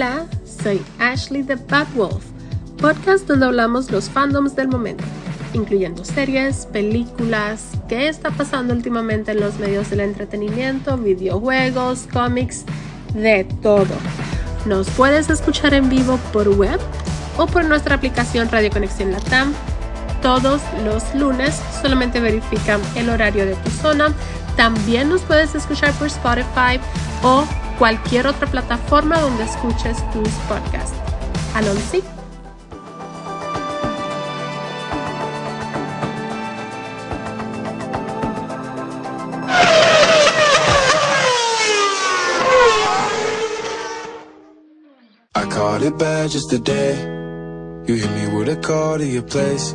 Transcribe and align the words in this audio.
Hola, 0.00 0.24
soy 0.62 0.80
Ashley 0.98 1.42
the 1.42 1.56
Bad 1.56 1.86
Wolf, 1.94 2.24
podcast 2.80 3.26
donde 3.26 3.44
hablamos 3.44 3.90
los 3.90 4.08
fandoms 4.08 4.56
del 4.56 4.66
momento, 4.66 5.04
incluyendo 5.52 6.06
series, 6.06 6.64
películas, 6.64 7.72
qué 7.86 8.08
está 8.08 8.30
pasando 8.30 8.72
últimamente 8.72 9.32
en 9.32 9.40
los 9.40 9.58
medios 9.58 9.90
del 9.90 10.00
entretenimiento, 10.00 10.96
videojuegos, 10.96 12.08
cómics, 12.10 12.64
de 13.12 13.44
todo. 13.60 13.94
Nos 14.64 14.88
puedes 14.88 15.28
escuchar 15.28 15.74
en 15.74 15.90
vivo 15.90 16.18
por 16.32 16.48
web 16.48 16.80
o 17.36 17.46
por 17.46 17.66
nuestra 17.66 17.96
aplicación 17.96 18.48
Radio 18.50 18.70
Conexión 18.70 19.12
Latam 19.12 19.52
todos 20.22 20.62
los 20.82 21.14
lunes. 21.14 21.60
Solamente 21.82 22.20
verifican 22.20 22.80
el 22.96 23.10
horario 23.10 23.44
de 23.44 23.54
tu 23.54 23.68
zona. 23.68 24.14
También 24.56 25.10
nos 25.10 25.20
puedes 25.20 25.54
escuchar 25.54 25.92
por 25.92 26.06
Spotify 26.06 26.80
o 27.22 27.44
cualquier 27.80 28.26
otra 28.26 28.46
plataforma 28.46 29.18
donde 29.18 29.44
escuches 29.44 29.96
tus 30.12 30.28
podcasts. 30.50 30.92
Alonso. 31.54 32.02
I 45.34 45.46
caught 45.48 45.82
it 45.82 45.96
bad 45.96 46.30
just 46.30 46.50
today. 46.50 46.98
You 47.86 47.94
hit 47.94 48.10
me 48.10 48.36
with 48.36 48.50
a 48.50 48.56
call 48.56 48.98
to 48.98 49.06
your 49.06 49.22
place. 49.22 49.74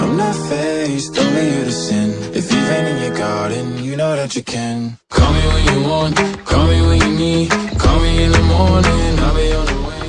I'm 0.00 0.16
not 0.16 0.34
faced, 0.48 1.18
only 1.18 1.50
here 1.50 1.64
to 1.64 1.72
sin. 1.72 2.10
If 2.32 2.52
you've 2.52 2.68
been 2.68 2.86
in 2.86 3.02
your 3.02 3.16
garden, 3.16 3.82
you 3.82 3.96
know 3.96 4.14
that 4.16 4.34
you 4.36 4.42
can. 4.42 4.98
Call 5.10 5.32
me 5.32 5.40
when 5.40 5.64
you 5.72 5.88
want, 5.88 6.16
call 6.44 6.66
me 6.66 6.80
when 6.86 6.98
you 7.00 7.18
need. 7.18 7.50
Call 7.78 7.98
me 8.00 8.22
in 8.24 8.32
the 8.32 8.42
morning, 8.42 9.18
I'll 9.18 9.34
be 9.34 9.52
on 9.52 9.66
the 9.66 9.78
way. 9.88 10.08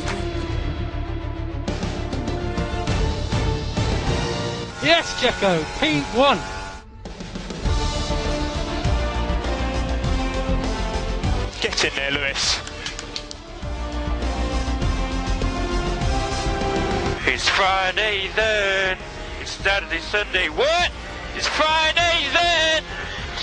Yes, 4.84 5.22
Jacko, 5.22 5.62
P1. 5.80 6.38
Get 11.62 11.84
in 11.84 11.96
there, 11.96 12.12
Lewis. 12.12 12.60
It's 17.32 17.48
Friday 17.50 18.30
then. 18.36 18.69
Saturday, 19.64 20.00
Sunday. 20.00 20.48
What? 20.48 20.90
It's 21.36 21.48
Friday 21.48 22.28
then. 22.34 22.84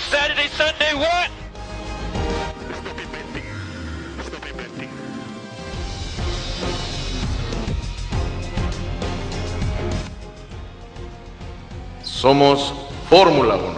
Saturday, 0.09 0.47
Sunday. 0.47 0.95
What? 0.95 1.29
Somos 12.03 12.73
Fórmula 13.09 13.57
1. 13.57 13.76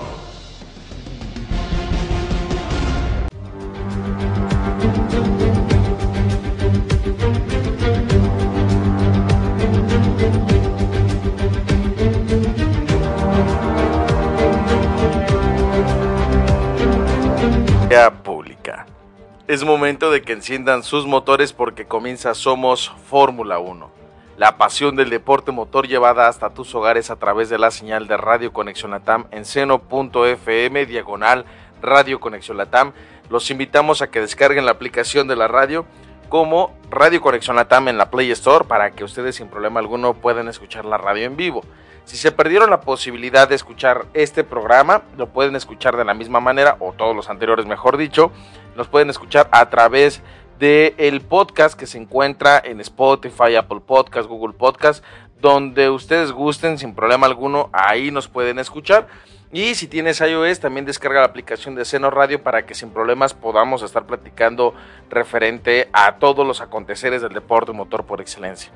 Es 19.49 19.63
momento 19.63 20.11
de 20.11 20.21
que 20.21 20.33
enciendan 20.33 20.83
sus 20.83 21.07
motores 21.07 21.53
porque 21.53 21.87
comienza 21.87 22.35
Somos 22.35 22.93
Fórmula 23.09 23.57
1. 23.57 23.89
La 24.37 24.59
pasión 24.59 24.95
del 24.95 25.09
deporte 25.09 25.51
motor 25.51 25.87
llevada 25.87 26.27
hasta 26.27 26.51
tus 26.51 26.75
hogares 26.75 27.09
a 27.09 27.15
través 27.15 27.49
de 27.49 27.57
la 27.57 27.71
señal 27.71 28.07
de 28.07 28.15
Radio 28.15 28.53
Conexión 28.53 28.91
Latam 28.91 29.25
en 29.31 29.45
seno.fm 29.45 30.85
diagonal 30.85 31.45
Radio 31.81 32.19
Conexión 32.19 32.57
Latam. 32.57 32.93
Los 33.31 33.49
invitamos 33.49 34.03
a 34.03 34.11
que 34.11 34.21
descarguen 34.21 34.65
la 34.65 34.71
aplicación 34.73 35.27
de 35.27 35.35
la 35.35 35.47
radio 35.47 35.87
como 36.29 36.77
Radio 36.91 37.19
Conexión 37.19 37.55
Latam 37.55 37.87
en 37.87 37.97
la 37.97 38.11
Play 38.11 38.29
Store 38.29 38.65
para 38.65 38.91
que 38.91 39.03
ustedes 39.03 39.37
sin 39.37 39.47
problema 39.47 39.79
alguno 39.79 40.13
puedan 40.13 40.47
escuchar 40.47 40.85
la 40.85 40.99
radio 40.99 41.25
en 41.25 41.35
vivo. 41.35 41.63
Si 42.09 42.17
se 42.17 42.31
perdieron 42.31 42.71
la 42.71 42.81
posibilidad 42.81 43.47
de 43.47 43.53
escuchar 43.53 44.07
este 44.15 44.43
programa, 44.43 45.03
lo 45.15 45.29
pueden 45.29 45.55
escuchar 45.55 45.95
de 45.95 46.03
la 46.03 46.15
misma 46.15 46.39
manera, 46.39 46.75
o 46.79 46.91
todos 46.91 47.15
los 47.15 47.29
anteriores 47.29 47.67
mejor 47.67 47.97
dicho, 47.97 48.31
los 48.79 48.87
pueden 48.87 49.09
escuchar 49.09 49.49
a 49.51 49.69
través 49.69 50.21
del 50.57 50.95
el 50.97 51.19
podcast 51.19 51.77
que 51.77 51.85
se 51.85 51.97
encuentra 51.97 52.61
en 52.63 52.79
Spotify, 52.79 53.57
Apple 53.57 53.81
Podcast, 53.85 54.27
Google 54.29 54.53
Podcast, 54.53 55.03
donde 55.41 55.89
ustedes 55.89 56.31
gusten 56.31 56.77
sin 56.77 56.95
problema 56.95 57.27
alguno, 57.27 57.69
ahí 57.73 58.09
nos 58.09 58.29
pueden 58.29 58.57
escuchar. 58.57 59.07
Y 59.51 59.75
si 59.75 59.87
tienes 59.87 60.21
iOS, 60.21 60.61
también 60.61 60.85
descarga 60.85 61.19
la 61.19 61.25
aplicación 61.25 61.75
de 61.75 61.83
Seno 61.83 62.09
Radio 62.09 62.41
para 62.41 62.65
que 62.65 62.73
sin 62.73 62.91
problemas 62.91 63.33
podamos 63.33 63.83
estar 63.83 64.05
platicando 64.05 64.73
referente 65.09 65.89
a 65.91 66.15
todos 66.15 66.47
los 66.47 66.61
aconteceres 66.61 67.21
del 67.21 67.33
deporte 67.33 67.73
motor 67.73 68.05
por 68.05 68.21
excelencia. 68.21 68.71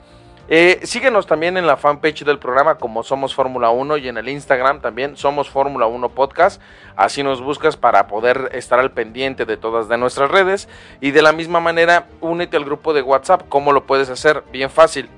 Eh, 0.49 0.81
síguenos 0.83 1.25
también 1.25 1.55
en 1.55 1.65
la 1.65 1.77
fanpage 1.77 2.25
del 2.25 2.37
programa 2.37 2.75
como 2.75 3.03
Somos 3.03 3.33
Fórmula 3.33 3.69
1 3.69 3.97
y 3.97 4.09
en 4.09 4.17
el 4.17 4.27
Instagram 4.27 4.81
también 4.81 5.15
Somos 5.15 5.49
Fórmula 5.49 5.85
1 5.85 6.09
Podcast. 6.09 6.61
Así 6.97 7.23
nos 7.23 7.41
buscas 7.41 7.77
para 7.77 8.07
poder 8.07 8.49
estar 8.53 8.79
al 8.79 8.91
pendiente 8.91 9.45
de 9.45 9.55
todas 9.55 9.87
de 9.87 9.97
nuestras 9.97 10.29
redes. 10.29 10.67
Y 10.99 11.11
de 11.11 11.21
la 11.21 11.31
misma 11.31 11.61
manera, 11.61 12.07
únete 12.19 12.57
al 12.57 12.65
grupo 12.65 12.93
de 12.93 13.01
WhatsApp. 13.01 13.43
¿Cómo 13.47 13.71
lo 13.71 13.85
puedes 13.85 14.09
hacer? 14.09 14.43
Bien 14.51 14.69
fácil. 14.69 15.09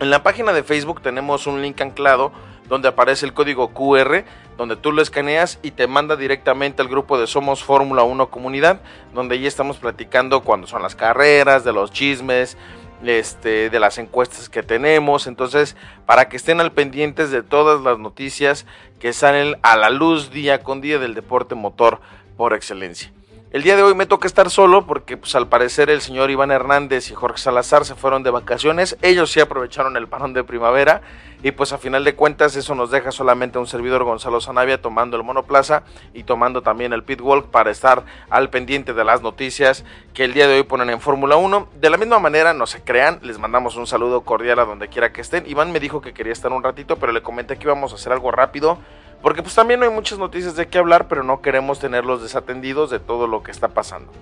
En 0.00 0.10
la 0.10 0.22
página 0.22 0.52
de 0.52 0.62
Facebook 0.62 1.02
tenemos 1.02 1.46
un 1.46 1.60
link 1.60 1.80
anclado 1.80 2.32
donde 2.68 2.88
aparece 2.88 3.26
el 3.26 3.34
código 3.34 3.74
QR, 3.74 4.24
donde 4.56 4.76
tú 4.76 4.92
lo 4.92 5.02
escaneas 5.02 5.58
y 5.62 5.72
te 5.72 5.86
manda 5.86 6.16
directamente 6.16 6.80
al 6.80 6.88
grupo 6.88 7.18
de 7.18 7.26
Somos 7.26 7.62
Fórmula 7.62 8.02
1 8.02 8.30
Comunidad, 8.30 8.80
donde 9.12 9.38
ya 9.38 9.46
estamos 9.46 9.76
platicando 9.76 10.42
cuando 10.42 10.66
son 10.66 10.82
las 10.82 10.96
carreras, 10.96 11.64
de 11.64 11.72
los 11.72 11.92
chismes, 11.92 12.56
este, 13.04 13.70
de 13.70 13.80
las 13.80 13.98
encuestas 13.98 14.48
que 14.48 14.62
tenemos. 14.62 15.26
Entonces, 15.26 15.76
para 16.06 16.28
que 16.28 16.36
estén 16.36 16.60
al 16.60 16.72
pendientes 16.72 17.30
de 17.30 17.42
todas 17.42 17.80
las 17.80 17.98
noticias 17.98 18.66
que 19.00 19.12
salen 19.12 19.56
a 19.62 19.76
la 19.76 19.90
luz 19.90 20.30
día 20.30 20.62
con 20.62 20.80
día 20.80 20.98
del 20.98 21.14
deporte 21.14 21.54
motor 21.54 22.00
por 22.36 22.54
excelencia. 22.54 23.12
El 23.52 23.62
día 23.62 23.76
de 23.76 23.82
hoy 23.82 23.94
me 23.94 24.06
toca 24.06 24.26
estar 24.26 24.48
solo 24.48 24.86
porque 24.86 25.18
pues 25.18 25.34
al 25.34 25.46
parecer 25.46 25.90
el 25.90 26.00
señor 26.00 26.30
Iván 26.30 26.50
Hernández 26.50 27.10
y 27.10 27.14
Jorge 27.14 27.36
Salazar 27.36 27.84
se 27.84 27.94
fueron 27.94 28.22
de 28.22 28.30
vacaciones. 28.30 28.96
Ellos 29.02 29.30
sí 29.30 29.40
aprovecharon 29.40 29.98
el 29.98 30.08
parón 30.08 30.32
de 30.32 30.42
primavera 30.42 31.02
y 31.42 31.50
pues 31.50 31.74
a 31.74 31.76
final 31.76 32.02
de 32.02 32.14
cuentas 32.14 32.56
eso 32.56 32.74
nos 32.74 32.90
deja 32.90 33.10
solamente 33.10 33.58
un 33.58 33.66
servidor 33.66 34.04
Gonzalo 34.04 34.40
Zanavia 34.40 34.80
tomando 34.80 35.18
el 35.18 35.22
monoplaza 35.22 35.82
y 36.14 36.22
tomando 36.22 36.62
también 36.62 36.94
el 36.94 37.04
pit 37.04 37.20
walk 37.20 37.50
para 37.50 37.70
estar 37.70 38.06
al 38.30 38.48
pendiente 38.48 38.94
de 38.94 39.04
las 39.04 39.20
noticias 39.20 39.84
que 40.14 40.24
el 40.24 40.32
día 40.32 40.48
de 40.48 40.54
hoy 40.54 40.62
ponen 40.62 40.88
en 40.88 41.02
Fórmula 41.02 41.36
1. 41.36 41.68
De 41.78 41.90
la 41.90 41.98
misma 41.98 42.18
manera, 42.20 42.54
no 42.54 42.66
se 42.66 42.82
crean, 42.82 43.18
les 43.20 43.38
mandamos 43.38 43.76
un 43.76 43.86
saludo 43.86 44.22
cordial 44.22 44.60
a 44.60 44.64
donde 44.64 44.88
quiera 44.88 45.12
que 45.12 45.20
estén. 45.20 45.44
Iván 45.46 45.72
me 45.72 45.80
dijo 45.80 46.00
que 46.00 46.14
quería 46.14 46.32
estar 46.32 46.52
un 46.52 46.62
ratito, 46.62 46.96
pero 46.96 47.12
le 47.12 47.20
comenté 47.20 47.58
que 47.58 47.64
íbamos 47.64 47.92
a 47.92 47.96
hacer 47.96 48.12
algo 48.14 48.30
rápido 48.30 48.78
porque 49.22 49.42
pues 49.42 49.54
también 49.54 49.82
hay 49.82 49.90
muchas 49.90 50.18
noticias 50.18 50.56
de 50.56 50.66
qué 50.66 50.78
hablar, 50.78 51.06
pero 51.08 51.22
no 51.22 51.40
queremos 51.40 51.78
tenerlos 51.78 52.22
desatendidos 52.22 52.90
de 52.90 52.98
todo 52.98 53.26
lo 53.26 53.42
que 53.42 53.52
está 53.52 53.68
pasando. 53.68 54.12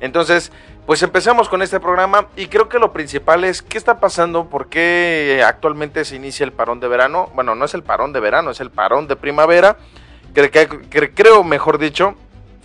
Entonces, 0.00 0.52
pues 0.86 1.02
empezamos 1.02 1.48
con 1.48 1.62
este 1.62 1.80
programa 1.80 2.28
y 2.36 2.46
creo 2.46 2.68
que 2.68 2.78
lo 2.78 2.92
principal 2.92 3.44
es 3.44 3.62
qué 3.62 3.78
está 3.78 3.98
pasando, 4.00 4.48
por 4.48 4.68
qué 4.68 5.42
actualmente 5.46 6.04
se 6.04 6.16
inicia 6.16 6.44
el 6.44 6.52
parón 6.52 6.80
de 6.80 6.88
verano. 6.88 7.30
Bueno, 7.34 7.54
no 7.54 7.64
es 7.64 7.74
el 7.74 7.82
parón 7.82 8.12
de 8.12 8.20
verano, 8.20 8.50
es 8.50 8.60
el 8.60 8.70
parón 8.70 9.08
de 9.08 9.16
primavera, 9.16 9.78
que 10.34 10.50
creo, 11.14 11.44
mejor 11.44 11.78
dicho, 11.78 12.14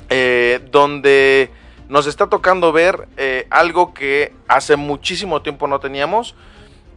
eh, 0.10 0.60
donde 0.72 1.52
nos 1.88 2.06
está 2.06 2.28
tocando 2.28 2.72
ver 2.72 3.08
eh, 3.18 3.48
algo 3.50 3.94
que 3.94 4.34
hace 4.48 4.76
muchísimo 4.76 5.42
tiempo 5.42 5.68
no 5.68 5.80
teníamos, 5.80 6.36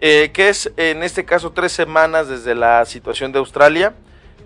eh, 0.01 0.31
que 0.33 0.49
es 0.49 0.73
en 0.77 1.03
este 1.03 1.25
caso 1.25 1.53
tres 1.53 1.73
semanas 1.73 2.29
desde 2.29 2.55
la 2.55 2.85
situación 2.85 3.33
de 3.33 3.39
Australia, 3.39 3.95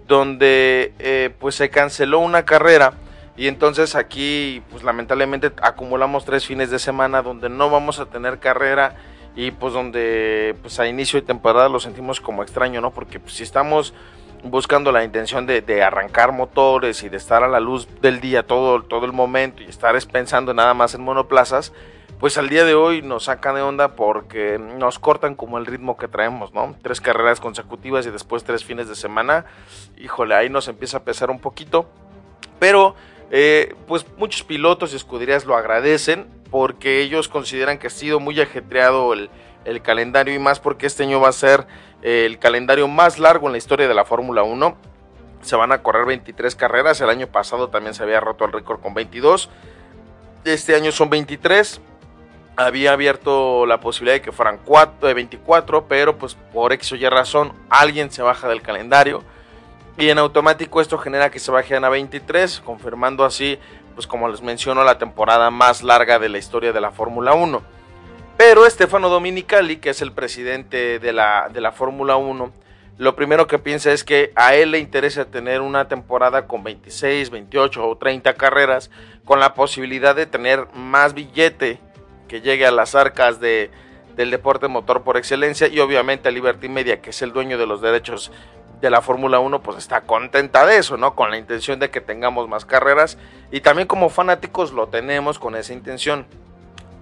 donde 0.09 0.95
eh, 0.99 1.31
pues 1.39 1.55
se 1.55 1.71
canceló 1.71 2.19
una 2.19 2.45
carrera 2.45 2.95
y 3.37 3.47
entonces 3.47 3.95
aquí 3.95 4.63
pues 4.71 4.83
lamentablemente 4.83 5.53
acumulamos 5.63 6.25
tres 6.25 6.45
fines 6.45 6.71
de 6.71 6.81
semana 6.81 7.23
donde 7.23 7.49
no 7.49 7.71
vamos 7.71 8.01
a 8.01 8.07
tener 8.07 8.41
carrera 8.41 8.97
y 9.37 9.53
pues 9.53 9.73
donde 9.73 10.57
pues 10.63 10.81
a 10.81 10.89
inicio 10.89 11.21
de 11.21 11.27
temporada 11.27 11.69
lo 11.69 11.79
sentimos 11.79 12.21
como 12.21 12.43
extraño, 12.43 12.81
¿no? 12.81 12.91
Porque 12.91 13.21
pues, 13.21 13.35
si 13.35 13.45
estamos 13.45 13.95
buscando 14.43 14.91
la 14.91 15.05
intención 15.05 15.47
de, 15.47 15.83
arrancar 15.83 16.33
motores 16.33 17.03
y 17.03 17.09
de 17.09 17.17
estar 17.17 17.45
a 17.45 17.49
la 17.49 17.61
luz 17.61 17.87
del 18.01 18.21
día 18.21 18.45
todo, 18.45 18.83
todo 18.83 19.05
el 19.05 19.13
momento 19.13 19.63
y 19.63 19.67
estar 19.67 19.97
pensando 20.11 20.55
nada 20.55 20.75
más 20.75 20.95
en 20.95 21.03
monoplazas, 21.03 21.73
pues 22.21 22.37
al 22.37 22.49
día 22.49 22.65
de 22.65 22.75
hoy 22.75 23.01
nos 23.03 23.25
sacan 23.25 23.55
de 23.55 23.63
onda 23.63 23.95
porque 23.95 24.59
nos 24.59 24.99
cortan 24.99 25.37
como 25.37 25.59
el 25.59 25.67
ritmo 25.67 25.97
que 25.97 26.09
traemos, 26.09 26.53
¿no? 26.53 26.75
Tres 26.83 27.01
carreras 27.01 27.41
consecutivas 27.41 28.07
y 28.07 28.11
después 28.11 28.43
tres 28.43 28.65
fines 28.65 28.89
de 28.89 28.97
semana, 28.97 29.45
híjole, 29.97 30.35
ahí 30.35 30.51
nos 30.51 30.67
empieza 30.67 30.99
a 30.99 31.05
pesar 31.05 31.31
un 31.31 31.39
poquito, 31.39 31.87
pero 32.59 32.97
eh, 33.31 33.77
pues 33.87 34.05
muchos 34.17 34.43
pilotos 34.43 34.93
y 34.93 34.97
escuderías 34.97 35.45
lo 35.45 35.57
agradecen 35.57 36.27
porque 36.51 37.03
ellos 37.03 37.29
consideran 37.29 37.79
que 37.79 37.87
ha 37.87 37.91
sido 37.91 38.19
muy 38.19 38.41
ajetreado 38.41 39.13
el, 39.13 39.31
el 39.65 39.81
calendario 39.81 40.35
y 40.35 40.41
más 40.41 40.59
porque 40.59 40.87
este 40.87 41.05
año 41.05 41.21
va 41.21 41.29
a 41.29 41.33
ser 41.33 41.67
el 42.03 42.39
calendario 42.41 42.89
más 42.89 43.21
largo 43.21 43.47
en 43.47 43.53
la 43.53 43.59
historia 43.59 43.87
de 43.87 43.95
la 43.95 44.05
Fórmula 44.05 44.43
1. 44.43 44.77
Se 45.43 45.55
van 45.55 45.71
a 45.71 45.83
correr 45.83 46.05
23 46.07 46.57
carreras, 46.57 47.01
el 47.01 47.11
año 47.11 47.29
pasado 47.29 47.69
también 47.69 47.95
se 47.95 48.03
había 48.03 48.19
roto 48.19 48.45
el 48.45 48.53
récord 48.53 48.81
con 48.81 48.95
22. 48.95 49.51
Este 50.45 50.75
año 50.75 50.91
son 50.91 51.11
23. 51.11 51.81
Había 52.59 52.93
abierto 52.93 53.67
la 53.67 53.79
posibilidad 53.79 54.17
de 54.17 54.21
que 54.21 54.33
fueran 54.33 54.59
4, 54.65 55.15
24, 55.15 55.87
pero 55.87 56.19
pues 56.19 56.35
por 56.35 56.73
X 56.73 56.91
o 56.91 56.97
Y 56.97 57.09
razón 57.09 57.53
alguien 57.71 58.11
se 58.11 58.21
baja 58.21 58.49
del 58.49 58.63
calendario. 58.63 59.23
Y 59.97 60.09
en 60.09 60.19
automático 60.19 60.81
esto 60.81 60.99
genera 60.99 61.31
que 61.31 61.39
se 61.39 61.53
bajen 61.53 61.85
a 61.85 61.89
23, 61.89 62.59
confirmando 62.65 63.25
así, 63.25 63.61
pues 63.95 64.09
como 64.09 64.29
les 64.29 64.43
menciono, 64.43 64.83
la 64.83 64.99
temporada 64.99 65.53
más 65.53 65.85
larga 65.85 66.19
de 66.19 66.29
la 66.31 66.39
historia 66.39 66.73
de 66.73 66.81
la 66.81 66.91
Fórmula 66.91 67.33
1. 67.33 67.63
Pero 68.37 68.69
Stefano 68.69 69.09
Dominicali, 69.09 69.77
que 69.77 69.91
es 69.91 70.03
el 70.03 70.11
presidente 70.11 70.99
de 70.99 71.13
la, 71.13 71.49
de 71.53 71.61
la 71.61 71.71
Fórmula 71.71 72.17
1, 72.17 72.53
lo 72.99 73.15
primero 73.15 73.47
que 73.47 73.61
piensa 73.61 73.93
es 73.93 74.03
que 74.03 74.33
a 74.35 74.57
él 74.57 74.73
le 74.73 74.81
interesa 74.81 75.27
tener 75.27 75.61
una 75.61 75.87
temporada 75.87 76.49
con 76.49 76.65
26, 76.65 77.31
28 77.31 77.89
o 77.89 77.97
30 77.97 78.35
carreras, 78.35 78.91
con 79.25 79.39
la 79.39 79.55
posibilidad 79.55 80.17
de 80.17 80.27
tener 80.27 80.67
más 80.75 81.15
billete 81.15 81.79
que 82.29 82.41
llegue 82.41 82.67
a 82.67 82.71
las 82.71 82.95
arcas 82.95 83.41
de, 83.41 83.71
del 84.17 84.31
deporte 84.31 84.69
motor 84.69 85.03
por 85.03 85.17
excelencia 85.17 85.67
y 85.69 85.81
obviamente 85.81 86.29
a 86.29 86.33
Liberty 86.33 86.69
Media, 86.69 87.01
que 87.01 87.11
es 87.11 87.23
el 87.23 87.33
dueño 87.33 87.59
de 87.59 87.67
los 87.67 87.81
derechos 87.81 88.31
de 88.81 88.91
la 88.91 89.01
Fórmula 89.03 89.41
1, 89.41 89.61
pues 89.61 89.79
está 89.79 90.03
contenta 90.03 90.65
de 90.67 90.77
eso, 90.77 90.97
¿no? 90.97 91.15
Con 91.15 91.31
la 91.31 91.39
intención 91.39 91.81
de 91.81 91.91
que 91.91 92.01
tengamos 92.01 92.49
más 92.49 92.65
carreras 92.65 93.19
y 93.51 93.61
también 93.61 93.89
como 93.89 94.09
fanáticos 94.09 94.73
lo 94.73 94.87
tenemos 94.89 95.39
con 95.39 95.57
esa 95.57 95.73
intención. 95.73 96.27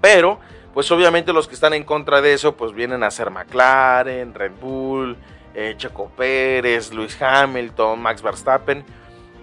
Pero 0.00 0.40
pues 0.72 0.90
obviamente 0.90 1.32
los 1.32 1.48
que 1.48 1.54
están 1.54 1.72
en 1.72 1.84
contra 1.84 2.20
de 2.20 2.34
eso, 2.34 2.54
pues 2.54 2.74
vienen 2.74 3.02
a 3.02 3.10
ser 3.10 3.30
McLaren, 3.30 4.34
Red 4.34 4.52
Bull, 4.60 5.16
eh, 5.54 5.74
Checo 5.78 6.10
Pérez, 6.14 6.92
Luis 6.92 7.16
Hamilton, 7.20 7.98
Max 8.00 8.20
Verstappen, 8.20 8.84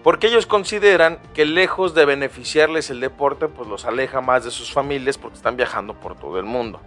porque 0.03 0.27
ellos 0.27 0.45
consideran 0.45 1.17
que 1.33 1.45
lejos 1.45 1.93
de 1.93 2.05
beneficiarles 2.05 2.89
el 2.89 2.99
deporte, 2.99 3.47
pues 3.47 3.69
los 3.69 3.85
aleja 3.85 4.19
más 4.19 4.43
de 4.43 4.51
sus 4.51 4.71
familias 4.71 5.17
porque 5.17 5.37
están 5.37 5.55
viajando 5.55 5.93
por 5.93 6.15
todo 6.15 6.39
el 6.39 6.45
mundo. 6.45 6.81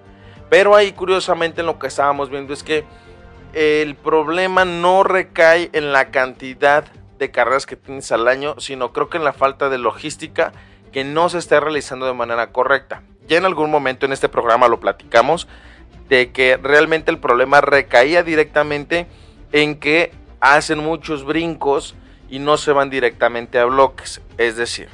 Pero 0.51 0.77
ahí 0.77 0.93
curiosamente 0.93 1.63
lo 1.63 1.79
que 1.79 1.87
estábamos 1.87 2.29
viendo 2.29 2.53
es 2.53 2.63
que 2.63 2.85
el 3.55 3.95
problema 3.95 4.67
no 4.67 5.03
recae 5.03 5.71
en 5.73 5.93
la 5.93 6.11
cantidad 6.11 6.85
de 7.19 7.31
carreras 7.31 7.65
que 7.65 7.77
tienes 7.77 8.13
al 8.13 8.29
año, 8.29 8.61
sino 8.61 8.93
creo 8.93 9.09
que 9.09 9.17
en 9.17 9.25
la 9.25 9.33
falta 9.33 9.71
de 9.71 9.79
logística 9.79 10.53
que 10.93 11.03
no 11.03 11.31
se 11.31 11.39
está 11.39 11.59
realizando 11.59 12.07
de 12.07 12.13
manera 12.13 12.53
correcta. 12.53 13.03
Ya 13.27 13.39
en 13.39 13.47
algún 13.47 13.71
momento 13.71 14.05
en 14.05 14.13
este 14.13 14.29
programa 14.29 14.69
lo 14.69 14.79
platicamos 14.79 15.49
de 16.11 16.33
que 16.33 16.59
realmente 16.59 17.11
el 17.11 17.19
problema 17.19 17.63
recaía 17.63 18.23
directamente 18.23 19.07
en 19.53 19.81
que 19.81 20.13
hacen 20.41 20.79
muchos 20.79 21.25
brincos 21.25 21.97
y 22.29 22.39
no 22.39 22.57
se 22.57 22.73
van 22.73 22.91
directamente 22.91 23.59
a 23.59 23.65
bloques. 23.65 24.21
Es 24.39 24.57
decir, 24.57 24.89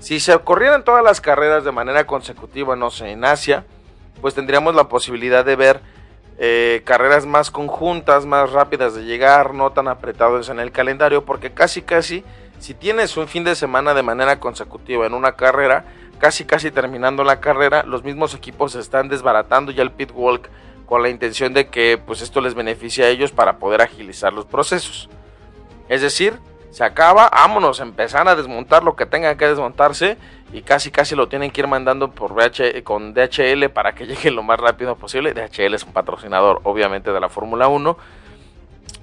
si 0.00 0.20
se 0.20 0.36
corrieran 0.38 0.84
todas 0.84 1.04
las 1.04 1.20
carreras 1.20 1.64
de 1.64 1.72
manera 1.72 2.06
consecutiva, 2.06 2.76
no 2.76 2.90
sé, 2.90 3.10
en 3.10 3.24
Asia, 3.24 3.64
pues 4.20 4.34
tendríamos 4.34 4.74
la 4.74 4.88
posibilidad 4.88 5.44
de 5.44 5.56
ver 5.56 5.80
eh, 6.38 6.82
carreras 6.84 7.26
más 7.26 7.50
conjuntas, 7.50 8.26
más 8.26 8.50
rápidas 8.50 8.94
de 8.94 9.04
llegar, 9.04 9.54
no 9.54 9.70
tan 9.70 9.88
apretados 9.88 10.48
en 10.48 10.60
el 10.60 10.72
calendario, 10.72 11.24
porque 11.24 11.52
casi 11.52 11.82
casi, 11.82 12.24
si 12.58 12.74
tienes 12.74 13.16
un 13.16 13.28
fin 13.28 13.44
de 13.44 13.54
semana 13.54 13.94
de 13.94 14.02
manera 14.02 14.40
consecutiva 14.40 15.06
en 15.06 15.14
una 15.14 15.32
carrera, 15.32 15.84
casi 16.18 16.44
casi 16.44 16.70
terminando 16.70 17.24
la 17.24 17.40
carrera, 17.40 17.82
los 17.82 18.04
mismos 18.04 18.34
equipos 18.34 18.74
están 18.74 19.08
desbaratando 19.08 19.72
ya 19.72 19.82
el 19.82 19.90
pit 19.90 20.10
walk 20.14 20.48
con 20.86 21.02
la 21.02 21.08
intención 21.08 21.52
de 21.52 21.68
que 21.68 21.98
pues 21.98 22.22
esto 22.22 22.40
les 22.40 22.54
beneficie 22.54 23.04
a 23.04 23.08
ellos 23.08 23.32
para 23.32 23.58
poder 23.58 23.82
agilizar 23.82 24.32
los 24.32 24.46
procesos. 24.46 25.08
Es 25.88 26.02
decir, 26.02 26.38
se 26.72 26.84
acaba, 26.84 27.28
vámonos, 27.28 27.80
empezar 27.80 28.26
a 28.28 28.34
desmontar 28.34 28.82
lo 28.82 28.96
que 28.96 29.04
tenga 29.04 29.36
que 29.36 29.46
desmontarse 29.46 30.16
y 30.54 30.62
casi 30.62 30.90
casi 30.90 31.14
lo 31.14 31.28
tienen 31.28 31.50
que 31.50 31.60
ir 31.60 31.66
mandando 31.66 32.12
por 32.12 32.32
VH, 32.32 32.82
con 32.82 33.12
DHL 33.12 33.68
para 33.68 33.94
que 33.94 34.06
llegue 34.08 34.30
lo 34.30 34.42
más 34.42 34.58
rápido 34.58 34.96
posible. 34.96 35.34
DHL 35.34 35.74
es 35.74 35.84
un 35.84 35.92
patrocinador 35.92 36.60
obviamente 36.64 37.12
de 37.12 37.20
la 37.20 37.28
Fórmula 37.28 37.68
1 37.68 37.98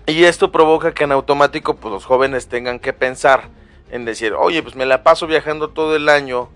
y 0.08 0.24
esto 0.24 0.52
provoca 0.52 0.96
que 0.96 1.04
en 1.04 1.12
automático 1.12 1.76
pues 1.76 1.94
los 1.94 2.06
jóvenes 2.06 2.48
tengan 2.48 2.80
que 2.80 2.92
pensar 2.92 3.50
en 3.92 4.04
decir, 4.04 4.34
oye, 4.34 4.64
pues 4.64 4.76
me 4.76 4.88
la 4.88 5.04
paso 5.04 5.28
viajando 5.28 5.70
todo 5.70 5.96
el 5.96 6.10
año 6.10 6.50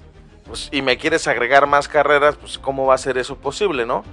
pues, 0.48 0.70
y 0.72 0.82
me 0.82 0.98
quieres 0.98 1.28
agregar 1.28 1.68
más 1.68 1.88
carreras, 1.88 2.38
pues 2.38 2.58
cómo 2.58 2.88
va 2.88 2.96
a 2.96 2.98
ser 2.98 3.20
eso 3.20 3.36
posible, 3.36 3.86
¿no? 3.86 4.04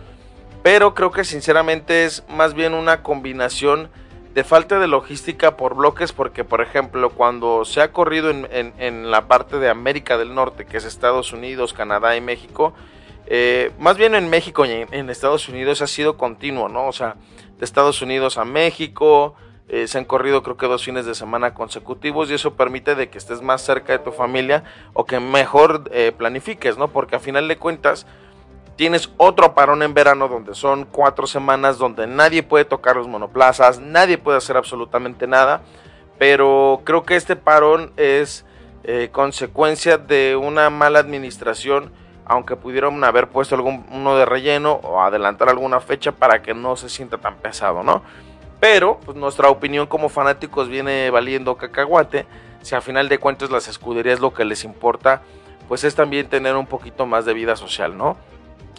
Pero 0.62 0.94
creo 0.94 1.10
que 1.10 1.24
sinceramente 1.24 2.04
es 2.04 2.24
más 2.28 2.52
bien 2.52 2.74
una 2.74 3.02
combinación 3.02 3.88
de 4.34 4.44
falta 4.44 4.78
de 4.78 4.86
logística 4.86 5.56
por 5.56 5.74
bloques, 5.74 6.12
porque 6.12 6.44
por 6.44 6.60
ejemplo 6.60 7.10
cuando 7.10 7.64
se 7.64 7.80
ha 7.80 7.92
corrido 7.92 8.30
en, 8.30 9.10
la 9.10 9.26
parte 9.26 9.58
de 9.58 9.68
América 9.68 10.18
del 10.18 10.34
Norte, 10.34 10.66
que 10.66 10.76
es 10.76 10.84
Estados 10.84 11.32
Unidos, 11.32 11.72
Canadá 11.72 12.16
y 12.16 12.20
México, 12.20 12.72
eh, 13.26 13.72
más 13.78 13.96
bien 13.96 14.14
en 14.14 14.28
México 14.28 14.64
y 14.64 14.86
en 14.90 15.10
Estados 15.10 15.48
Unidos 15.48 15.82
ha 15.82 15.86
sido 15.86 16.16
continuo, 16.16 16.68
¿no? 16.68 16.86
O 16.86 16.92
sea, 16.92 17.16
de 17.58 17.64
Estados 17.64 18.02
Unidos 18.02 18.38
a 18.38 18.44
México, 18.44 19.34
eh, 19.72 19.86
se 19.86 19.98
han 19.98 20.04
corrido 20.04 20.42
creo 20.42 20.56
que 20.56 20.66
dos 20.66 20.82
fines 20.82 21.06
de 21.06 21.14
semana 21.14 21.54
consecutivos 21.54 22.28
y 22.28 22.34
eso 22.34 22.54
permite 22.54 22.96
de 22.96 23.08
que 23.08 23.18
estés 23.18 23.40
más 23.40 23.62
cerca 23.62 23.92
de 23.92 24.00
tu 24.00 24.10
familia 24.10 24.64
o 24.94 25.04
que 25.06 25.20
mejor 25.20 25.88
eh, 25.92 26.10
planifiques, 26.10 26.76
¿no? 26.76 26.88
Porque 26.88 27.14
a 27.14 27.20
final 27.20 27.46
de 27.46 27.56
cuentas 27.56 28.04
tienes 28.80 29.10
otro 29.18 29.52
parón 29.52 29.82
en 29.82 29.92
verano 29.92 30.26
donde 30.26 30.54
son 30.54 30.86
cuatro 30.86 31.26
semanas 31.26 31.76
donde 31.76 32.06
nadie 32.06 32.42
puede 32.42 32.64
tocar 32.64 32.96
los 32.96 33.06
monoplazas, 33.08 33.78
nadie 33.78 34.16
puede 34.16 34.38
hacer 34.38 34.56
absolutamente 34.56 35.26
nada, 35.26 35.60
pero 36.18 36.80
creo 36.82 37.02
que 37.02 37.14
este 37.14 37.36
parón 37.36 37.92
es 37.98 38.46
eh, 38.84 39.10
consecuencia 39.12 39.98
de 39.98 40.34
una 40.34 40.70
mala 40.70 40.98
administración 40.98 41.92
aunque 42.24 42.56
pudieron 42.56 43.04
haber 43.04 43.28
puesto 43.28 43.54
algún 43.54 43.84
uno 43.90 44.16
de 44.16 44.24
relleno 44.24 44.80
o 44.82 45.02
adelantar 45.02 45.50
alguna 45.50 45.80
fecha 45.80 46.12
para 46.12 46.40
que 46.40 46.54
no 46.54 46.74
se 46.76 46.88
sienta 46.88 47.18
tan 47.18 47.36
pesado, 47.36 47.82
¿no? 47.82 48.02
Pero 48.60 48.98
pues, 49.04 49.14
nuestra 49.14 49.50
opinión 49.50 49.88
como 49.88 50.08
fanáticos 50.08 50.70
viene 50.70 51.10
valiendo 51.10 51.58
cacahuate. 51.58 52.24
Si 52.62 52.74
a 52.74 52.80
final 52.80 53.10
de 53.10 53.18
cuentas 53.18 53.50
las 53.50 53.68
escuderías 53.68 54.20
lo 54.20 54.32
que 54.32 54.46
les 54.46 54.64
importa, 54.64 55.20
pues 55.68 55.84
es 55.84 55.94
también 55.94 56.30
tener 56.30 56.56
un 56.56 56.66
poquito 56.66 57.04
más 57.04 57.26
de 57.26 57.34
vida 57.34 57.56
social, 57.56 57.94
¿no? 57.98 58.16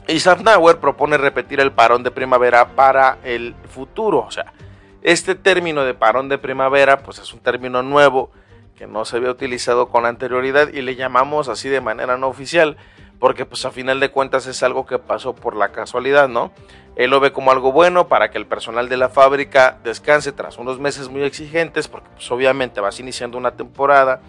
Safnauer 0.07 0.79
propone 0.79 1.17
repetir 1.17 1.59
el 1.59 1.71
parón 1.71 2.03
de 2.03 2.11
primavera 2.11 2.75
para 2.75 3.17
el 3.23 3.55
futuro. 3.69 4.19
O 4.19 4.31
sea, 4.31 4.53
este 5.01 5.35
término 5.35 5.83
de 5.83 5.93
parón 5.93 6.29
de 6.29 6.37
primavera, 6.37 7.03
pues 7.03 7.19
es 7.19 7.33
un 7.33 7.39
término 7.39 7.81
nuevo 7.81 8.31
que 8.75 8.87
no 8.87 9.05
se 9.05 9.17
había 9.17 9.29
utilizado 9.29 9.89
con 9.89 10.05
anterioridad 10.05 10.69
y 10.69 10.81
le 10.81 10.95
llamamos 10.95 11.47
así 11.47 11.69
de 11.69 11.81
manera 11.81 12.17
no 12.17 12.27
oficial 12.27 12.77
porque 13.21 13.45
pues 13.45 13.63
a 13.65 13.71
final 13.71 13.99
de 13.99 14.09
cuentas 14.09 14.47
es 14.47 14.63
algo 14.63 14.87
que 14.87 14.97
pasó 14.97 15.35
por 15.35 15.55
la 15.55 15.71
casualidad, 15.71 16.27
¿no? 16.27 16.51
Él 16.95 17.11
lo 17.11 17.19
ve 17.19 17.31
como 17.31 17.51
algo 17.51 17.71
bueno 17.71 18.07
para 18.07 18.31
que 18.31 18.39
el 18.39 18.47
personal 18.47 18.89
de 18.89 18.97
la 18.97 19.09
fábrica 19.09 19.77
descanse 19.83 20.31
tras 20.31 20.57
unos 20.57 20.79
meses 20.79 21.07
muy 21.07 21.21
exigentes, 21.21 21.87
porque 21.87 22.09
pues 22.15 22.29
obviamente 22.31 22.81
vas 22.81 22.99
iniciando 22.99 23.37
una 23.37 23.51
temporada 23.51 24.21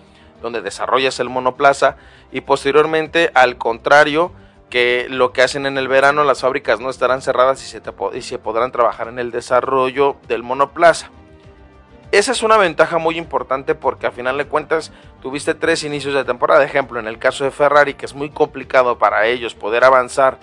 donde 0.43 0.61
desarrollas 0.61 1.19
el 1.21 1.31
monoplaza 1.31 1.97
y 2.33 2.43
posteriormente 2.43 3.31
al 3.33 3.57
contrario 3.57 4.33
que 4.73 5.07
lo 5.11 5.35
que 5.35 5.43
hacen 5.43 5.67
en 5.67 5.76
el 5.76 5.87
verano 5.87 6.25
las 6.25 6.41
fábricas 6.41 6.81
no 6.81 6.88
estarán 6.88 7.21
cerradas 7.21 7.62
y 7.62 7.67
se, 7.67 7.83
y 8.14 8.23
se 8.23 8.38
podrán 8.38 8.73
trabajar 8.73 9.07
en 9.09 9.19
el 9.19 9.31
desarrollo 9.31 10.17
del 10.29 10.43
monoplaza. 10.43 11.11
Esa 12.11 12.33
es 12.33 12.43
una 12.43 12.57
ventaja 12.57 12.97
muy 12.97 13.19
importante 13.19 13.75
porque 13.75 14.07
a 14.07 14.12
final 14.12 14.38
de 14.38 14.47
cuentas 14.47 14.91
tuviste 15.21 15.52
tres 15.55 15.85
inicios 15.85 16.14
de 16.14 16.25
temporada. 16.25 16.64
Ejemplo, 16.64 16.99
en 16.99 17.07
el 17.07 17.19
caso 17.19 17.45
de 17.45 17.50
Ferrari, 17.50 17.93
que 17.93 18.07
es 18.07 18.14
muy 18.14 18.31
complicado 18.31 18.97
para 18.97 19.26
ellos 19.26 19.55
poder 19.55 19.85
avanzar 19.85 20.38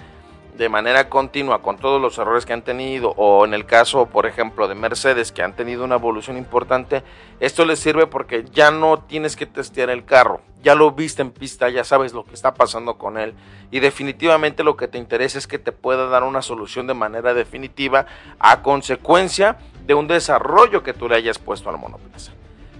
de 0.60 0.68
manera 0.68 1.08
continua 1.08 1.62
con 1.62 1.78
todos 1.78 2.02
los 2.02 2.18
errores 2.18 2.46
que 2.46 2.52
han 2.52 2.64
tenido, 2.64 3.12
o 3.16 3.46
en 3.46 3.54
el 3.54 3.66
caso, 3.66 4.08
por 4.08 4.26
ejemplo, 4.26 4.68
de 4.68 4.76
Mercedes, 4.76 5.32
que 5.32 5.42
han 5.42 5.56
tenido 5.56 5.86
una 5.86 5.96
evolución 5.96 6.36
importante, 6.36 7.02
esto 7.40 7.64
les 7.64 7.80
sirve 7.80 8.08
porque 8.08 8.44
ya 8.52 8.70
no 8.70 9.00
tienes 9.00 9.38
que 9.38 9.46
testear 9.46 9.90
el 9.90 10.04
carro, 10.04 10.42
ya 10.62 10.76
lo 10.76 10.92
viste 10.92 11.22
en 11.22 11.32
pista, 11.32 11.70
ya 11.70 11.86
sabes 11.86 12.12
lo 12.12 12.26
que 12.26 12.34
está 12.34 12.56
pasando 12.56 12.98
con 12.98 13.18
él, 13.18 13.36
y 13.72 13.80
definitivamente 13.80 14.66
lo 14.66 14.76
que 14.76 14.90
te 14.90 14.98
interesa 14.98 15.38
es 15.38 15.48
que 15.48 15.60
te 15.60 15.72
pueda 15.72 16.08
dar 16.08 16.24
una 16.24 16.42
solución 16.42 16.88
de 16.88 16.94
manera 16.94 17.34
definitiva 17.34 18.06
a 18.38 18.62
consecuencia 18.62 19.60
de 19.86 19.94
un 19.94 20.08
desarrollo 20.08 20.84
que 20.84 20.94
tú 20.94 21.08
le 21.08 21.16
hayas 21.16 21.40
puesto 21.40 21.70
al 21.70 21.78
monoplaza. 21.78 22.34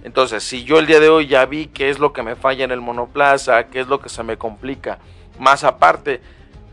Entonces, 0.04 0.42
si 0.44 0.64
yo 0.64 0.78
el 0.78 0.86
día 0.86 1.00
de 1.00 1.08
hoy 1.08 1.28
ya 1.28 1.46
vi 1.46 1.68
qué 1.68 1.88
es 1.88 1.98
lo 1.98 2.12
que 2.12 2.22
me 2.22 2.36
falla 2.36 2.62
en 2.62 2.72
el 2.72 2.82
monoplaza, 2.82 3.68
qué 3.68 3.80
es 3.80 3.86
lo 3.86 4.00
que 4.00 4.10
se 4.10 4.22
me 4.22 4.36
complica, 4.36 4.98
más 5.38 5.64
aparte, 5.64 6.20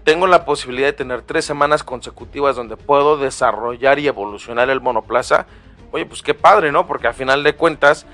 tengo 0.07 0.25
la 0.25 0.45
posibilidad 0.45 0.87
de 0.87 0.93
tener 0.93 1.21
tres 1.21 1.43
semanas 1.43 1.83
consecutivas 1.83 2.55
donde 2.55 2.77
puedo 2.77 3.17
desarrollar 3.17 3.99
y 3.99 4.07
evolucionar 4.07 4.69
el 4.69 4.79
monoplaza, 4.79 5.47
oye, 5.91 6.05
pues 6.05 6.21
qué 6.21 6.33
padre, 6.33 6.71
¿no? 6.71 6.87
Porque 6.87 7.07
al 7.07 7.13
final 7.13 7.43
de 7.43 7.55
cuentas, 7.55 8.05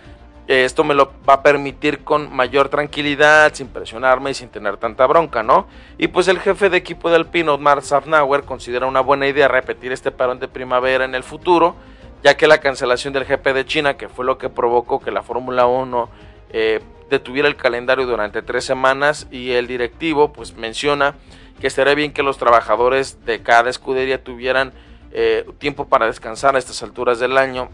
eh, 0.47 0.65
esto 0.65 0.83
me 0.83 0.95
lo 0.95 1.11
va 1.29 1.35
a 1.35 1.43
permitir 1.43 2.03
con 2.03 2.35
mayor 2.35 2.69
tranquilidad, 2.69 3.53
sin 3.53 3.67
presionarme 3.67 4.31
y 4.31 4.33
sin 4.33 4.49
tener 4.49 4.77
tanta 4.77 5.05
bronca, 5.05 5.43
¿no? 5.43 5.67
Y 5.99 6.07
pues 6.07 6.27
el 6.27 6.39
jefe 6.39 6.71
de 6.71 6.77
equipo 6.77 7.11
de 7.11 7.17
Alpine, 7.17 7.51
Otmar 7.51 7.83
Safnauer, 7.83 8.41
considera 8.41 8.87
una 8.87 9.01
buena 9.01 9.27
idea 9.27 9.47
repetir 9.47 9.91
este 9.91 10.09
parón 10.09 10.39
de 10.39 10.47
primavera 10.47 11.05
en 11.05 11.13
el 11.13 11.21
futuro, 11.21 11.75
ya 12.23 12.35
que 12.35 12.47
la 12.47 12.57
cancelación 12.57 13.13
del 13.13 13.25
GP 13.25 13.53
de 13.53 13.65
China, 13.67 13.97
que 13.97 14.09
fue 14.09 14.25
lo 14.25 14.39
que 14.39 14.49
provocó 14.49 14.99
que 14.99 15.11
la 15.11 15.21
Fórmula 15.21 15.67
1 15.67 16.09
eh, 16.53 16.79
detuviera 17.11 17.47
el 17.47 17.55
calendario 17.55 18.07
durante 18.07 18.41
tres 18.41 18.65
semanas, 18.65 19.27
y 19.29 19.51
el 19.51 19.67
directivo 19.67 20.33
pues 20.33 20.55
menciona 20.55 21.13
que 21.59 21.67
estaría 21.67 21.95
bien 21.95 22.11
que 22.11 22.23
los 22.23 22.37
trabajadores 22.37 23.25
de 23.25 23.41
cada 23.41 23.69
escudería 23.69 24.23
tuvieran 24.23 24.73
eh, 25.11 25.45
tiempo 25.59 25.87
para 25.87 26.07
descansar 26.07 26.55
a 26.55 26.59
estas 26.59 26.81
alturas 26.83 27.19
del 27.19 27.37
año, 27.37 27.69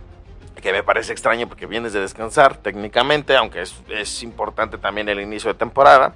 que 0.62 0.72
me 0.72 0.84
parece 0.84 1.14
extraño 1.14 1.48
porque 1.48 1.66
vienes 1.66 1.94
de 1.94 2.02
descansar 2.02 2.58
técnicamente, 2.58 3.36
aunque 3.36 3.62
es, 3.62 3.76
es 3.90 4.24
importante 4.24 4.78
también 4.78 5.08
el 5.10 5.22
inicio 5.22 5.52
de 5.52 5.58
temporada. 5.58 6.16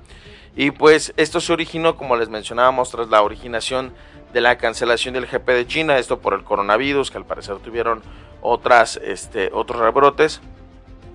Y 0.56 0.72
pues 0.72 1.14
esto 1.18 1.40
se 1.40 1.52
originó, 1.52 1.96
como 1.96 2.16
les 2.16 2.30
mencionábamos, 2.30 2.92
tras 2.92 3.10
la 3.10 3.24
originación 3.24 3.94
de 4.34 4.42
la 4.42 4.58
cancelación 4.58 5.14
del 5.14 5.28
GP 5.28 5.48
de 5.48 5.68
China, 5.68 5.98
esto 5.98 6.20
por 6.20 6.34
el 6.34 6.44
coronavirus, 6.44 7.10
que 7.10 7.18
al 7.18 7.26
parecer 7.26 7.58
tuvieron 7.58 8.02
otras, 8.42 8.98
este, 8.98 9.50
otros 9.54 9.80
rebrotes. 9.80 10.42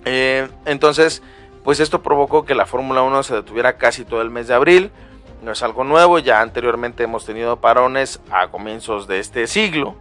Eh, 0.05 0.47
entonces, 0.65 1.21
pues 1.63 1.79
esto 1.79 2.01
provocó 2.01 2.45
que 2.45 2.55
la 2.55 2.65
Fórmula 2.65 3.01
1 3.01 3.23
se 3.23 3.35
detuviera 3.35 3.77
casi 3.77 4.05
todo 4.05 4.21
el 4.21 4.29
mes 4.29 4.47
de 4.47 4.55
abril. 4.55 4.91
No 5.41 5.53
es 5.53 5.63
algo 5.63 5.85
nuevo, 5.85 6.19
ya 6.19 6.41
anteriormente 6.41 7.03
hemos 7.03 7.25
tenido 7.25 7.61
parones 7.61 8.19
a 8.29 8.49
comienzos 8.49 9.07
de 9.07 9.19
este 9.19 9.47
siglo, 9.47 9.95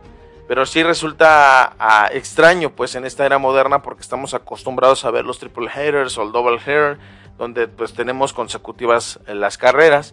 pero 0.49 0.66
sí 0.66 0.83
resulta 0.83 1.76
ah, 1.78 2.09
extraño 2.12 2.71
pues 2.71 2.97
en 2.97 3.04
esta 3.04 3.25
era 3.25 3.38
moderna 3.38 3.80
porque 3.80 4.02
estamos 4.02 4.35
acostumbrados 4.35 5.04
a 5.04 5.12
ver 5.12 5.25
los 5.25 5.38
triple 5.38 5.71
headers 5.73 6.18
o 6.18 6.25
el 6.25 6.33
double 6.33 6.59
header, 6.59 6.99
donde 7.38 7.68
pues 7.68 7.95
tenemos 7.95 8.33
consecutivas 8.33 9.21
eh, 9.28 9.35
las 9.35 9.59
carreras. 9.59 10.12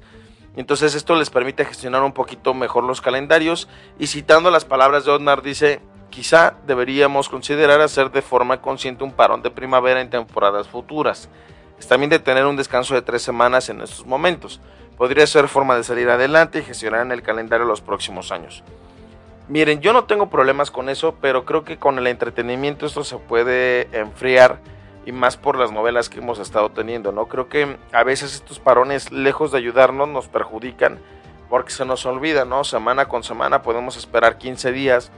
Entonces 0.55 0.93
esto 0.93 1.15
les 1.15 1.31
permite 1.31 1.65
gestionar 1.65 2.03
un 2.03 2.13
poquito 2.13 2.53
mejor 2.53 2.83
los 2.83 3.01
calendarios 3.01 3.67
y 3.97 4.05
citando 4.07 4.51
las 4.51 4.63
palabras 4.63 5.05
de 5.05 5.11
Otmar 5.11 5.41
dice, 5.41 5.81
quizá 6.11 6.55
deberíamos 6.67 7.29
considerar 7.29 7.81
hacer 7.81 8.11
de 8.11 8.21
forma 8.21 8.61
consciente 8.61 9.03
un 9.03 9.11
parón 9.11 9.41
de 9.41 9.49
primavera 9.49 10.01
en 10.01 10.11
temporadas 10.11 10.67
futuras. 10.67 11.29
Es 11.79 11.87
también 11.87 12.09
de 12.09 12.19
tener 12.19 12.45
un 12.45 12.55
descanso 12.55 12.93
de 12.93 13.01
tres 13.01 13.21
semanas 13.21 13.69
en 13.69 13.81
estos 13.81 14.05
momentos. 14.05 14.61
Podría 14.97 15.27
ser 15.27 15.47
forma 15.47 15.75
de 15.75 15.83
salir 15.83 16.09
adelante 16.09 16.59
y 16.59 16.63
gestionar 16.63 17.01
en 17.01 17.11
el 17.11 17.21
calendario 17.21 17.65
los 17.65 17.81
próximos 17.81 18.31
años. 18.31 18.63
Miren, 19.47 19.81
yo 19.81 19.93
no 19.93 20.05
tengo 20.05 20.29
problemas 20.29 20.71
con 20.71 20.89
eso, 20.89 21.15
pero 21.21 21.45
creo 21.45 21.63
que 21.63 21.77
con 21.77 21.99
el 21.99 22.07
entretenimiento 22.07 22.85
esto 22.85 23.03
se 23.03 23.17
puede 23.17 23.87
enfriar 23.97 24.59
y 25.05 25.11
más 25.11 25.37
por 25.37 25.57
las 25.57 25.71
novelas 25.71 26.09
que 26.09 26.19
hemos 26.19 26.39
estado 26.39 26.71
teniendo, 26.71 27.11
¿no? 27.11 27.27
Creo 27.27 27.47
que 27.47 27.77
a 27.91 28.03
veces 28.03 28.33
estos 28.33 28.59
parones, 28.59 29.11
lejos 29.11 29.51
de 29.51 29.59
ayudarnos, 29.59 30.07
nos 30.09 30.27
perjudican 30.27 30.99
porque 31.49 31.71
se 31.71 31.85
nos 31.85 32.05
olvida, 32.05 32.43
¿no? 32.43 32.63
Semana 32.63 33.05
con 33.05 33.23
semana 33.23 33.61
podemos 33.61 33.97
esperar 33.97 34.37
15 34.37 34.71
días 34.71 35.11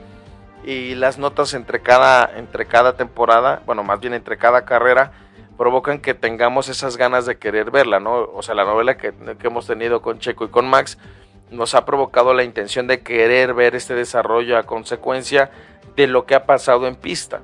y 0.64 0.94
las 0.94 1.18
notas 1.18 1.54
entre 1.54 1.80
cada, 1.80 2.30
entre 2.36 2.66
cada 2.66 2.96
temporada, 2.96 3.62
bueno, 3.64 3.82
más 3.82 3.98
bien 4.00 4.12
entre 4.12 4.36
cada 4.36 4.66
carrera, 4.66 5.12
provocan 5.58 5.98
que 5.98 6.14
tengamos 6.14 6.68
esas 6.68 6.96
ganas 6.96 7.26
de 7.26 7.36
querer 7.36 7.70
verla, 7.70 8.00
¿no? 8.00 8.30
O 8.32 8.42
sea, 8.42 8.54
la 8.54 8.64
novela 8.64 8.96
que, 8.96 9.12
que 9.12 9.46
hemos 9.48 9.66
tenido 9.66 10.00
con 10.00 10.20
Checo 10.20 10.44
y 10.44 10.48
con 10.48 10.68
Max 10.68 10.96
nos 11.50 11.74
ha 11.74 11.84
provocado 11.84 12.32
la 12.32 12.44
intención 12.44 12.86
de 12.86 13.00
querer 13.02 13.54
ver 13.54 13.74
este 13.74 13.94
desarrollo 13.94 14.56
a 14.56 14.62
consecuencia 14.62 15.50
de 15.96 16.06
lo 16.06 16.24
que 16.24 16.34
ha 16.34 16.46
pasado 16.46 16.86
en 16.86 16.94
pista. 16.94 17.40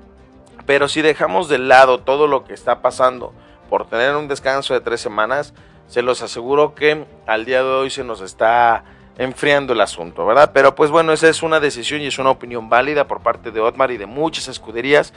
Pero 0.64 0.88
si 0.88 1.02
dejamos 1.02 1.48
de 1.48 1.58
lado 1.58 2.00
todo 2.00 2.26
lo 2.26 2.44
que 2.44 2.54
está 2.54 2.80
pasando 2.80 3.34
por 3.68 3.88
tener 3.88 4.14
un 4.14 4.28
descanso 4.28 4.74
de 4.74 4.80
tres 4.80 5.00
semanas, 5.00 5.52
se 5.88 6.02
los 6.02 6.22
aseguro 6.22 6.74
que 6.74 7.04
al 7.26 7.44
día 7.44 7.62
de 7.62 7.68
hoy 7.68 7.90
se 7.90 8.04
nos 8.04 8.20
está 8.20 8.84
enfriando 9.18 9.72
el 9.72 9.80
asunto, 9.80 10.24
¿verdad? 10.26 10.52
Pero 10.54 10.74
pues 10.74 10.90
bueno, 10.90 11.12
esa 11.12 11.28
es 11.28 11.42
una 11.42 11.60
decisión 11.60 12.00
y 12.00 12.06
es 12.06 12.18
una 12.18 12.30
opinión 12.30 12.68
válida 12.68 13.06
por 13.06 13.22
parte 13.22 13.50
de 13.50 13.60
Otmar 13.60 13.90
y 13.90 13.96
de 13.96 14.06
muchas 14.06 14.48
escuderías. 14.48 15.12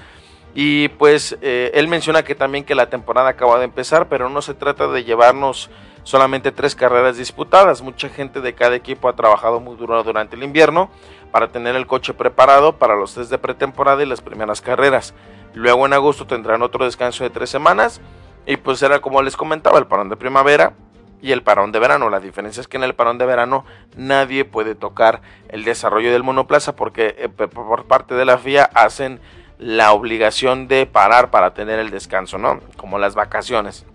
Y 0.60 0.88
pues 0.88 1.38
eh, 1.44 1.70
él 1.76 1.88
menciona 1.88 2.24
que 2.24 2.34
también 2.34 2.64
que 2.64 2.74
la 2.74 2.90
temporada 2.90 3.30
acaba 3.30 3.60
de 3.60 3.66
empezar, 3.66 4.10
pero 4.10 4.28
no 4.28 4.42
se 4.42 4.56
trata 4.56 4.88
de 4.88 5.04
llevarnos 5.04 5.70
solamente 6.02 6.52
tres 6.52 6.74
carreras 6.74 7.16
disputadas. 7.16 7.84
Mucha 7.84 8.10
gente 8.10 8.42
de 8.42 8.56
cada 8.56 8.76
equipo 8.76 9.08
ha 9.08 9.16
trabajado 9.16 9.60
muy 9.60 9.76
duro 9.76 10.02
durante 10.02 10.36
el 10.36 10.42
invierno 10.42 10.90
para 11.32 11.50
tener 11.50 11.76
el 11.76 11.86
coche 11.86 12.16
preparado 12.16 12.80
para 12.80 12.96
los 12.96 13.14
test 13.14 13.30
de 13.30 13.38
pretemporada 13.38 14.02
y 14.02 14.08
las 14.08 14.22
primeras 14.22 14.62
carreras. 14.62 15.14
Luego 15.54 15.86
en 15.86 15.94
agosto 15.94 16.26
tendrán 16.26 16.64
otro 16.64 16.86
descanso 16.86 17.24
de 17.24 17.30
tres 17.30 17.52
semanas. 17.52 18.02
Y 18.48 18.58
pues 18.58 18.82
era 18.82 19.00
como 19.00 19.22
les 19.22 19.38
comentaba, 19.38 19.78
el 19.78 19.86
parón 19.86 20.10
de 20.10 20.16
primavera 20.16 20.74
y 21.22 21.34
el 21.34 21.44
parón 21.44 21.72
de 21.72 21.78
verano. 21.78 22.10
La 22.10 22.20
diferencia 22.20 22.62
es 22.62 22.68
que 22.68 22.78
en 22.78 22.84
el 22.84 22.96
parón 22.96 23.20
de 23.20 23.28
verano 23.28 23.64
nadie 23.96 24.44
puede 24.44 24.74
tocar 24.74 25.22
el 25.50 25.64
desarrollo 25.64 26.12
del 26.12 26.24
monoplaza 26.24 26.76
porque 26.76 27.16
eh, 27.20 27.30
por 27.30 27.86
parte 27.86 28.16
de 28.16 28.26
la 28.26 28.40
FIA 28.40 28.64
hacen 28.74 29.20
la 29.60 29.94
obligación 29.94 30.68
de 30.68 30.86
parar 30.86 31.32
para 31.32 31.54
tener 31.54 31.80
el 31.80 31.90
descanso, 31.90 32.38
¿no? 32.38 32.60
Como 32.76 33.00
las 33.00 33.16
vacaciones. 33.16 33.86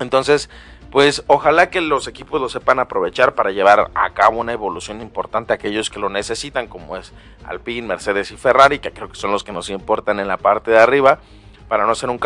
Entonces, 0.00 0.50
pues 0.90 1.22
ojalá 1.26 1.70
que 1.70 1.80
los 1.80 2.08
equipos 2.08 2.40
lo 2.40 2.48
sepan 2.48 2.78
aprovechar 2.78 3.34
para 3.34 3.50
llevar 3.50 3.90
a 3.94 4.10
cabo 4.14 4.40
una 4.40 4.52
evolución 4.52 5.02
importante 5.02 5.52
a 5.52 5.56
aquellos 5.56 5.90
que 5.90 6.00
lo 6.00 6.08
necesitan, 6.08 6.66
como 6.66 6.96
es 6.96 7.12
Alpine, 7.44 7.86
Mercedes 7.86 8.30
y 8.30 8.36
Ferrari, 8.36 8.78
que 8.78 8.92
creo 8.92 9.08
que 9.08 9.16
son 9.16 9.32
los 9.32 9.44
que 9.44 9.52
nos 9.52 9.68
importan 9.68 10.18
en 10.18 10.28
la 10.28 10.38
parte 10.38 10.70
de 10.70 10.78
arriba, 10.78 11.18
para 11.68 11.86
no 11.86 11.94
ser 11.94 12.08
un, 12.08 12.18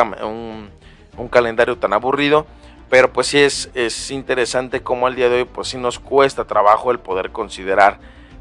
un, 1.16 1.28
calendario 1.28 1.76
tan 1.76 1.92
aburrido. 1.92 2.46
Pero 2.88 3.12
pues 3.12 3.28
sí 3.28 3.38
es, 3.38 3.70
es 3.74 4.10
interesante 4.10 4.82
como 4.82 5.06
al 5.06 5.16
día 5.16 5.28
de 5.28 5.38
hoy 5.38 5.44
pues 5.44 5.68
sí 5.68 5.78
nos 5.78 5.98
cuesta 5.98 6.44
trabajo 6.44 6.90
el 6.90 6.98
poder 6.98 7.32
considerar 7.32 7.98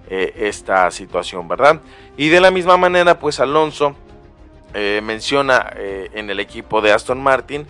eh, 0.10 0.34
esta 0.36 0.92
situación, 0.92 1.48
¿verdad? 1.48 1.80
Y 2.18 2.28
de 2.28 2.42
la 2.42 2.52
misma 2.52 2.76
manera 2.76 3.18
pues 3.18 3.40
Alonso 3.40 3.96
eh, 4.74 5.02
menciona 5.04 5.72
eh, 5.76 6.10
en 6.14 6.30
el 6.30 6.40
equipo 6.40 6.82
de 6.82 6.92
Aston 6.92 7.22
Martin 7.22 7.66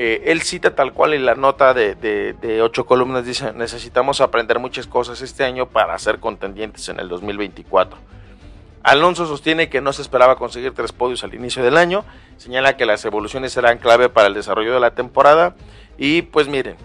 eh, 0.00 0.30
él 0.30 0.42
cita 0.42 0.76
tal 0.76 0.92
cual 0.92 1.12
en 1.12 1.26
la 1.26 1.34
nota 1.34 1.74
de, 1.74 2.60
ocho 2.62 2.86
columnas, 2.86 3.26
dice, 3.26 3.52
necesitamos 3.52 4.20
aprender 4.20 4.60
muchas 4.60 4.86
cosas 4.86 5.20
este 5.22 5.42
año 5.42 5.66
para 5.66 5.98
ser 5.98 6.20
contendientes 6.20 6.88
en 6.88 7.00
el 7.00 7.08
2024. 7.08 7.98
Alonso 8.84 9.26
sostiene 9.26 9.68
que 9.68 9.80
no 9.80 9.92
se 9.92 10.02
esperaba 10.02 10.36
conseguir 10.36 10.72
tres 10.72 10.92
podios 10.92 11.24
al 11.24 11.34
inicio 11.34 11.64
del 11.64 11.76
año, 11.76 12.04
señala 12.36 12.76
que 12.76 12.86
las 12.86 13.04
evoluciones 13.04 13.52
serán 13.52 13.78
clave 13.78 14.08
para 14.08 14.28
el 14.28 14.34
desarrollo 14.34 14.72
de 14.72 14.78
la 14.78 14.92
temporada 14.92 15.56
y 15.98 16.22
pues 16.22 16.46
miren, 16.46 16.76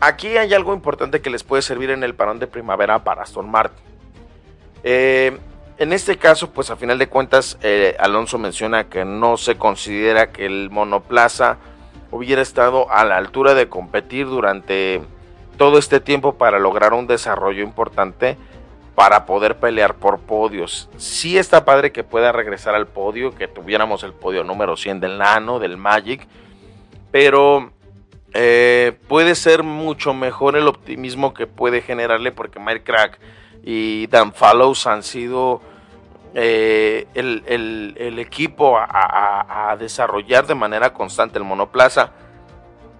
aquí 0.00 0.38
hay 0.38 0.54
algo 0.54 0.72
importante 0.72 1.20
que 1.20 1.28
les 1.28 1.44
puede 1.44 1.60
servir 1.60 1.90
en 1.90 2.02
el 2.04 2.14
parón 2.14 2.38
de 2.38 2.46
primavera 2.46 3.04
para 3.04 3.24
Aston 3.24 3.50
Martin. 3.50 3.84
En 5.78 5.92
este 5.92 6.16
caso, 6.16 6.50
pues 6.50 6.70
a 6.70 6.76
final 6.76 6.98
de 6.98 7.08
cuentas, 7.08 7.58
eh, 7.62 7.96
Alonso 7.98 8.38
menciona 8.38 8.88
que 8.88 9.04
no 9.04 9.36
se 9.36 9.56
considera 9.56 10.32
que 10.32 10.46
el 10.46 10.70
monoplaza 10.70 11.58
hubiera 12.10 12.40
estado 12.40 12.90
a 12.90 13.04
la 13.04 13.16
altura 13.16 13.54
de 13.54 13.68
competir 13.68 14.26
durante 14.26 15.02
todo 15.58 15.78
este 15.78 16.00
tiempo 16.00 16.34
para 16.36 16.58
lograr 16.58 16.94
un 16.94 17.06
desarrollo 17.06 17.62
importante 17.62 18.36
para 18.94 19.26
poder 19.26 19.58
pelear 19.58 19.94
por 19.94 20.18
podios. 20.20 20.88
Sí 20.96 21.36
está 21.36 21.66
padre 21.66 21.92
que 21.92 22.02
pueda 22.02 22.32
regresar 22.32 22.74
al 22.74 22.86
podio, 22.86 23.34
que 23.34 23.46
tuviéramos 23.46 24.02
el 24.02 24.14
podio 24.14 24.42
número 24.42 24.76
100 24.76 25.00
del 25.00 25.18
Nano, 25.18 25.58
del 25.58 25.76
Magic, 25.76 26.26
pero 27.10 27.70
eh, 28.32 28.96
puede 29.08 29.34
ser 29.34 29.62
mucho 29.62 30.14
mejor 30.14 30.56
el 30.56 30.66
optimismo 30.66 31.34
que 31.34 31.46
puede 31.46 31.82
generarle 31.82 32.32
porque 32.32 32.58
Mike 32.58 32.84
Crack 32.84 33.18
y 33.62 34.06
Dan 34.06 34.32
Fallows 34.32 34.86
han 34.86 35.02
sido 35.02 35.60
eh, 36.34 37.06
el, 37.14 38.18
equipo 38.18 38.76
a, 38.78 39.74
desarrollar 39.78 40.46
de 40.46 40.54
manera 40.54 40.92
constante 40.92 41.38
el 41.38 41.44
monoplaza. 41.44 42.10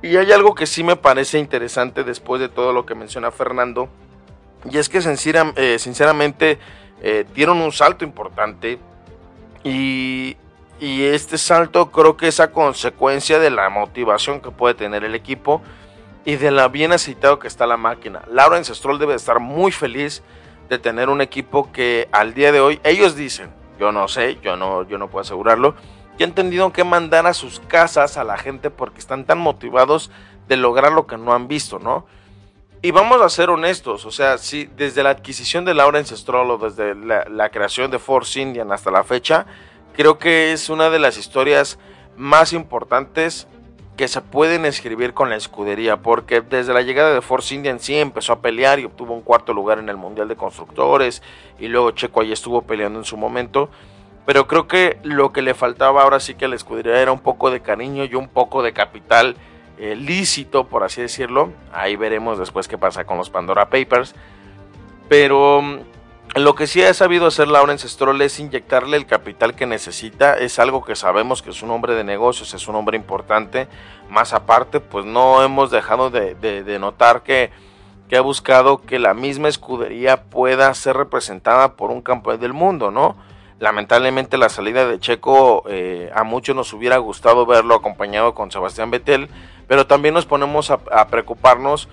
Y 0.01 0.17
hay 0.17 0.33
algo 0.33 0.55
que 0.55 0.67
sí 0.67 0.83
me 0.83 0.97
parece 0.97 1.39
interesante 1.39 2.03
después 2.05 2.41
de 2.41 2.49
todo 2.49 2.73
lo 2.73 2.87
que 2.87 2.95
menciona 2.95 3.31
Fernando, 3.31 3.89
y 4.71 4.79
es 4.79 4.89
que 4.89 4.99
eh, 4.99 5.79
sinceramente 5.79 6.59
eh, 7.03 7.27
dieron 7.35 7.59
un 7.59 7.73
salto 7.73 8.05
importante 8.05 8.79
y, 9.63 10.37
y, 10.81 11.05
este 11.05 11.39
salto 11.39 11.91
creo 11.91 12.17
que 12.17 12.29
es 12.29 12.41
a 12.41 12.53
consecuencia 12.53 13.39
de 13.39 13.51
la 13.51 13.69
motivación 13.69 14.41
que 14.41 14.51
puede 14.51 14.75
tener 14.75 15.05
el 15.05 15.15
equipo 15.15 15.63
y 16.25 16.37
de 16.37 16.51
la 16.51 16.69
bien 16.69 16.93
aceitado 16.93 17.39
que 17.39 17.49
está 17.49 17.67
la 17.67 17.77
máquina. 17.77 18.23
Lawrence 18.31 18.75
Stroll 18.75 18.99
debe 18.99 19.15
estar 19.15 19.41
muy 19.41 19.73
feliz 19.73 20.23
de 20.69 20.79
tener 20.79 21.09
un 21.09 21.21
equipo 21.21 21.71
que 21.73 22.09
al 22.13 22.35
día 22.35 22.53
de 22.53 22.61
hoy, 22.61 22.81
ellos 22.85 23.17
dicen, 23.17 23.51
yo 23.79 23.93
no 23.93 24.09
sé, 24.09 24.39
yo 24.43 24.57
no, 24.57 24.87
yo 24.87 24.99
no 24.99 25.09
puedo 25.09 25.23
asegurarlo, 25.23 25.75
y 26.19 26.25
han 26.25 26.33
tenido 26.33 26.73
que 26.73 26.85
mandar 26.85 27.27
a 27.27 27.35
sus 27.35 27.61
casas 27.61 28.17
a 28.17 28.25
la 28.25 28.39
gente 28.39 28.71
porque 28.71 28.99
están 28.99 29.25
tan 29.25 29.39
motivados 29.39 30.11
de 30.49 30.57
lograr 30.57 30.93
lo 30.93 31.07
que 31.07 31.17
no 31.17 31.35
han 31.35 31.49
visto, 31.49 31.79
¿no? 31.79 32.07
Y 32.83 32.91
vamos 32.91 33.21
a 33.21 33.29
ser 33.29 33.51
honestos, 33.51 34.05
o 34.05 34.11
sea, 34.11 34.39
si 34.39 34.67
desde 34.67 35.03
la 35.03 35.11
adquisición 35.11 35.65
de 35.65 35.75
Lawrence 35.75 36.17
Stroll 36.17 36.51
o 36.53 36.59
desde 36.59 36.95
la, 36.95 37.49
creación 37.51 37.91
de 37.91 37.99
Force 37.99 38.41
Indian 38.41 38.71
hasta 38.71 38.91
la 38.91 39.03
fecha, 39.03 39.47
creo 39.95 40.19
que 40.19 40.53
es 40.53 40.69
una 40.69 40.91
de 40.91 40.99
las 40.99 41.19
historias 41.19 41.79
más 42.17 42.53
importantes 42.53 43.49
que 43.97 44.09
se 44.09 44.21
pueden 44.21 44.65
escribir 44.65 45.15
con 45.15 45.31
la 45.31 45.37
escudería, 45.37 45.97
porque 45.97 46.41
desde 46.41 46.75
la 46.75 46.83
llegada 46.83 47.15
de 47.15 47.23
Force 47.23 47.55
Indian 47.55 47.81
sí 47.81 47.97
empezó 47.97 48.33
a 48.35 48.41
pelear 48.41 48.79
y 48.79 48.85
obtuvo 48.85 49.15
un 49.15 49.23
cuarto 49.23 49.53
lugar 49.53 49.79
en 49.79 49.89
el 49.89 49.97
Mundial 49.97 50.29
de 50.29 50.37
Constructores, 50.37 51.23
y 51.59 51.69
luego 51.69 51.93
Checo 51.93 52.21
ahí 52.21 52.33
estuvo 52.33 52.63
peleando 52.63 52.99
en 52.99 53.05
su 53.05 53.17
momento, 53.17 53.71
pero 54.27 54.47
creo 54.49 54.67
que 54.67 54.99
lo 55.03 55.33
que 55.33 55.41
le 55.41 55.55
faltaba 55.55 56.03
ahora 56.03 56.21
sí 56.21 56.35
que 56.35 56.45
a 56.47 56.49
la 56.49 56.57
escudería 56.57 57.01
era 57.01 57.13
un 57.13 57.21
poco 57.21 57.51
de 57.51 57.61
cariño 57.61 58.05
y 58.05 58.15
un 58.17 58.29
poco 58.29 58.63
de 58.63 58.73
capital 58.73 59.37
eh, 59.79 59.95
lícito, 59.95 60.67
por 60.67 60.83
así 60.83 61.01
decirlo. 61.01 61.53
Ahí 61.73 61.97
veremos 61.97 62.39
después 62.39 62.67
qué 62.67 62.77
pasa 62.77 63.05
con 63.05 63.19
los 63.19 63.31
Pandora 63.31 63.71
Papers. 63.71 64.15
Pero 65.09 65.63
mm, 65.63 65.79
lo 66.37 66.55
que 66.55 66.67
sí 66.67 66.83
ha 66.83 66.93
sabido 66.93 67.27
hacer 67.27 67.49
Lawrence 67.49 67.89
Stroll 67.89 68.21
es 68.21 68.39
inyectarle 68.39 68.97
el 68.97 69.07
capital 69.07 69.55
que 69.55 69.67
necesita. 69.67 70.37
Es 70.39 70.59
algo 70.59 70.85
que 70.85 70.95
sabemos 70.95 71.43
que 71.43 71.51
es 71.51 71.63
un 71.63 71.71
hombre 71.71 71.95
de 71.95 72.05
negocios, 72.05 72.53
es 72.53 72.69
un 72.69 72.77
hombre 72.77 72.97
importante. 72.97 73.69
Más 74.11 74.33
aparte, 74.33 74.81
pues 74.81 75.05
no 75.05 75.43
hemos 75.43 75.71
dejado 75.71 76.11
de, 76.11 76.79
notar 76.79 77.23
que, 77.23 77.51
ha 78.15 78.21
buscado 78.21 78.83
que 78.83 78.99
la 78.99 79.15
misma 79.15 79.49
escudería 79.49 80.25
pueda 80.25 80.73
ser 80.75 80.97
representada 80.97 81.75
por 81.75 81.91
un 81.91 82.03
campeón 82.03 82.39
del 82.39 82.53
mundo, 82.53 82.91
¿no? 82.91 83.17
Lamentablemente 83.59 84.37
la 84.37 84.51
salida 84.51 84.87
de 84.87 85.01
Checo 85.01 85.65
eh, 85.69 86.11
a 86.15 86.23
muchos 86.23 86.55
nos 86.55 86.73
hubiera 86.75 86.99
gustado 86.99 87.47
verlo 87.47 87.75
acompañado 87.75 88.35
con 88.35 88.51
Sebastián 88.51 88.91
Vettel 88.91 89.31
pero 89.67 89.87
también 89.87 90.15
nos 90.15 90.27
ponemos 90.27 90.71
a, 90.71 91.07
preocuparnos 91.09 91.89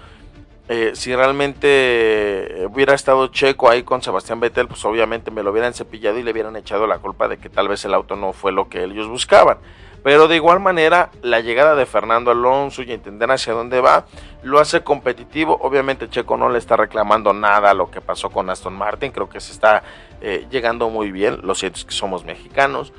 eh, 0.70 0.92
si 0.94 1.16
realmente 1.16 2.66
hubiera 2.70 2.94
estado 2.94 3.28
Checo 3.28 3.70
ahí 3.70 3.84
con 3.84 4.02
Sebastián 4.02 4.40
Vettel, 4.40 4.68
pues 4.68 4.84
obviamente 4.86 5.30
me 5.30 5.44
lo 5.44 5.52
hubieran 5.52 5.74
cepillado 5.74 6.18
y 6.20 6.24
le 6.24 6.32
hubieran 6.32 6.56
echado 6.56 6.88
la 6.88 7.00
culpa 7.00 7.28
de 7.28 7.38
que 7.38 7.50
tal 7.50 7.68
vez 7.68 7.84
el 7.86 7.94
auto 7.94 8.16
no 8.16 8.34
fue 8.34 8.52
lo 8.52 8.70
que 8.70 8.84
ellos 8.84 9.08
buscaban. 9.08 9.58
Pero 10.04 10.28
de 10.28 10.36
igual 10.36 10.60
manera, 10.60 11.12
la 11.22 11.40
llegada 11.40 11.76
de 11.76 11.86
Fernando 11.86 12.30
Alonso 12.30 12.84
y 12.84 12.92
entender 12.92 13.32
hacia 13.32 13.54
dónde 13.54 13.80
va, 13.80 14.06
lo 14.44 14.60
hace 14.60 14.84
competitivo. 14.84 15.58
Obviamente 15.62 16.10
Checo 16.10 16.36
no 16.36 16.50
le 16.50 16.60
está 16.60 16.76
reclamando 16.76 17.34
nada 17.34 17.72
a 17.72 17.74
lo 17.74 17.90
que 17.90 18.02
pasó 18.02 18.30
con 18.30 18.50
Aston 18.50 18.74
Martin, 18.74 19.12
creo 19.12 19.30
que 19.30 19.40
se 19.40 19.54
está 19.54 19.84
eh, 20.22 20.46
llegando 20.52 20.90
muy 20.90 21.12
bien, 21.12 21.40
lo 21.44 21.56
cierto 21.56 21.80
es 21.80 21.86
que 21.86 21.94
somos 21.94 22.26
mexicanos. 22.26 22.92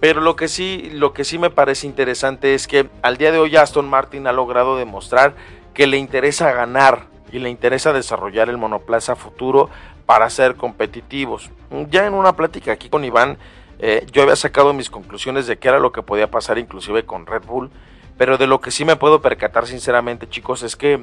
Pero 0.00 0.20
lo 0.20 0.34
que 0.34 0.48
sí, 0.48 0.90
lo 0.92 1.12
que 1.12 1.22
sí 1.22 1.38
me 1.38 1.48
parece 1.48 1.86
interesante 1.86 2.54
es 2.54 2.66
que 2.66 2.88
al 3.02 3.18
día 3.18 3.30
de 3.30 3.38
hoy 3.38 3.54
Aston 3.54 3.88
Martin 3.88 4.26
ha 4.26 4.32
logrado 4.32 4.76
demostrar 4.76 5.34
que 5.74 5.86
le 5.86 5.98
interesa 5.98 6.52
ganar 6.52 7.06
y 7.32 7.38
le 7.38 7.48
interesa 7.50 7.92
desarrollar 7.92 8.48
el 8.48 8.58
monoplaza 8.58 9.16
futuro 9.16 9.70
para 10.06 10.28
ser 10.30 10.56
competitivos. 10.56 11.50
Ya 11.90 12.06
en 12.06 12.14
una 12.14 12.36
plática 12.36 12.72
aquí 12.72 12.88
con 12.90 13.04
Iván, 13.04 13.38
eh, 13.78 14.06
yo 14.12 14.22
había 14.22 14.36
sacado 14.36 14.72
mis 14.74 14.90
conclusiones 14.90 15.46
de 15.46 15.58
qué 15.58 15.68
era 15.68 15.78
lo 15.78 15.92
que 15.92 16.02
podía 16.02 16.30
pasar 16.30 16.58
inclusive 16.58 17.04
con 17.04 17.26
Red 17.26 17.44
Bull, 17.44 17.70
pero 18.18 18.36
de 18.36 18.46
lo 18.46 18.60
que 18.60 18.70
sí 18.70 18.84
me 18.84 18.96
puedo 18.96 19.22
percatar 19.22 19.66
sinceramente 19.66 20.28
chicos 20.28 20.62
es 20.62 20.76
que 20.76 21.00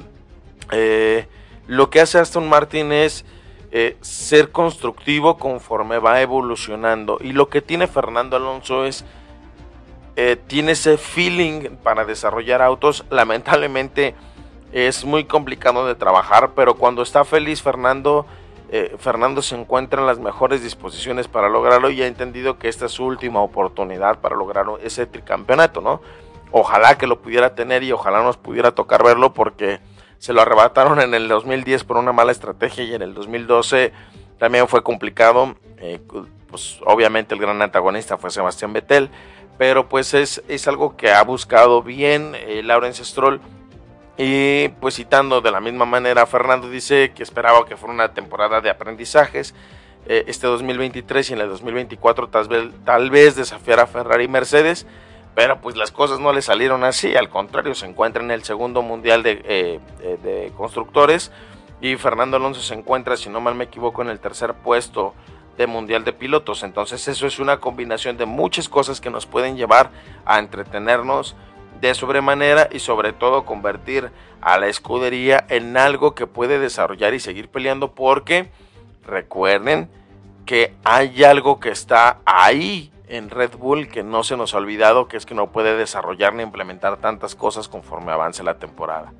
eh, 0.70 1.26
lo 1.66 1.90
que 1.90 2.00
hace 2.00 2.18
Aston 2.18 2.48
Martin 2.48 2.92
es 2.92 3.24
eh, 3.72 3.96
ser 4.00 4.50
constructivo 4.50 5.36
conforme 5.36 5.98
va 5.98 6.20
evolucionando. 6.20 7.18
Y 7.20 7.32
lo 7.32 7.48
que 7.48 7.60
tiene 7.60 7.86
Fernando 7.86 8.36
Alonso 8.36 8.84
es, 8.84 9.04
tiene 10.48 10.72
ese 10.72 10.98
feeling 10.98 11.76
para 11.82 12.04
desarrollar 12.04 12.60
autos. 12.60 13.06
Lamentablemente 13.08 14.14
es 14.72 15.04
muy 15.04 15.24
complicado 15.24 15.86
de 15.86 15.94
trabajar, 15.94 16.52
pero 16.54 16.74
cuando 16.74 17.02
está 17.02 17.24
feliz 17.24 17.62
Fernando, 17.62 18.26
eh, 18.70 18.94
Fernando 18.98 19.42
se 19.42 19.56
encuentra 19.56 20.00
en 20.00 20.06
las 20.06 20.18
mejores 20.18 20.62
disposiciones 20.62 21.26
para 21.26 21.48
lograrlo 21.48 21.90
y 21.90 22.02
ha 22.02 22.06
entendido 22.06 22.58
que 22.58 22.68
esta 22.68 22.86
es 22.86 22.92
su 22.92 23.04
última 23.04 23.40
oportunidad 23.40 24.20
para 24.20 24.36
lograr 24.36 24.66
ese 24.82 25.06
tricampeonato, 25.06 25.80
¿no? 25.80 26.00
Ojalá 26.52 26.96
que 26.96 27.06
lo 27.06 27.20
pudiera 27.20 27.54
tener 27.54 27.82
y 27.82 27.92
ojalá 27.92 28.22
nos 28.22 28.36
pudiera 28.36 28.72
tocar 28.72 29.02
verlo 29.02 29.34
porque 29.34 29.80
se 30.18 30.32
lo 30.32 30.42
arrebataron 30.42 31.00
en 31.00 31.14
el 31.14 31.28
2010 31.28 31.84
por 31.84 31.96
una 31.96 32.12
mala 32.12 32.32
estrategia 32.32 32.84
y 32.84 32.94
en 32.94 33.02
el 33.02 33.14
2012 33.14 33.92
también 34.38 34.68
fue 34.68 34.82
complicado. 34.82 35.54
Eh, 35.78 36.00
pues 36.48 36.78
obviamente 36.84 37.34
el 37.34 37.40
gran 37.40 37.62
antagonista 37.62 38.18
fue 38.18 38.30
Sebastián 38.30 38.72
Vettel, 38.72 39.08
pero 39.56 39.88
pues 39.88 40.14
es, 40.14 40.42
es 40.48 40.66
algo 40.68 40.96
que 40.96 41.10
ha 41.10 41.22
buscado 41.22 41.82
bien 41.82 42.34
eh, 42.34 42.62
Lawrence 42.62 43.04
Stroll. 43.04 43.40
Y 44.22 44.68
pues 44.80 44.96
citando 44.96 45.40
de 45.40 45.50
la 45.50 45.60
misma 45.60 45.86
manera, 45.86 46.26
Fernando 46.26 46.68
dice 46.68 47.12
que 47.14 47.22
esperaba 47.22 47.64
que 47.64 47.78
fuera 47.78 47.94
una 47.94 48.12
temporada 48.12 48.60
de 48.60 48.68
aprendizajes. 48.68 49.54
Eh, 50.06 50.24
este 50.26 50.46
2023 50.46 51.30
y 51.30 51.32
en 51.32 51.40
el 51.40 51.48
2024 51.48 52.28
tal 52.28 52.48
vez, 52.48 52.68
tal 52.84 53.10
vez 53.10 53.36
desafiar 53.36 53.80
a 53.80 53.86
Ferrari 53.86 54.24
y 54.24 54.28
Mercedes 54.28 54.86
pero 55.34 55.60
pues 55.60 55.76
las 55.76 55.92
cosas 55.92 56.20
no 56.20 56.32
le 56.32 56.42
salieron 56.42 56.84
así, 56.84 57.14
al 57.14 57.28
contrario, 57.28 57.74
se 57.74 57.86
encuentra 57.86 58.22
en 58.22 58.30
el 58.30 58.42
segundo 58.42 58.82
mundial 58.82 59.22
de, 59.22 59.42
eh, 59.44 59.80
de, 60.22 60.52
constructores 60.56 61.30
y 61.80 61.96
Fernando 61.96 62.36
Alonso 62.36 62.60
se 62.60 62.74
encuentra, 62.74 63.16
si 63.16 63.30
no 63.30 63.40
mal 63.40 63.54
me 63.54 63.64
equivoco, 63.64 64.02
en 64.02 64.08
el 64.08 64.20
tercer 64.20 64.54
puesto 64.54 65.14
de 65.56 65.66
mundial 65.66 66.04
de 66.04 66.12
pilotos. 66.12 66.62
Entonces 66.62 67.06
eso 67.08 67.26
es 67.26 67.38
una 67.38 67.58
combinación 67.58 68.16
de 68.16 68.26
muchas 68.26 68.68
cosas 68.68 69.00
que 69.00 69.08
nos 69.08 69.26
pueden 69.26 69.56
llevar 69.56 69.90
a 70.26 70.38
entretenernos 70.38 71.36
de 71.80 71.94
sobremanera 71.94 72.68
y 72.70 72.80
sobre 72.80 73.12
todo 73.12 73.44
convertir 73.44 74.10
a 74.40 74.58
la 74.58 74.68
escudería 74.68 75.44
en 75.48 75.76
algo 75.76 76.14
que 76.14 76.26
puede 76.26 76.58
desarrollar 76.58 77.14
y 77.14 77.20
seguir 77.20 77.48
peleando 77.48 77.94
porque 77.94 78.50
recuerden 79.04 79.88
que 80.46 80.74
hay 80.84 81.24
algo 81.24 81.60
que 81.60 81.70
está 81.70 82.18
ahí 82.24 82.92
en 83.08 83.28
Red 83.28 83.56
Bull 83.56 83.88
que 83.88 84.02
no 84.02 84.22
se 84.22 84.36
nos 84.36 84.54
ha 84.54 84.58
olvidado, 84.58 85.08
que 85.08 85.16
es 85.16 85.26
que 85.26 85.34
no 85.34 85.50
puede 85.50 85.76
desarrollar 85.76 86.34
ni 86.34 86.42
implementar 86.42 86.96
tantas 86.98 87.34
cosas 87.34 87.68
conforme 87.68 88.12
avance 88.12 88.42
la 88.42 88.58
temporada. 88.58 89.12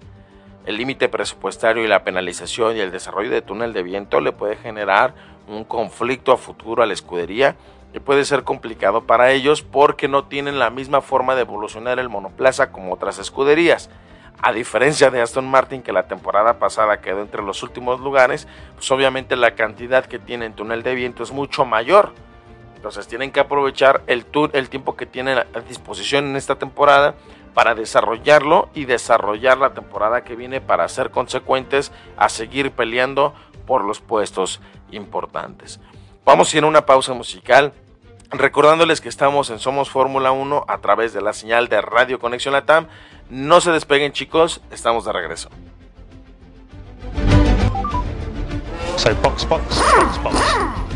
El 0.64 0.76
límite 0.76 1.08
presupuestario 1.08 1.84
y 1.84 1.88
la 1.88 2.04
penalización 2.04 2.76
y 2.76 2.80
el 2.80 2.92
desarrollo 2.92 3.30
de 3.30 3.42
túnel 3.42 3.72
de 3.72 3.82
viento 3.82 4.20
le 4.20 4.32
puede 4.32 4.56
generar 4.56 5.14
un 5.48 5.64
conflicto 5.64 6.32
a 6.32 6.36
futuro 6.36 6.82
a 6.82 6.86
la 6.86 6.92
escudería 6.92 7.56
y 7.92 8.00
puede 8.00 8.24
ser 8.24 8.44
complicado 8.44 9.03
para 9.03 9.33
ellos 9.33 9.62
porque 9.62 10.09
no 10.09 10.24
tienen 10.24 10.59
la 10.59 10.70
misma 10.70 11.00
forma 11.00 11.35
de 11.35 11.42
evolucionar 11.42 11.98
el 11.98 12.09
monoplaza 12.09 12.72
como 12.72 12.92
otras 12.92 13.18
escuderías. 13.18 13.90
A 14.42 14.53
diferencia 14.53 15.11
de 15.11 15.20
Aston 15.20 15.48
Martin 15.48 15.83
que 15.83 15.92
la 15.92 16.09
temporada 16.09 16.59
pasada 16.59 17.00
quedó 17.00 17.20
entre 17.20 17.42
los 17.42 17.62
últimos 17.62 18.00
lugares, 18.00 18.48
pues 18.74 18.90
obviamente 18.90 19.37
la 19.37 19.55
cantidad 19.55 20.07
que 20.07 20.18
tiene 20.18 20.46
en 20.46 20.55
túnel 20.55 20.83
de 20.83 20.94
viento 20.94 21.22
es 21.22 21.33
mucho 21.33 21.64
mayor 21.64 22.12
entonces 22.81 23.07
tienen 23.07 23.31
que 23.31 23.40
aprovechar 23.40 24.00
el, 24.07 24.24
el 24.55 24.70
tiempo 24.70 24.96
que 24.96 25.05
tienen 25.05 25.37
a 25.37 25.61
disposición 25.68 26.24
en 26.29 26.37
esta 26.37 26.55
temporada 26.55 27.14
para 27.53 27.74
desarrollarlo 27.74 28.70
y 28.72 28.87
desarrollar 28.87 29.59
la 29.59 29.74
temporada 29.74 30.24
que 30.24 30.35
viene 30.35 30.62
para 30.62 30.88
ser 30.88 31.11
consecuentes 31.11 31.92
a 32.16 32.31
seguir 32.31 32.70
peleando 32.70 33.35
por 33.66 33.85
los 33.85 34.00
puestos 34.00 34.62
importantes. 34.92 35.79
Vamos 36.24 36.52
a 36.52 36.56
ir 36.59 36.64
a 36.64 36.66
una 36.66 36.87
pausa 36.87 37.14
musical. 37.14 37.72
Recordándoles 38.30 39.00
que 39.00 39.09
estamos 39.09 39.50
en 39.50 39.59
Somos 39.59 39.90
Fórmula 39.90 40.30
1 40.30 40.64
a 40.68 40.78
través 40.78 41.12
de 41.12 41.20
la 41.20 41.33
señal 41.33 41.68
de 41.68 41.80
Radio 41.80 42.20
Conexión 42.20 42.52
Latam. 42.52 42.87
No 43.28 43.61
se 43.61 43.72
despeguen 43.72 44.12
chicos, 44.12 44.61
estamos 44.70 45.04
de 45.04 45.12
regreso. 45.12 45.50
box, 49.22 49.48
box, 49.48 49.83
box, 49.96 50.22
box. 50.22 50.89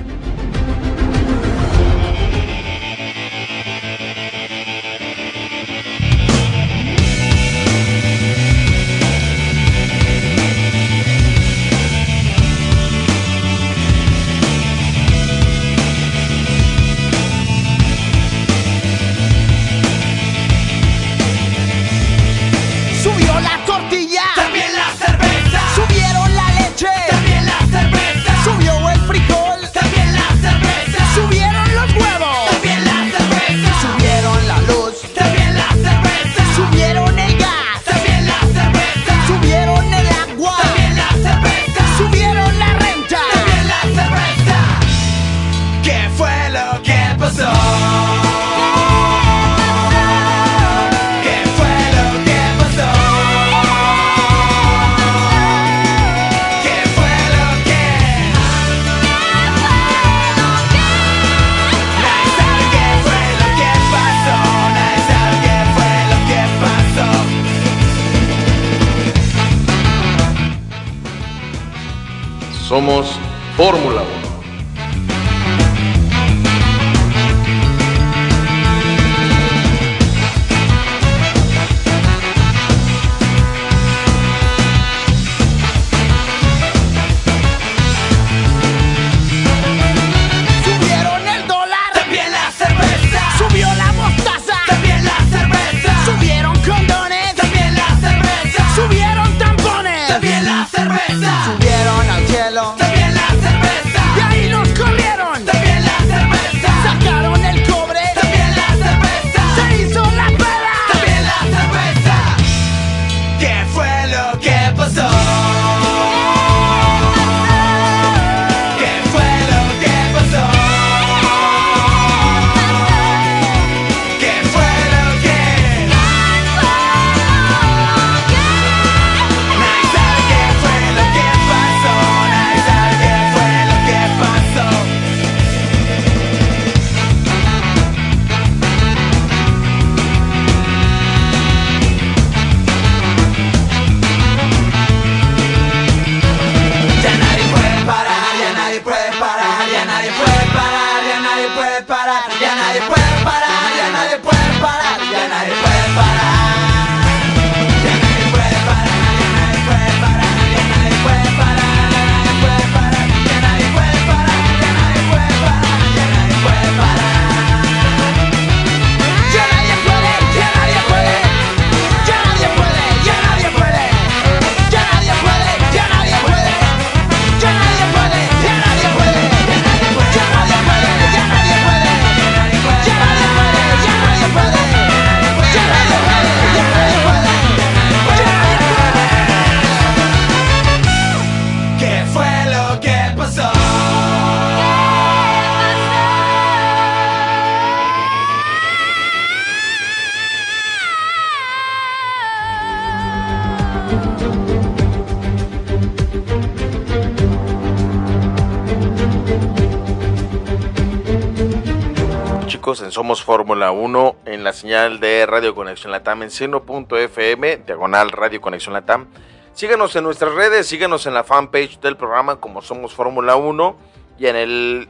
Fórmula 213.35 213.73
1, 213.73 214.17
en 214.27 214.45
la 214.45 214.53
señal 214.53 215.01
de 215.01 215.27
Radio 215.27 215.57
Conexión 215.57 215.91
Latam 215.91 216.23
en 216.23 216.31
seno.fm, 216.31 217.57
diagonal 217.67 218.13
Radio 218.13 218.41
Conexión 218.41 218.75
Latam. 218.75 219.09
Síganos 219.55 219.97
en 219.97 220.05
nuestras 220.05 220.33
redes, 220.35 220.69
síganos 220.69 221.05
en 221.07 221.15
la 221.15 221.25
fanpage 221.25 221.81
del 221.81 221.97
programa 221.97 222.37
como 222.37 222.63
Somos 222.63 222.95
Fórmula 222.95 223.35
1 223.35 223.77
y 224.21 224.27
en 224.27 224.37
el 224.37 224.89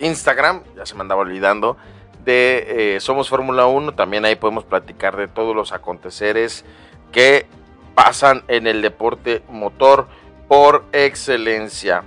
Instagram, 0.00 0.64
ya 0.74 0.84
se 0.86 0.96
me 0.96 1.02
andaba 1.02 1.20
olvidando, 1.20 1.76
de 2.24 2.96
eh, 2.96 3.00
Somos 3.00 3.28
Fórmula 3.28 3.66
1. 3.66 3.94
También 3.94 4.24
ahí 4.24 4.34
podemos 4.34 4.64
platicar 4.64 5.16
de 5.16 5.28
todos 5.28 5.54
los 5.54 5.70
aconteceres 5.70 6.64
que 7.12 7.46
pasan 7.94 8.42
en 8.48 8.66
el 8.66 8.82
deporte 8.82 9.44
motor 9.48 10.08
por 10.48 10.84
excelencia. 10.90 12.02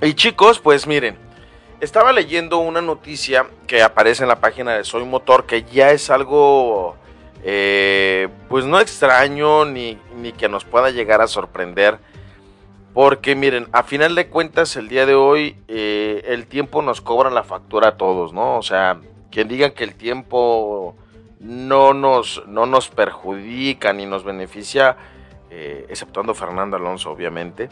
Y 0.00 0.14
chicos, 0.14 0.60
pues 0.60 0.86
miren, 0.86 1.18
estaba 1.80 2.12
leyendo 2.12 2.58
una 2.58 2.80
noticia 2.80 3.46
que 3.66 3.82
aparece 3.82 4.22
en 4.22 4.28
la 4.28 4.40
página 4.40 4.74
de 4.74 4.84
Soy 4.84 5.04
Motor 5.04 5.46
que 5.46 5.64
ya 5.64 5.90
es 5.90 6.10
algo, 6.10 6.96
eh, 7.42 8.28
pues 8.48 8.66
no 8.66 8.80
extraño 8.80 9.64
ni, 9.64 9.98
ni 10.16 10.32
que 10.32 10.48
nos 10.48 10.64
pueda 10.64 10.90
llegar 10.90 11.20
a 11.20 11.26
sorprender. 11.26 11.98
Porque 12.92 13.36
miren, 13.36 13.68
a 13.72 13.82
final 13.82 14.14
de 14.14 14.28
cuentas 14.28 14.76
el 14.76 14.88
día 14.88 15.06
de 15.06 15.14
hoy 15.14 15.56
eh, 15.68 16.22
el 16.26 16.46
tiempo 16.46 16.82
nos 16.82 17.00
cobra 17.00 17.30
la 17.30 17.44
factura 17.44 17.88
a 17.88 17.96
todos, 17.96 18.32
¿no? 18.32 18.58
O 18.58 18.62
sea, 18.62 18.98
quien 19.30 19.48
diga 19.48 19.70
que 19.70 19.84
el 19.84 19.94
tiempo 19.94 20.96
no 21.38 21.94
nos, 21.94 22.42
no 22.46 22.66
nos 22.66 22.88
perjudica 22.88 23.92
ni 23.92 24.06
nos 24.06 24.24
beneficia, 24.24 24.96
eh, 25.50 25.86
exceptuando 25.88 26.34
Fernando 26.34 26.76
Alonso 26.76 27.10
obviamente, 27.10 27.68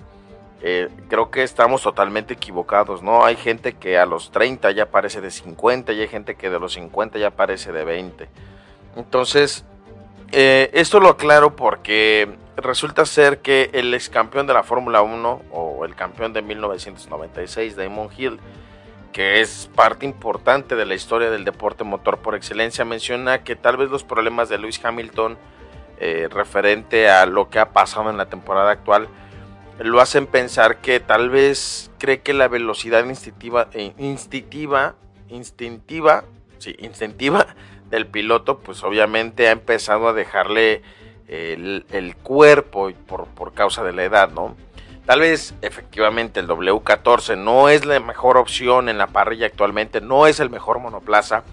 eh, 0.60 0.88
creo 1.08 1.30
que 1.30 1.42
estamos 1.44 1.82
totalmente 1.82 2.34
equivocados, 2.34 3.02
¿no? 3.02 3.24
Hay 3.24 3.36
gente 3.36 3.74
que 3.74 3.96
a 3.96 4.06
los 4.06 4.32
30 4.32 4.72
ya 4.72 4.86
parece 4.86 5.20
de 5.20 5.30
50 5.30 5.92
y 5.92 6.00
hay 6.00 6.08
gente 6.08 6.34
que 6.34 6.50
de 6.50 6.58
los 6.58 6.72
50 6.72 7.18
ya 7.18 7.30
parece 7.30 7.70
de 7.70 7.84
20. 7.84 8.28
Entonces, 8.96 9.64
eh, 10.32 10.70
esto 10.72 10.98
lo 10.98 11.10
aclaro 11.10 11.54
porque 11.54 12.28
resulta 12.56 13.06
ser 13.06 13.38
que 13.38 13.70
el 13.72 13.94
ex 13.94 14.08
campeón 14.08 14.48
de 14.48 14.54
la 14.54 14.64
Fórmula 14.64 15.00
1 15.02 15.42
o 15.52 15.84
el 15.84 15.94
campeón 15.94 16.32
de 16.32 16.42
1996, 16.42 17.76
Damon 17.76 18.08
Hill, 18.16 18.40
que 19.12 19.40
es 19.40 19.70
parte 19.76 20.06
importante 20.06 20.74
de 20.74 20.84
la 20.86 20.94
historia 20.94 21.30
del 21.30 21.44
deporte 21.44 21.84
motor 21.84 22.18
por 22.18 22.34
excelencia, 22.34 22.84
menciona 22.84 23.44
que 23.44 23.54
tal 23.54 23.76
vez 23.76 23.90
los 23.90 24.02
problemas 24.02 24.48
de 24.48 24.58
Lewis 24.58 24.84
Hamilton 24.84 25.38
eh, 26.00 26.28
referente 26.30 27.08
a 27.08 27.26
lo 27.26 27.48
que 27.48 27.60
ha 27.60 27.70
pasado 27.70 28.10
en 28.10 28.16
la 28.16 28.26
temporada 28.26 28.72
actual 28.72 29.08
lo 29.78 30.00
hacen 30.00 30.26
pensar 30.26 30.80
que 30.80 31.00
tal 31.00 31.30
vez 31.30 31.90
cree 31.98 32.20
que 32.20 32.34
la 32.34 32.48
velocidad 32.48 33.04
instintiva, 33.04 33.68
eh, 33.72 33.92
instintiva, 33.98 34.96
instintiva, 35.28 36.24
sí, 36.58 36.74
instintiva 36.78 37.46
del 37.90 38.06
piloto, 38.06 38.58
pues 38.58 38.82
obviamente 38.82 39.48
ha 39.48 39.52
empezado 39.52 40.08
a 40.08 40.12
dejarle 40.12 40.82
el, 41.28 41.86
el 41.90 42.16
cuerpo 42.16 42.90
por, 43.06 43.26
por 43.26 43.52
causa 43.52 43.84
de 43.84 43.92
la 43.92 44.04
edad, 44.04 44.30
¿no? 44.30 44.56
Tal 45.08 45.20
vez 45.20 45.54
efectivamente 45.62 46.38
el 46.38 46.46
W14 46.48 47.38
no 47.38 47.70
es 47.70 47.86
la 47.86 47.98
mejor 47.98 48.36
opción 48.36 48.90
en 48.90 48.98
la 48.98 49.06
parrilla 49.06 49.46
actualmente, 49.46 50.02
no 50.02 50.26
es 50.26 50.38
el 50.38 50.50
mejor 50.50 50.80
monoplaza, 50.80 51.44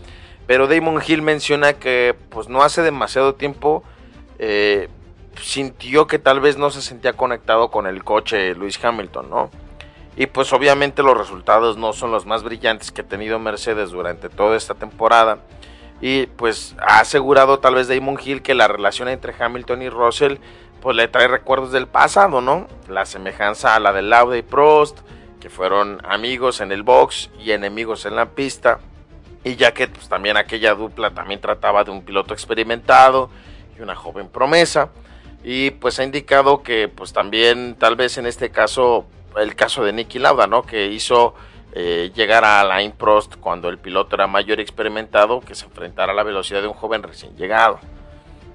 pero 0.46 0.68
Damon 0.68 1.02
Hill 1.06 1.22
menciona 1.22 1.72
que 1.72 2.16
pues 2.30 2.50
no 2.50 2.64
hace 2.64 2.82
demasiado 2.82 3.36
tiempo 3.36 3.82
eh, 4.40 4.90
sintió 5.42 6.08
que 6.08 6.20
tal 6.20 6.40
vez 6.40 6.58
no 6.58 6.70
se 6.70 6.82
sentía 6.82 7.14
conectado 7.14 7.70
con 7.70 7.88
el 7.88 8.04
coche 8.04 8.56
Lewis 8.56 8.84
Hamilton, 8.84 9.30
¿no? 9.30 9.50
Y 10.18 10.28
pues 10.28 10.54
obviamente 10.54 11.04
los 11.04 11.18
resultados 11.18 11.78
no 11.78 11.92
son 11.94 12.12
los 12.12 12.26
más 12.26 12.44
brillantes 12.44 12.92
que 12.92 13.02
ha 13.02 13.08
tenido 13.08 13.38
Mercedes 13.38 13.92
durante 13.92 14.30
toda 14.30 14.56
esta 14.56 14.74
temporada. 14.74 15.40
Y 16.02 16.28
pues 16.28 16.76
ha 16.80 17.00
asegurado 17.00 17.60
tal 17.60 17.76
vez 17.76 17.88
Damon 17.88 18.18
Hill 18.24 18.42
que 18.42 18.54
la 18.54 18.68
relación 18.68 19.08
entre 19.10 19.34
Hamilton 19.38 19.82
y 19.82 19.90
Russell 19.90 20.38
pues 20.82 20.96
le 20.96 21.08
trae 21.08 21.28
recuerdos 21.28 21.72
del 21.72 21.88
pasado, 21.88 22.42
¿no? 22.42 22.68
La 22.88 23.06
semejanza 23.06 23.76
a 23.76 23.80
la 23.80 23.92
de 23.92 24.04
Lauda 24.04 24.38
y 24.38 24.42
Prost, 24.42 25.00
que 25.42 25.50
fueron 25.50 26.00
amigos 26.06 26.62
en 26.62 26.72
el 26.72 26.84
box 26.84 27.30
y 27.40 27.52
enemigos 27.52 28.06
en 28.06 28.16
la 28.16 28.28
pista. 28.28 28.80
y 29.44 29.56
ya 29.58 29.74
que 29.74 29.88
pues, 29.88 30.10
también 30.10 30.38
aquella 30.38 30.74
dupla 30.74 31.12
también 31.12 31.40
trataba 31.40 31.84
de 31.84 31.92
un 31.92 32.04
piloto 32.04 32.34
experimentado 32.34 33.30
y 33.78 33.82
una 33.82 33.96
joven 33.96 34.28
promesa 34.28 34.90
y 35.48 35.70
pues 35.70 36.00
ha 36.00 36.04
indicado 36.04 36.64
que 36.64 36.88
pues 36.88 37.14
también 37.14 37.76
tal 37.78 37.96
vez 37.96 38.18
en 38.18 38.26
este 38.26 38.50
caso 38.50 39.06
el 39.38 39.56
caso 39.56 39.84
de 39.84 39.94
Nicky 39.94 40.18
Lauda, 40.18 40.48
¿no? 40.48 40.64
Que 40.64 40.88
hizo 40.88 41.36
eh, 41.74 42.12
llegar 42.16 42.44
a 42.44 42.64
la 42.64 42.82
Prost 42.98 43.36
cuando 43.36 43.70
el 43.70 43.78
piloto 43.78 44.16
era 44.16 44.26
mayor 44.26 44.58
y 44.58 44.64
experimentado 44.64 45.42
que 45.42 45.54
se 45.54 45.66
enfrentara 45.66 46.14
a 46.14 46.16
la 46.16 46.24
velocidad 46.24 46.64
de 46.64 46.68
un 46.68 46.74
joven 46.74 47.04
recién 47.04 47.38
llegado. 47.38 47.80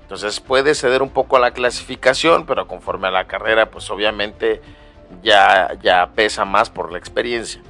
Entonces 0.02 0.40
puede 0.40 0.74
ceder 0.74 1.00
un 1.00 1.10
poco 1.10 1.36
a 1.36 1.38
la 1.38 1.52
clasificación, 1.52 2.44
pero 2.44 2.66
conforme 2.66 3.06
a 3.06 3.12
la 3.12 3.28
carrera, 3.28 3.70
pues 3.70 3.88
obviamente 3.88 4.60
ya, 5.22 5.78
ya 5.84 6.10
pesa 6.16 6.44
más 6.44 6.70
por 6.70 6.90
la 6.90 6.98
experiencia. 6.98 7.62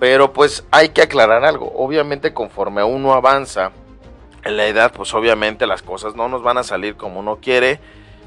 Pero 0.00 0.32
pues 0.32 0.64
hay 0.72 0.88
que 0.88 1.02
aclarar 1.02 1.44
algo. 1.44 1.72
Obviamente 1.76 2.34
conforme 2.34 2.82
uno 2.82 3.12
avanza 3.12 3.70
en 4.42 4.56
la 4.56 4.66
edad, 4.66 4.92
pues 4.92 5.14
obviamente 5.14 5.68
las 5.68 5.82
cosas 5.82 6.16
no 6.16 6.28
nos 6.28 6.42
van 6.42 6.58
a 6.58 6.64
salir 6.64 6.96
como 6.96 7.20
uno 7.20 7.36
quiere 7.40 7.78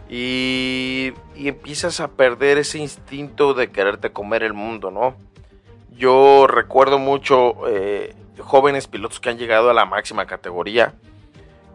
y, 0.09 1.13
empiezas 1.35 1.99
a 1.99 2.09
perder 2.09 2.57
ese 2.57 2.77
instinto 2.77 3.53
de 3.53 3.71
quererte 3.71 4.11
comer 4.11 4.43
el 4.43 4.53
mundo, 4.53 4.91
¿no? 4.91 5.15
Yo 5.95 6.47
recuerdo 6.47 6.99
mucho 6.99 7.67
eh, 7.67 8.15
jóvenes 8.39 8.87
pilotos 8.87 9.19
que 9.19 9.29
han 9.29 9.37
llegado 9.37 9.69
a 9.69 9.73
la 9.73 9.85
máxima 9.85 10.25
categoría 10.25 10.93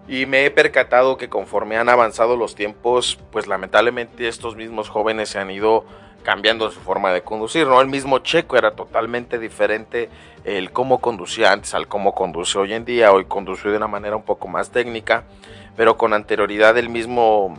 y 0.08 0.26
me 0.26 0.46
he 0.46 0.50
percatado 0.50 1.16
que 1.16 1.28
conforme 1.28 1.76
han 1.76 1.88
avanzado 1.88 2.36
los 2.36 2.54
tiempos, 2.54 3.18
pues 3.30 3.46
lamentablemente 3.46 4.26
estos 4.26 4.56
mismos 4.56 4.88
jóvenes 4.88 5.28
se 5.28 5.38
han 5.38 5.50
ido 5.50 5.84
cambiando 6.22 6.70
su 6.70 6.80
forma 6.80 7.12
de 7.12 7.22
conducir, 7.22 7.66
¿no? 7.66 7.80
El 7.80 7.88
mismo 7.88 8.18
Checo 8.18 8.56
era 8.56 8.72
totalmente 8.72 9.38
diferente 9.38 10.08
el 10.44 10.72
cómo 10.72 10.98
conducía 10.98 11.52
antes 11.52 11.74
al 11.74 11.88
cómo 11.88 12.14
conduce 12.14 12.58
hoy 12.58 12.72
en 12.72 12.84
día, 12.84 13.12
hoy 13.12 13.26
conduce 13.26 13.68
de 13.68 13.76
una 13.76 13.86
manera 13.86 14.16
un 14.16 14.24
poco 14.24 14.48
más 14.48 14.70
técnica, 14.70 15.24
pero 15.76 15.96
con 15.96 16.12
anterioridad 16.12 16.76
el 16.78 16.88
mismo 16.88 17.56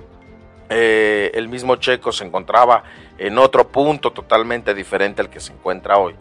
eh, 0.69 1.31
el 1.33 1.47
mismo 1.47 1.75
Checo 1.77 2.11
se 2.11 2.25
encontraba 2.25 2.83
en 3.17 3.37
otro 3.37 3.67
punto 3.67 4.11
totalmente 4.11 4.73
diferente 4.73 5.21
al 5.21 5.29
que 5.29 5.39
se 5.39 5.53
encuentra 5.53 5.97
hoy. 5.97 6.15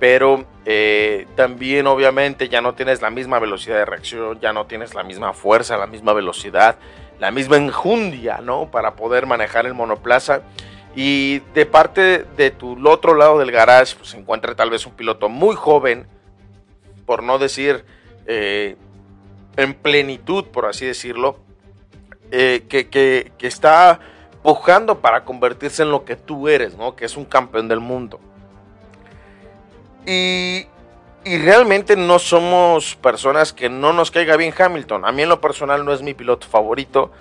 Pero 0.00 0.44
eh, 0.64 1.26
también 1.36 1.86
obviamente 1.86 2.48
ya 2.48 2.60
no 2.60 2.74
tienes 2.74 3.02
la 3.02 3.10
misma 3.10 3.38
velocidad 3.38 3.76
de 3.76 3.84
reacción, 3.84 4.40
ya 4.40 4.52
no 4.52 4.66
tienes 4.66 4.94
la 4.94 5.04
misma 5.04 5.32
fuerza, 5.32 5.76
la 5.76 5.86
misma 5.86 6.12
velocidad, 6.12 6.76
la 7.20 7.30
misma 7.30 7.56
enjundia, 7.56 8.38
¿no? 8.38 8.70
Para 8.70 8.96
poder 8.96 9.26
manejar 9.26 9.66
el 9.66 9.74
monoplaza. 9.74 10.42
Y 10.96 11.38
de 11.54 11.66
parte 11.66 12.24
de 12.36 12.50
tu 12.50 12.76
otro 12.88 13.14
lado 13.14 13.38
del 13.38 13.52
garage, 13.52 13.94
pues 13.96 14.10
se 14.10 14.18
encuentra 14.18 14.54
tal 14.54 14.70
vez 14.70 14.86
un 14.86 14.92
piloto 14.92 15.28
muy 15.28 15.54
joven, 15.54 16.06
por 17.06 17.22
no 17.22 17.38
decir 17.38 17.84
eh, 18.26 18.76
en 19.56 19.74
plenitud, 19.74 20.46
por 20.46 20.66
así 20.66 20.86
decirlo, 20.86 21.38
eh, 22.34 22.64
que, 22.66 23.30
está 23.46 24.00
pujando 24.42 25.00
para 25.00 25.22
convertirse 25.22 25.82
en 25.82 25.90
lo 25.90 26.06
que 26.06 26.16
tú 26.16 26.48
eres, 26.48 26.78
¿no? 26.78 26.96
Que 26.96 27.04
es 27.04 27.18
un 27.18 27.26
campeón 27.26 27.68
del 27.68 27.80
mundo. 27.80 28.20
Y, 30.06 30.66
y, 31.26 31.36
realmente 31.36 31.94
no 31.94 32.18
somos 32.18 32.96
personas 32.96 33.52
que 33.52 33.68
no 33.68 33.92
nos 33.92 34.10
caiga 34.10 34.38
bien 34.38 34.54
Hamilton. 34.56 35.04
A 35.04 35.12
mí 35.12 35.20
en 35.20 35.28
lo 35.28 35.42
personal 35.42 35.84
no 35.84 35.92
es 35.92 36.00
mi 36.00 36.14
piloto 36.14 36.46
favorito, 36.46 37.12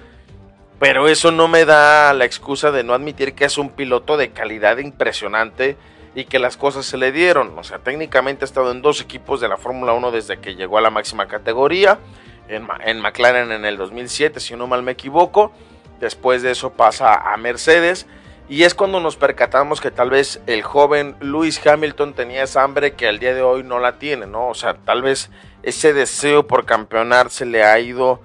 pero 0.80 1.10
eso 1.10 1.30
no 1.30 1.50
me 1.50 1.66
da 1.66 2.14
la 2.14 2.24
excusa 2.24 2.72
de 2.72 2.86
no 2.86 2.94
admitir 2.94 3.36
que 3.36 3.44
es 3.44 3.58
un 3.58 3.70
piloto 3.70 4.16
de 4.16 4.32
calidad 4.32 4.78
impresionante 4.78 5.76
y 6.16 6.24
que 6.24 6.40
las 6.40 6.56
cosas 6.56 6.86
se 6.86 6.96
le 6.96 7.12
dieron. 7.12 7.60
O 7.60 7.66
sea, 7.66 7.80
técnicamente 7.80 8.46
ha 8.46 8.48
estado 8.48 8.72
en 8.72 8.82
dos 8.82 9.02
equipos 9.02 9.42
de 9.42 9.50
la 9.50 9.58
Fórmula 9.58 9.92
1 9.92 10.10
desde 10.12 10.40
que 10.40 10.56
llegó 10.56 10.78
a 10.78 10.82
la 10.82 10.90
máxima 10.90 11.28
categoría 11.28 12.00
en, 12.48 13.00
McLaren 13.02 13.52
en 13.52 13.66
el 13.66 13.78
2007, 13.78 14.40
si 14.40 14.56
no 14.56 14.68
mal 14.68 14.84
me 14.84 14.92
equivoco. 14.92 15.52
Después 16.00 16.42
de 16.42 16.52
eso 16.52 16.72
pasa 16.74 17.34
a 17.34 17.38
Mercedes. 17.38 18.08
Y 18.50 18.64
es 18.64 18.74
cuando 18.74 19.00
nos 19.00 19.16
percatamos 19.16 19.80
que 19.80 19.92
tal 19.92 20.10
vez 20.10 20.42
el 20.46 20.62
joven 20.62 21.16
Lewis 21.22 21.66
Hamilton 21.66 22.14
tenía 22.14 22.44
esa 22.44 22.64
hambre 22.64 22.94
que 22.94 23.08
al 23.08 23.20
día 23.20 23.34
de 23.34 23.42
hoy 23.42 23.64
no 23.64 23.80
la 23.80 23.98
tiene, 23.98 24.26
¿no? 24.28 24.50
O 24.50 24.56
sea, 24.56 24.74
tal 24.74 25.02
vez 25.02 25.30
ese 25.64 25.94
deseo 25.94 26.48
por 26.48 26.66
campeonar 26.66 27.30
se 27.30 27.46
le 27.46 27.64
ha 27.64 27.80
ido 27.80 28.20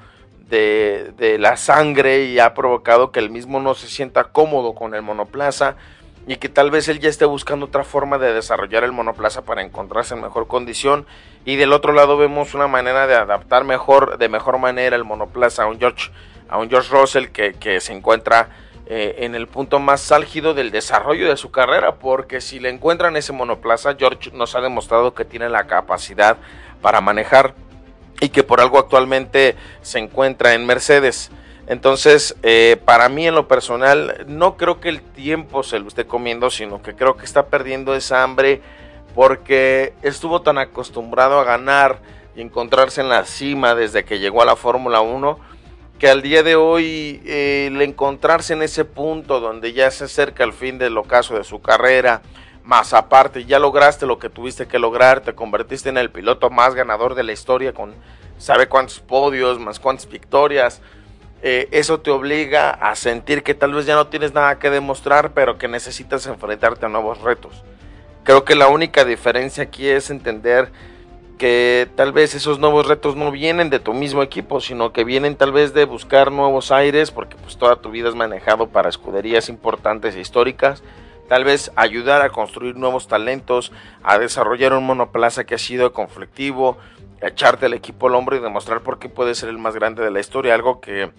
de, 0.48 1.12
de 1.16 1.38
la 1.38 1.56
sangre 1.56 2.24
y 2.24 2.40
ha 2.40 2.54
provocado 2.54 3.12
que 3.12 3.20
el 3.20 3.30
mismo 3.30 3.60
no 3.60 3.74
se 3.74 3.86
sienta 3.86 4.24
cómodo 4.24 4.74
con 4.74 4.94
el 4.94 5.02
monoplaza 5.02 5.76
y 6.26 6.36
que 6.36 6.48
tal 6.48 6.70
vez 6.70 6.88
él 6.88 6.98
ya 6.98 7.08
esté 7.08 7.24
buscando 7.24 7.66
otra 7.66 7.84
forma 7.84 8.18
de 8.18 8.32
desarrollar 8.32 8.82
el 8.82 8.92
monoplaza 8.92 9.42
para 9.42 9.62
encontrarse 9.62 10.14
en 10.14 10.22
mejor 10.22 10.48
condición 10.48 11.06
y 11.46 11.56
del 11.56 11.72
otro 11.72 11.94
lado 11.94 12.18
vemos 12.18 12.52
una 12.52 12.66
manera 12.66 13.06
de 13.06 13.14
adaptar 13.14 13.64
mejor 13.64 14.18
de 14.18 14.28
mejor 14.28 14.58
manera 14.58 14.96
el 14.96 15.04
monoplaza 15.04 15.62
a 15.62 15.66
un 15.66 15.78
George 15.78 16.10
a 16.48 16.58
un 16.58 16.68
George 16.68 16.90
Russell 16.90 17.28
que, 17.28 17.54
que 17.54 17.80
se 17.80 17.94
encuentra 17.94 18.50
eh, 18.86 19.16
en 19.20 19.34
el 19.34 19.46
punto 19.46 19.78
más 19.78 20.12
álgido 20.12 20.52
del 20.52 20.70
desarrollo 20.70 21.28
de 21.30 21.36
su 21.36 21.50
carrera 21.50 21.94
porque 21.94 22.40
si 22.40 22.58
le 22.58 22.68
encuentran 22.68 23.16
ese 23.16 23.32
monoplaza 23.32 23.94
George 23.96 24.32
nos 24.32 24.54
ha 24.56 24.60
demostrado 24.60 25.14
que 25.14 25.24
tiene 25.24 25.48
la 25.48 25.66
capacidad 25.66 26.36
para 26.82 27.00
manejar 27.00 27.54
y 28.20 28.28
que 28.30 28.42
por 28.42 28.60
algo 28.60 28.78
actualmente 28.78 29.56
se 29.82 29.98
encuentra 29.98 30.54
en 30.54 30.66
Mercedes. 30.66 31.30
Entonces, 31.66 32.36
eh, 32.42 32.80
para 32.84 33.08
mí 33.08 33.26
en 33.26 33.34
lo 33.34 33.48
personal, 33.48 34.24
no 34.26 34.56
creo 34.56 34.80
que 34.80 34.88
el 34.88 35.02
tiempo 35.02 35.62
se 35.62 35.78
lo 35.80 35.88
esté 35.88 36.06
comiendo, 36.06 36.48
sino 36.48 36.80
que 36.80 36.94
creo 36.94 37.16
que 37.16 37.24
está 37.24 37.46
perdiendo 37.46 37.94
esa 37.94 38.22
hambre 38.22 38.62
porque 39.16 39.94
estuvo 40.02 40.42
tan 40.42 40.58
acostumbrado 40.58 41.40
a 41.40 41.44
ganar 41.44 42.00
y 42.36 42.42
encontrarse 42.42 43.00
en 43.00 43.08
la 43.08 43.24
cima 43.24 43.74
desde 43.74 44.04
que 44.04 44.18
llegó 44.18 44.42
a 44.42 44.44
la 44.44 44.56
Fórmula 44.56 45.00
1, 45.00 45.38
que 45.98 46.10
al 46.10 46.20
día 46.20 46.42
de 46.42 46.54
hoy 46.54 47.22
eh, 47.24 47.68
el 47.72 47.80
encontrarse 47.80 48.52
en 48.52 48.60
ese 48.60 48.84
punto 48.84 49.40
donde 49.40 49.72
ya 49.72 49.90
se 49.90 50.04
acerca 50.04 50.44
el 50.44 50.52
fin 50.52 50.76
del 50.76 50.98
ocaso 50.98 51.34
de 51.34 51.44
su 51.44 51.62
carrera, 51.62 52.20
más 52.62 52.92
aparte 52.92 53.46
ya 53.46 53.58
lograste 53.58 54.04
lo 54.04 54.18
que 54.18 54.28
tuviste 54.28 54.68
que 54.68 54.78
lograr, 54.78 55.22
te 55.22 55.34
convertiste 55.34 55.88
en 55.88 55.96
el 55.96 56.10
piloto 56.10 56.50
más 56.50 56.74
ganador 56.74 57.14
de 57.14 57.22
la 57.22 57.32
historia 57.32 57.72
con 57.72 57.94
sabe 58.36 58.68
cuántos 58.68 59.00
podios, 59.00 59.58
más 59.58 59.80
cuántas 59.80 60.10
victorias, 60.10 60.82
eh, 61.40 61.68
eso 61.70 62.00
te 62.00 62.10
obliga 62.10 62.68
a 62.68 62.94
sentir 62.96 63.42
que 63.42 63.54
tal 63.54 63.72
vez 63.72 63.86
ya 63.86 63.94
no 63.94 64.08
tienes 64.08 64.34
nada 64.34 64.58
que 64.58 64.68
demostrar, 64.68 65.32
pero 65.32 65.56
que 65.56 65.68
necesitas 65.68 66.26
enfrentarte 66.26 66.84
a 66.84 66.90
nuevos 66.90 67.22
retos. 67.22 67.64
Creo 68.26 68.44
que 68.44 68.56
la 68.56 68.66
única 68.66 69.04
diferencia 69.04 69.62
aquí 69.62 69.86
es 69.86 70.10
entender 70.10 70.72
que 71.38 71.86
tal 71.94 72.10
vez 72.10 72.34
esos 72.34 72.58
nuevos 72.58 72.88
retos 72.88 73.14
no 73.14 73.30
vienen 73.30 73.70
de 73.70 73.78
tu 73.78 73.94
mismo 73.94 74.20
equipo, 74.20 74.60
sino 74.60 74.92
que 74.92 75.04
vienen 75.04 75.36
tal 75.36 75.52
vez 75.52 75.74
de 75.74 75.84
buscar 75.84 76.32
nuevos 76.32 76.72
aires, 76.72 77.12
porque 77.12 77.36
pues 77.36 77.56
toda 77.56 77.76
tu 77.76 77.92
vida 77.92 78.08
has 78.08 78.16
manejado 78.16 78.66
para 78.66 78.88
escuderías 78.88 79.48
importantes 79.48 80.16
e 80.16 80.20
históricas, 80.20 80.82
tal 81.28 81.44
vez 81.44 81.70
ayudar 81.76 82.20
a 82.22 82.30
construir 82.30 82.74
nuevos 82.74 83.06
talentos, 83.06 83.70
a 84.02 84.18
desarrollar 84.18 84.72
un 84.72 84.84
monoplaza 84.84 85.44
que 85.44 85.54
ha 85.54 85.58
sido 85.58 85.92
conflictivo, 85.92 86.78
echarte 87.22 87.66
el 87.66 87.74
equipo 87.74 88.08
al 88.08 88.16
hombro 88.16 88.34
y 88.34 88.40
demostrar 88.40 88.80
por 88.80 88.98
qué 88.98 89.08
puede 89.08 89.36
ser 89.36 89.50
el 89.50 89.58
más 89.58 89.76
grande 89.76 90.02
de 90.02 90.10
la 90.10 90.18
historia, 90.18 90.52
algo 90.52 90.80
que, 90.80 91.12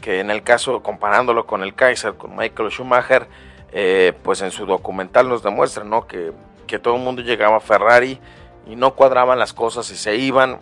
que 0.00 0.20
en 0.20 0.30
el 0.30 0.42
caso, 0.42 0.82
comparándolo 0.82 1.44
con 1.44 1.62
el 1.62 1.74
Kaiser, 1.74 2.14
con 2.14 2.34
Michael 2.34 2.70
Schumacher, 2.70 3.26
eh, 3.72 4.12
pues 4.22 4.40
en 4.42 4.50
su 4.50 4.66
documental 4.66 5.28
nos 5.28 5.42
demuestra, 5.42 5.84
¿no? 5.84 6.06
Que, 6.06 6.32
que 6.66 6.78
todo 6.78 6.96
el 6.96 7.02
mundo 7.02 7.22
llegaba 7.22 7.56
a 7.56 7.60
Ferrari 7.60 8.20
y 8.66 8.76
no 8.76 8.94
cuadraban 8.94 9.38
las 9.38 9.52
cosas 9.52 9.90
y 9.90 9.96
se 9.96 10.16
iban, 10.16 10.60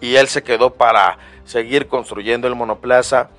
y 0.00 0.16
él 0.16 0.28
se 0.28 0.42
quedó 0.42 0.74
para 0.74 1.18
seguir 1.44 1.86
construyendo 1.88 2.48
el 2.48 2.54
monoplaza 2.54 3.30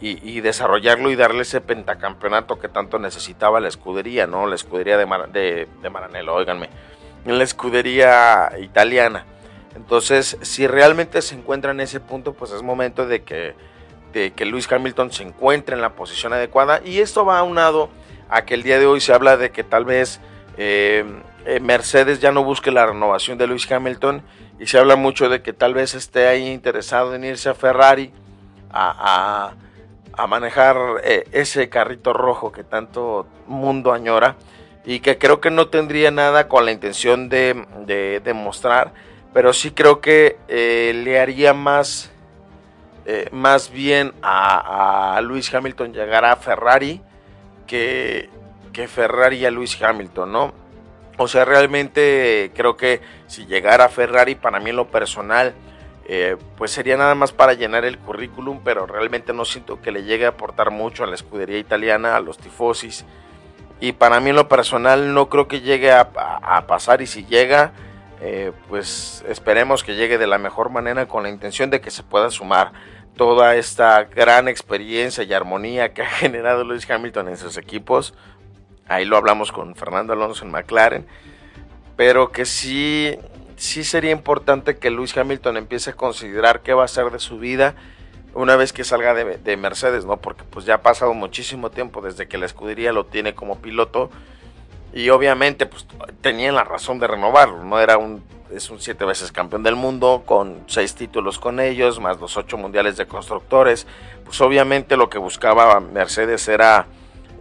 y, 0.00 0.40
desarrollarlo 0.40 1.10
y 1.10 1.16
darle 1.16 1.42
ese 1.42 1.60
pentacampeonato 1.60 2.58
que 2.58 2.68
tanto 2.68 2.98
necesitaba 2.98 3.60
la 3.60 3.68
escudería, 3.68 4.26
¿no? 4.26 4.46
La 4.46 4.54
escudería 4.54 4.96
de, 4.96 5.06
de, 5.32 5.68
de 5.82 5.90
Maranello, 5.90 6.44
la 7.24 7.44
escudería 7.44 8.52
italiana. 8.60 9.24
Entonces, 9.74 10.38
si 10.40 10.66
realmente 10.66 11.20
se 11.20 11.34
encuentra 11.34 11.72
en 11.72 11.80
ese 11.80 12.00
punto, 12.00 12.32
pues 12.32 12.52
es 12.52 12.62
momento 12.62 13.06
de 13.06 13.22
que, 13.22 13.54
de 14.12 14.32
que 14.32 14.46
Lewis 14.46 14.70
Hamilton 14.70 15.12
se 15.12 15.22
encuentre 15.22 15.74
en 15.74 15.82
la 15.82 15.90
posición 15.90 16.32
adecuada. 16.32 16.80
Y 16.84 17.00
esto 17.00 17.24
va 17.26 17.38
aunado 17.38 17.90
a 18.28 18.44
que 18.44 18.54
el 18.54 18.62
día 18.62 18.78
de 18.78 18.86
hoy 18.86 19.00
se 19.00 19.12
habla 19.12 19.36
de 19.36 19.50
que 19.50 19.64
tal 19.64 19.84
vez 19.84 20.20
eh, 20.56 21.04
eh, 21.44 21.60
Mercedes 21.60 22.20
ya 22.20 22.32
no 22.32 22.42
busque 22.44 22.70
la 22.70 22.86
renovación 22.86 23.38
de 23.38 23.46
Lewis 23.46 23.70
Hamilton. 23.70 24.22
Y 24.58 24.66
se 24.66 24.78
habla 24.78 24.96
mucho 24.96 25.28
de 25.28 25.42
que 25.42 25.52
tal 25.52 25.74
vez 25.74 25.94
esté 25.94 26.26
ahí 26.26 26.48
interesado 26.48 27.14
en 27.14 27.24
irse 27.24 27.48
a 27.48 27.54
Ferrari 27.54 28.12
a, 28.70 29.52
manejar 30.28 30.76
eh, 31.04 31.28
ese 31.32 31.68
carrito 31.68 32.14
rojo 32.14 32.50
que 32.50 32.64
tanto 32.64 33.26
mundo 33.46 33.92
añora. 33.92 34.36
Y 34.84 35.00
que 35.00 35.18
creo 35.18 35.40
que 35.40 35.50
no 35.50 35.68
tendría 35.68 36.10
nada 36.10 36.48
con 36.48 36.64
la 36.64 36.72
intención 36.72 37.28
de, 37.28 37.66
de 37.84 38.20
demostrar 38.20 38.92
pero 39.34 39.52
sí 39.52 39.72
creo 39.72 40.00
que 40.00 40.38
le 40.48 41.20
haría 41.20 41.52
más, 41.52 42.10
más 43.32 43.70
bien 43.70 44.14
a, 44.22 45.16
a, 45.16 45.20
Luis 45.20 45.52
Hamilton 45.52 45.92
llegar 45.92 46.24
a 46.24 46.36
Ferrari 46.36 47.02
que, 47.66 48.30
Ferrari 48.88 49.44
a 49.46 49.50
Luis 49.50 49.80
Hamilton, 49.80 50.32
¿no? 50.32 50.54
O 51.16 51.28
sea, 51.28 51.46
realmente 51.46 52.52
creo 52.54 52.76
que 52.76 53.00
si 53.26 53.46
llegara 53.46 53.88
Ferrari, 53.88 54.34
para 54.34 54.60
mí 54.60 54.70
lo 54.70 54.88
personal, 54.88 55.54
eh, 56.06 56.36
pues 56.58 56.72
sería 56.72 56.96
nada 56.98 57.14
más 57.14 57.32
para 57.32 57.54
llenar 57.54 57.86
el 57.86 57.98
currículum, 57.98 58.60
pero 58.62 58.86
realmente 58.86 59.32
no 59.32 59.46
siento 59.46 59.80
que 59.80 59.92
le 59.92 60.04
llegue 60.04 60.26
a 60.26 60.30
aportar 60.30 60.70
mucho 60.70 61.04
a 61.04 61.06
la 61.06 61.14
escudería 61.14 61.58
italiana, 61.58 62.16
a 62.16 62.20
los 62.20 62.36
tifosis. 62.36 63.06
Y 63.80 63.92
para 63.92 64.20
mí 64.20 64.32
lo 64.32 64.46
personal 64.46 65.14
no 65.14 65.28
creo 65.28 65.48
que 65.48 65.60
llegue 65.62 65.90
a, 65.92 66.10
pasar 66.66 67.00
y 67.00 67.06
si 67.06 67.24
llega, 67.24 67.72
eh, 68.20 68.52
pues 68.68 69.24
esperemos 69.26 69.84
que 69.84 69.94
llegue 69.94 70.18
de 70.18 70.26
la 70.26 70.38
mejor 70.38 70.70
manera 70.70 71.06
con 71.06 71.22
la 71.22 71.28
intención 71.30 71.70
de 71.70 71.80
que 71.80 71.90
se 71.90 72.02
pueda 72.02 72.30
sumar 72.30 72.72
toda 73.16 73.56
esta 73.56 74.04
gran 74.04 74.48
experiencia 74.48 75.24
y 75.24 75.32
armonía 75.32 75.92
que 75.92 76.02
ha 76.02 76.06
generado 76.10 76.64
Lewis 76.64 76.88
Hamilton 76.88 77.28
en 77.28 77.36
sus 77.36 77.56
equipos. 77.56 78.14
Ahí 78.88 79.04
lo 79.04 79.16
hablamos 79.16 79.50
con 79.50 79.74
Fernando 79.74 80.12
Alonso 80.12 80.44
en 80.44 80.52
McLaren. 80.52 81.06
Pero 81.96 82.30
que 82.30 82.44
sí, 82.44 83.18
sí 83.56 83.82
sería 83.82 84.10
importante 84.10 84.76
que 84.76 84.90
Lewis 84.90 85.16
Hamilton 85.16 85.56
empiece 85.56 85.90
a 85.90 85.94
considerar 85.94 86.60
qué 86.60 86.74
va 86.74 86.82
a 86.82 86.84
hacer 86.84 87.10
de 87.10 87.18
su 87.18 87.38
vida 87.38 87.74
una 88.34 88.54
vez 88.56 88.74
que 88.74 88.84
salga 88.84 89.14
de, 89.14 89.56
Mercedes, 89.56 90.04
¿no? 90.04 90.18
Porque 90.18 90.44
pues 90.44 90.66
ya 90.66 90.74
ha 90.74 90.82
pasado 90.82 91.14
muchísimo 91.14 91.70
tiempo 91.70 92.02
desde 92.02 92.28
que 92.28 92.36
la 92.36 92.44
escudería 92.44 92.92
lo 92.92 93.06
tiene 93.06 93.34
como 93.34 93.58
piloto. 93.58 94.10
Y 94.92 95.08
obviamente 95.08 95.64
pues 95.64 95.86
tenían 96.20 96.54
la 96.54 96.64
razón 96.64 96.98
de 96.98 97.06
renovarlo, 97.06 97.64
¿no? 97.64 97.80
Era 97.80 97.96
un 97.96 98.22
es 98.50 98.70
un 98.70 98.80
siete 98.80 99.04
veces 99.04 99.32
campeón 99.32 99.62
del 99.62 99.76
mundo, 99.76 100.22
con 100.24 100.62
seis 100.66 100.94
títulos 100.94 101.38
con 101.38 101.60
ellos, 101.60 102.00
más 102.00 102.20
los 102.20 102.36
ocho 102.36 102.56
mundiales 102.56 102.96
de 102.96 103.06
constructores. 103.06 103.86
Pues 104.24 104.40
obviamente 104.40 104.96
lo 104.96 105.10
que 105.10 105.18
buscaba 105.18 105.80
Mercedes 105.80 106.46
era 106.48 106.86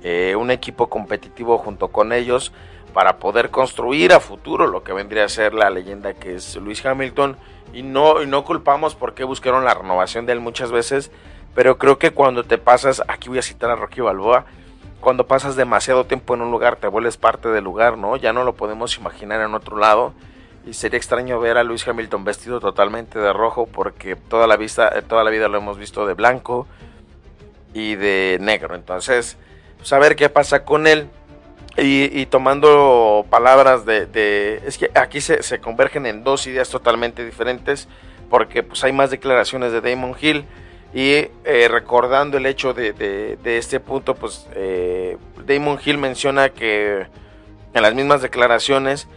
eh, 0.03 0.35
un 0.37 0.51
equipo 0.51 0.87
competitivo 0.87 1.57
junto 1.57 1.89
con 1.89 2.11
ellos 2.11 2.51
para 2.93 3.17
poder 3.17 3.51
construir 3.51 4.13
a 4.13 4.19
futuro 4.19 4.67
lo 4.67 4.83
que 4.83 4.93
vendría 4.93 5.25
a 5.25 5.29
ser 5.29 5.53
la 5.53 5.69
leyenda 5.69 6.13
que 6.13 6.35
es 6.35 6.55
Luis 6.55 6.85
Hamilton. 6.85 7.37
Y 7.73 7.83
no, 7.83 8.23
y 8.23 8.27
no 8.27 8.45
culpamos 8.45 8.95
porque 8.95 9.23
buscaron 9.23 9.65
la 9.65 9.73
renovación 9.73 10.25
de 10.25 10.33
él 10.33 10.39
muchas 10.39 10.71
veces, 10.71 11.11
pero 11.53 11.77
creo 11.77 11.99
que 11.99 12.11
cuando 12.11 12.43
te 12.43 12.57
pasas, 12.57 13.03
aquí 13.07 13.27
voy 13.27 13.39
a 13.39 13.41
citar 13.41 13.69
a 13.69 13.75
Rocky 13.75 14.01
Balboa, 14.01 14.45
cuando 15.01 15.27
pasas 15.27 15.55
demasiado 15.55 16.05
tiempo 16.05 16.35
en 16.35 16.41
un 16.41 16.51
lugar 16.51 16.77
te 16.77 16.87
vuelves 16.87 17.17
parte 17.17 17.49
del 17.49 17.63
lugar, 17.63 17.97
¿no? 17.97 18.15
Ya 18.15 18.33
no 18.33 18.43
lo 18.43 18.55
podemos 18.55 18.97
imaginar 18.97 19.41
en 19.41 19.53
otro 19.53 19.77
lado 19.77 20.13
y 20.65 20.73
sería 20.73 20.97
extraño 20.97 21.39
ver 21.39 21.57
a 21.57 21.63
Luis 21.63 21.87
Hamilton 21.87 22.23
vestido 22.23 22.59
totalmente 22.59 23.19
de 23.19 23.31
rojo 23.33 23.67
porque 23.67 24.15
toda 24.15 24.47
la, 24.47 24.57
vista, 24.57 24.89
eh, 24.95 25.01
toda 25.01 25.23
la 25.23 25.29
vida 25.29 25.47
lo 25.47 25.57
hemos 25.57 25.77
visto 25.77 26.07
de 26.07 26.13
blanco 26.13 26.67
y 27.73 27.95
de 27.95 28.37
negro. 28.41 28.73
Entonces, 28.75 29.37
saber 29.83 30.13
pues, 30.13 30.17
qué 30.17 30.29
pasa 30.29 30.65
con 30.65 30.87
él 30.87 31.07
y, 31.77 32.25
tomando 32.27 33.25
palabras 33.29 33.85
de, 33.85 34.61
Es 34.65 34.77
que 34.77 34.89
aquí 34.95 35.19
se, 35.19 35.59
convergen 35.59 36.05
en 36.05 36.23
dos 36.23 36.47
ideas 36.47 36.69
totalmente 36.69 37.25
diferentes 37.25 37.89
porque 38.29 38.63
pues 38.63 38.83
hay 38.83 38.93
más 38.93 39.11
declaraciones 39.11 39.71
de 39.73 39.81
Damon 39.81 40.15
Hill 40.19 40.45
y 40.93 41.11
eh, 41.43 41.67
recordando 41.69 42.37
el 42.37 42.45
hecho 42.45 42.73
de, 42.73 43.37
este 43.43 43.81
punto, 43.81 44.15
pues 44.15 44.47
eh, 44.55 45.17
Damon 45.45 45.77
Hill 45.83 45.97
menciona 45.97 46.49
que 46.49 47.05
en 47.73 47.81
las 47.81 47.93
mismas 47.93 48.21
declaraciones 48.21 49.09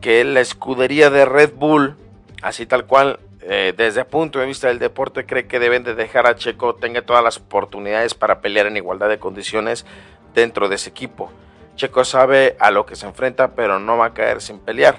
que 0.00 0.24
la 0.24 0.40
escudería 0.40 1.10
de 1.10 1.24
Red 1.24 1.54
Bull, 1.54 1.96
así 2.42 2.66
tal 2.66 2.86
cual, 2.86 3.20
eh, 3.42 3.72
desde 3.76 4.00
el 4.00 4.06
punto 4.06 4.38
de 4.38 4.46
vista 4.46 4.68
del 4.68 4.78
deporte, 4.78 5.26
cree 5.26 5.46
que 5.46 5.58
deben 5.58 5.84
de 5.84 5.94
dejar 5.94 6.26
a 6.26 6.36
Checo 6.36 6.74
tenga 6.74 7.02
todas 7.02 7.24
las 7.24 7.38
oportunidades 7.38 8.14
para 8.14 8.40
pelear 8.40 8.66
en 8.66 8.76
igualdad 8.76 9.08
de 9.08 9.18
condiciones 9.18 9.86
dentro 10.34 10.68
de 10.68 10.76
ese 10.76 10.90
equipo. 10.90 11.32
Checo 11.76 12.04
sabe 12.04 12.56
a 12.58 12.70
lo 12.70 12.86
que 12.86 12.96
se 12.96 13.06
enfrenta, 13.06 13.54
pero 13.54 13.78
no 13.78 13.96
va 13.96 14.06
a 14.06 14.14
caer 14.14 14.40
sin 14.40 14.58
pelear. 14.58 14.98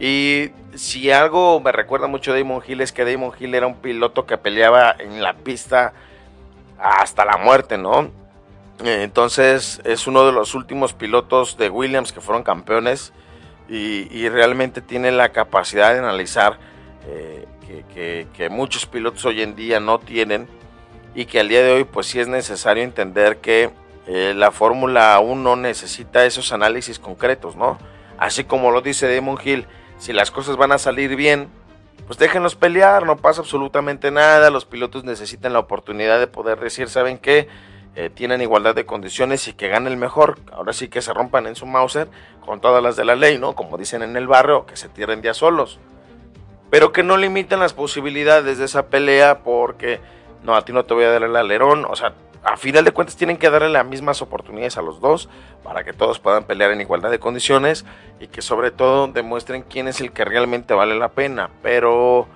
Y 0.00 0.50
si 0.74 1.10
algo 1.10 1.60
me 1.60 1.72
recuerda 1.72 2.06
mucho 2.06 2.32
a 2.32 2.36
Damon 2.36 2.62
Hill 2.66 2.80
es 2.80 2.92
que 2.92 3.04
Damon 3.04 3.32
Hill 3.38 3.54
era 3.54 3.66
un 3.66 3.76
piloto 3.76 4.26
que 4.26 4.38
peleaba 4.38 4.94
en 4.98 5.22
la 5.22 5.34
pista 5.34 5.92
hasta 6.78 7.24
la 7.24 7.36
muerte, 7.36 7.78
¿no? 7.78 8.10
Entonces 8.84 9.80
es 9.84 10.06
uno 10.06 10.24
de 10.24 10.32
los 10.32 10.54
últimos 10.54 10.92
pilotos 10.92 11.58
de 11.58 11.68
Williams 11.68 12.12
que 12.12 12.20
fueron 12.20 12.44
campeones 12.44 13.12
y, 13.68 14.28
realmente 14.28 14.80
tiene 14.80 15.12
la 15.12 15.30
capacidad 15.30 15.92
de 15.92 15.98
analizar 15.98 16.58
eh, 17.06 17.46
que, 18.34 18.48
muchos 18.48 18.86
pilotos 18.86 19.24
hoy 19.24 19.42
en 19.42 19.54
día 19.54 19.80
no 19.80 19.98
tienen 19.98 20.48
y 21.14 21.26
que 21.26 21.40
al 21.40 21.48
día 21.48 21.62
de 21.62 21.72
hoy 21.72 21.84
pues 21.84 22.06
sí 22.06 22.20
es 22.20 22.28
necesario 22.28 22.82
entender 22.82 23.38
que 23.38 23.70
eh, 24.06 24.32
la 24.34 24.50
Fórmula 24.52 25.18
1 25.20 25.56
necesita 25.56 26.24
esos 26.24 26.52
análisis 26.52 26.98
concretos, 26.98 27.56
¿no? 27.56 27.78
Así 28.18 28.44
como 28.44 28.70
lo 28.70 28.80
dice 28.80 29.14
Damon 29.14 29.38
Hill, 29.42 29.66
si 29.98 30.12
las 30.12 30.30
cosas 30.30 30.56
van 30.56 30.72
a 30.72 30.78
salir 30.78 31.14
bien, 31.14 31.48
pues 32.06 32.18
déjenlos 32.18 32.54
pelear, 32.54 33.04
no 33.04 33.16
pasa 33.18 33.42
absolutamente 33.42 34.10
nada, 34.10 34.50
los 34.50 34.64
pilotos 34.64 35.04
necesitan 35.04 35.52
la 35.52 35.58
oportunidad 35.58 36.18
de 36.18 36.26
poder 36.26 36.58
decir, 36.58 36.88
¿saben 36.88 37.18
qué? 37.18 37.48
Eh, 38.00 38.10
tienen 38.10 38.40
igualdad 38.40 38.76
de 38.76 38.86
condiciones 38.86 39.48
y 39.48 39.54
que 39.54 39.66
gane 39.66 39.90
el 39.90 39.96
mejor. 39.96 40.38
Ahora 40.52 40.72
sí 40.72 40.86
que 40.86 41.02
se 41.02 41.12
rompan 41.12 41.48
en 41.48 41.56
su 41.56 41.66
Mauser 41.66 42.06
con 42.46 42.60
todas 42.60 42.80
las 42.80 42.94
de 42.94 43.04
la 43.04 43.16
ley, 43.16 43.40
¿no? 43.40 43.56
Como 43.56 43.76
dicen 43.76 44.02
en 44.02 44.16
el 44.16 44.28
barrio, 44.28 44.66
que 44.66 44.76
se 44.76 44.88
tiren 44.88 45.20
ya 45.20 45.34
solos. 45.34 45.80
Pero 46.70 46.92
que 46.92 47.02
no 47.02 47.16
limiten 47.16 47.58
las 47.58 47.72
posibilidades 47.72 48.58
de 48.58 48.66
esa 48.66 48.86
pelea 48.86 49.40
porque 49.40 49.98
no, 50.44 50.54
a 50.54 50.64
ti 50.64 50.72
no 50.72 50.84
te 50.84 50.94
voy 50.94 51.06
a 51.06 51.10
dar 51.10 51.24
el 51.24 51.34
alerón. 51.34 51.86
O 51.86 51.96
sea, 51.96 52.14
a 52.44 52.56
final 52.56 52.84
de 52.84 52.92
cuentas 52.92 53.16
tienen 53.16 53.36
que 53.36 53.50
darle 53.50 53.68
las 53.68 53.84
mismas 53.84 54.22
oportunidades 54.22 54.78
a 54.78 54.82
los 54.82 55.00
dos 55.00 55.28
para 55.64 55.82
que 55.82 55.92
todos 55.92 56.20
puedan 56.20 56.44
pelear 56.44 56.70
en 56.70 56.80
igualdad 56.80 57.10
de 57.10 57.18
condiciones 57.18 57.84
y 58.20 58.28
que 58.28 58.42
sobre 58.42 58.70
todo 58.70 59.08
demuestren 59.08 59.62
quién 59.62 59.88
es 59.88 60.00
el 60.00 60.12
que 60.12 60.24
realmente 60.24 60.72
vale 60.72 60.96
la 60.96 61.08
pena. 61.08 61.50
Pero 61.64 62.28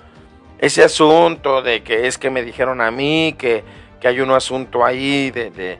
ese 0.58 0.82
asunto 0.82 1.62
de 1.62 1.84
que 1.84 2.08
es 2.08 2.18
que 2.18 2.30
me 2.30 2.42
dijeron 2.42 2.80
a 2.80 2.90
mí 2.90 3.36
que 3.38 3.62
que 4.02 4.08
hay 4.08 4.20
un 4.20 4.32
asunto 4.32 4.84
ahí 4.84 5.30
de, 5.30 5.78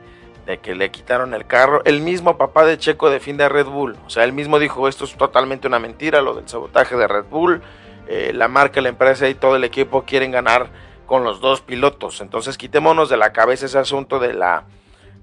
que 0.61 0.75
le 0.75 0.91
quitaron 0.91 1.33
el 1.33 1.45
carro. 1.45 1.81
El 1.83 1.99
mismo 1.99 2.37
papá 2.37 2.63
de 2.63 2.77
Checo 2.77 3.09
defiende 3.09 3.43
a 3.43 3.49
Red 3.49 3.65
Bull. 3.65 3.97
O 4.05 4.09
sea, 4.09 4.23
él 4.23 4.31
mismo 4.31 4.59
dijo 4.59 4.87
esto 4.87 5.03
es 5.03 5.13
totalmente 5.17 5.67
una 5.67 5.77
mentira, 5.77 6.21
lo 6.21 6.33
del 6.33 6.47
sabotaje 6.47 6.95
de 6.95 7.05
Red 7.05 7.25
Bull. 7.29 7.61
Eh, 8.07 8.31
la 8.33 8.47
marca, 8.47 8.79
la 8.79 8.87
empresa 8.87 9.27
y 9.27 9.35
todo 9.35 9.57
el 9.57 9.65
equipo 9.65 10.03
quieren 10.03 10.31
ganar 10.31 10.69
con 11.05 11.25
los 11.25 11.41
dos 11.41 11.59
pilotos. 11.59 12.21
Entonces 12.21 12.57
quitémonos 12.57 13.09
de 13.09 13.17
la 13.17 13.33
cabeza 13.33 13.65
ese 13.65 13.77
asunto 13.77 14.19
de 14.19 14.33
la... 14.33 14.63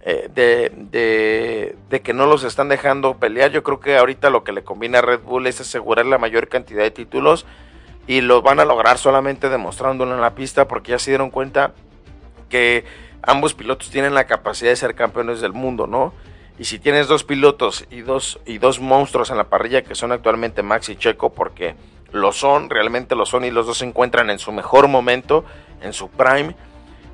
Eh, 0.03 0.29
de, 0.35 1.75
de, 1.89 2.01
que 2.03 2.13
no 2.13 2.27
los 2.27 2.45
están 2.45 2.69
dejando 2.69 3.17
pelear. 3.17 3.51
Yo 3.51 3.63
creo 3.63 3.81
que 3.81 3.97
ahorita 3.97 4.29
lo 4.29 4.45
que 4.45 4.53
le 4.53 4.63
conviene 4.63 4.99
a 4.99 5.03
Red 5.03 5.21
Bull 5.21 5.47
es 5.47 5.59
asegurar 5.63 6.05
la 6.05 6.19
mayor 6.19 6.49
cantidad 6.49 6.83
de 6.83 6.91
títulos 6.91 7.47
y 8.07 8.21
lo 8.21 8.43
van 8.43 8.61
a 8.61 8.67
lograr 8.67 8.99
solamente 8.99 9.49
demostrándolo 9.49 10.15
en 10.15 10.21
la 10.21 10.35
pista 10.35 10.69
porque 10.69 10.91
ya 10.93 10.99
se 10.99 11.13
dieron 11.13 11.31
cuenta 11.31 11.73
que 12.51 12.85
ambos 13.23 13.55
pilotos 13.55 13.89
tienen 13.89 14.13
la 14.13 14.25
capacidad 14.25 14.71
de 14.71 14.77
ser 14.77 14.95
campeones 14.95 15.41
del 15.41 15.55
mundo, 15.55 15.87
¿no? 15.87 16.13
Y 16.59 16.65
si 16.65 16.79
tienes 16.79 17.09
dos 17.09 17.25
pilotos 17.25 17.87
y 17.91 18.03
dos, 18.03 18.39
y 18.45 18.59
dos 18.59 18.81
monstruos 18.81 19.31
en 19.31 19.39
la 19.39 19.45
parrilla 19.45 19.83
que 19.83 19.95
son 19.95 20.13
actualmente 20.13 20.63
Max 20.63 20.91
y 20.91 20.97
Checo, 20.97 21.31
porque 21.33 21.75
lo 22.13 22.33
son, 22.33 22.69
realmente 22.69 23.15
lo 23.15 23.25
son 23.25 23.47
y 23.47 23.51
los 23.51 23.67
dos 23.67 23.79
se 23.79 23.87
encuentran 23.87 24.29
en 24.29 24.39
su 24.39 24.53
mejor 24.53 24.89
momento, 24.89 25.47
en 25.81 25.95
su 25.95 26.11
prime, 26.11 26.55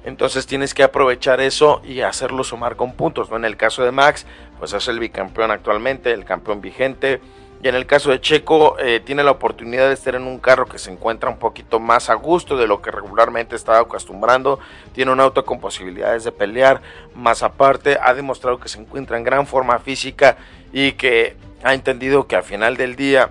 entonces 0.05 0.47
tienes 0.47 0.73
que 0.73 0.83
aprovechar 0.83 1.41
eso 1.41 1.83
y 1.85 2.01
hacerlo 2.01 2.45
sumar 2.45 2.77
con 2.77 2.95
puntos, 2.95 3.31
¿no? 3.31 3.37
En 3.37 3.45
el 3.45 3.57
caso 3.57 3.85
de 3.85 3.91
Max, 3.91 4.27
pues 4.59 4.73
es 4.73 4.89
el 4.89 5.01
bicampeón 5.01 5.51
actualmente, 5.51 6.13
el 6.13 6.25
campeón 6.25 6.61
vigente, 6.61 7.21
y 7.67 7.69
en 7.69 7.75
el 7.75 7.87
caso 7.87 8.11
de 8.11 8.21
Checo, 8.21 8.79
eh, 8.79 9.01
tiene 9.05 9.25
la 9.25 9.33
oportunidad 9.33 9.89
de 9.89 9.95
estar 9.95 10.15
en 10.15 10.23
un 10.23 10.39
carro 10.39 10.67
que 10.67 10.79
se 10.79 10.93
encuentra 10.93 11.29
un 11.29 11.41
poquito 11.41 11.81
más 11.81 12.11
a 12.11 12.15
gusto 12.15 12.57
de 12.57 12.69
lo 12.69 12.81
que 12.81 12.93
regularmente 12.93 13.57
estaba 13.57 13.81
acostumbrando. 13.81 14.61
Tiene 14.93 15.11
un 15.11 15.19
auto 15.19 15.45
con 15.45 15.59
posibilidades 15.59 16.23
de 16.23 16.31
pelear. 16.31 16.81
Más 17.17 17.43
aparte, 17.43 17.99
ha 18.01 18.15
demostrado 18.15 18.61
que 18.61 18.69
se 18.69 18.79
encuentra 18.79 19.19
en 19.19 19.25
gran 19.25 19.49
forma 19.49 19.81
física 19.81 20.37
y 20.73 20.93
que 20.93 21.37
ha 21.65 21.75
entendido 21.75 22.29
que 22.29 22.37
al 22.37 22.45
final 22.45 22.77
del 22.77 22.95
día 22.95 23.31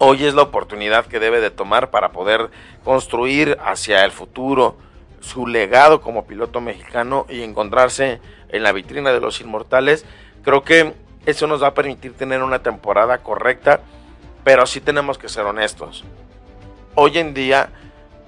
hoy 0.00 0.24
es 0.24 0.34
la 0.34 0.42
oportunidad 0.42 1.06
que 1.06 1.20
debe 1.20 1.40
de 1.40 1.52
tomar 1.52 1.90
para 1.90 2.10
poder 2.10 2.50
construir 2.82 3.56
hacia 3.64 4.04
el 4.04 4.10
futuro 4.10 4.78
su 5.20 5.46
legado 5.46 6.00
como 6.00 6.26
piloto 6.26 6.60
mexicano 6.60 7.24
y 7.28 7.42
encontrarse 7.42 8.20
en 8.48 8.64
la 8.64 8.72
vitrina 8.72 9.12
de 9.12 9.20
los 9.20 9.40
inmortales. 9.40 10.04
Creo 10.42 10.64
que 10.64 10.92
eso 11.26 11.46
nos 11.46 11.62
va 11.62 11.68
a 11.68 11.74
permitir 11.74 12.14
tener 12.14 12.42
una 12.42 12.62
temporada 12.62 13.18
correcta, 13.18 13.80
pero 14.44 14.66
sí 14.66 14.80
tenemos 14.80 15.18
que 15.18 15.28
ser 15.28 15.44
honestos. 15.44 16.04
Hoy 16.94 17.18
en 17.18 17.34
día 17.34 17.70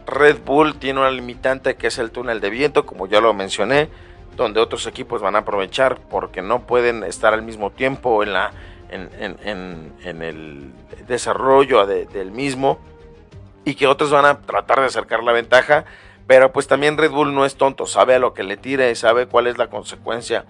Red 0.06 0.38
Bull 0.44 0.76
tiene 0.76 1.00
una 1.00 1.10
limitante 1.10 1.76
que 1.76 1.86
es 1.86 1.98
el 1.98 2.10
túnel 2.10 2.40
de 2.40 2.50
viento, 2.50 2.84
como 2.86 3.06
ya 3.06 3.20
lo 3.20 3.32
mencioné, 3.34 3.88
donde 4.36 4.60
otros 4.60 4.86
equipos 4.86 5.20
van 5.22 5.36
a 5.36 5.40
aprovechar 5.40 5.98
porque 6.10 6.42
no 6.42 6.66
pueden 6.66 7.04
estar 7.04 7.34
al 7.34 7.42
mismo 7.42 7.70
tiempo 7.70 8.22
en, 8.22 8.32
la, 8.32 8.52
en, 8.90 10.22
el 10.22 10.72
desarrollo 11.06 11.86
del 11.86 12.30
mismo 12.30 12.78
y 13.64 13.74
que 13.74 13.86
otros 13.86 14.10
van 14.10 14.24
a 14.24 14.40
tratar 14.40 14.80
de 14.80 14.86
acercar 14.86 15.22
la 15.22 15.32
ventaja, 15.32 15.84
pero 16.26 16.52
pues 16.52 16.66
también 16.66 16.98
Red 16.98 17.10
Bull 17.10 17.34
no 17.34 17.44
es 17.44 17.56
tonto, 17.56 17.86
sabe 17.86 18.14
a 18.14 18.18
lo 18.18 18.34
que 18.34 18.42
le 18.42 18.56
tira 18.56 18.88
y 18.90 18.94
sabe 18.94 19.26
cuál 19.26 19.46
es 19.46 19.58
la 19.58 19.68
consecuencia 19.68 20.44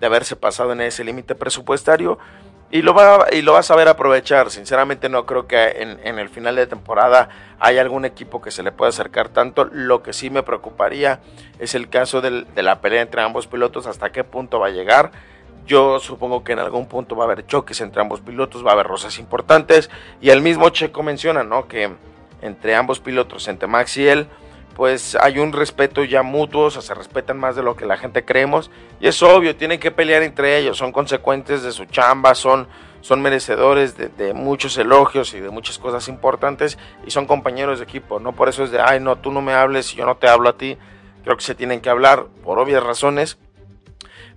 de 0.00 0.06
haberse 0.06 0.36
pasado 0.36 0.72
en 0.72 0.80
ese 0.80 1.04
límite 1.04 1.34
presupuestario 1.34 2.18
y 2.70 2.82
lo 2.82 2.92
va 2.92 3.26
y 3.32 3.42
lo 3.42 3.56
a 3.56 3.62
saber 3.62 3.88
aprovechar. 3.88 4.50
Sinceramente 4.50 5.08
no 5.08 5.24
creo 5.24 5.46
que 5.46 5.70
en, 6.02 6.18
el 6.18 6.28
final 6.28 6.56
de 6.56 6.66
temporada 6.66 7.28
haya 7.60 7.80
algún 7.80 8.04
equipo 8.04 8.42
que 8.42 8.50
se 8.50 8.62
le 8.62 8.72
pueda 8.72 8.90
acercar 8.90 9.30
tanto. 9.30 9.64
Lo 9.72 10.02
que 10.02 10.12
sí 10.12 10.28
me 10.30 10.42
preocuparía 10.42 11.20
es 11.58 11.74
el 11.74 11.88
caso 11.88 12.20
de 12.20 12.44
la 12.62 12.80
pelea 12.80 13.02
entre 13.02 13.22
ambos 13.22 13.46
pilotos, 13.46 13.86
hasta 13.86 14.10
qué 14.12 14.22
punto 14.22 14.60
va 14.60 14.66
a 14.66 14.70
llegar. 14.70 15.12
Yo 15.66 15.98
supongo 15.98 16.44
que 16.44 16.52
en 16.52 16.60
algún 16.60 16.86
punto 16.86 17.14
va 17.14 17.24
a 17.24 17.26
haber 17.26 17.46
choques 17.46 17.80
entre 17.80 18.00
ambos 18.00 18.20
pilotos, 18.20 18.64
va 18.64 18.70
a 18.70 18.72
haber 18.74 18.86
rosas 18.86 19.18
importantes. 19.18 19.90
Y 20.20 20.30
el 20.30 20.40
mismo 20.40 20.68
Checo 20.70 21.02
menciona, 21.02 21.44
¿no? 21.44 21.68
Que 21.68 21.90
entre 22.42 22.74
ambos 22.74 23.00
pilotos, 23.00 23.48
entre 23.48 23.68
Max 23.68 23.96
y 23.96 24.08
él, 24.08 24.28
pues 24.78 25.16
hay 25.20 25.40
un 25.40 25.52
respeto 25.52 26.04
ya 26.04 26.22
mutuo, 26.22 26.66
o 26.66 26.70
sea, 26.70 26.82
se 26.82 26.94
respetan 26.94 27.36
más 27.36 27.56
de 27.56 27.64
lo 27.64 27.74
que 27.74 27.84
la 27.84 27.96
gente 27.96 28.24
creemos. 28.24 28.70
Y 29.00 29.08
es 29.08 29.20
obvio, 29.24 29.56
tienen 29.56 29.80
que 29.80 29.90
pelear 29.90 30.22
entre 30.22 30.56
ellos, 30.56 30.78
son 30.78 30.92
consecuentes 30.92 31.64
de 31.64 31.72
su 31.72 31.86
chamba, 31.86 32.36
son, 32.36 32.68
son 33.00 33.20
merecedores 33.20 33.96
de, 33.96 34.32
muchos 34.34 34.78
elogios 34.78 35.34
y 35.34 35.40
de 35.40 35.50
muchas 35.50 35.80
cosas 35.80 36.06
importantes 36.06 36.78
y 37.04 37.10
son 37.10 37.26
compañeros 37.26 37.80
de 37.80 37.86
equipo, 37.86 38.20
¿no? 38.20 38.36
Por 38.36 38.48
eso 38.48 38.62
es 38.62 38.70
de, 38.70 38.80
ay, 38.80 39.00
no, 39.00 39.16
tú 39.16 39.32
no 39.32 39.42
me 39.42 39.52
hables 39.52 39.92
y 39.94 39.96
yo 39.96 40.06
no 40.06 40.16
te 40.16 40.28
hablo 40.28 40.48
a 40.48 40.56
ti. 40.56 40.78
Creo 41.24 41.36
que 41.36 41.42
se 41.42 41.56
tienen 41.56 41.80
que 41.80 41.90
hablar 41.90 42.26
por 42.44 42.60
obvias 42.60 42.80
razones, 42.80 43.36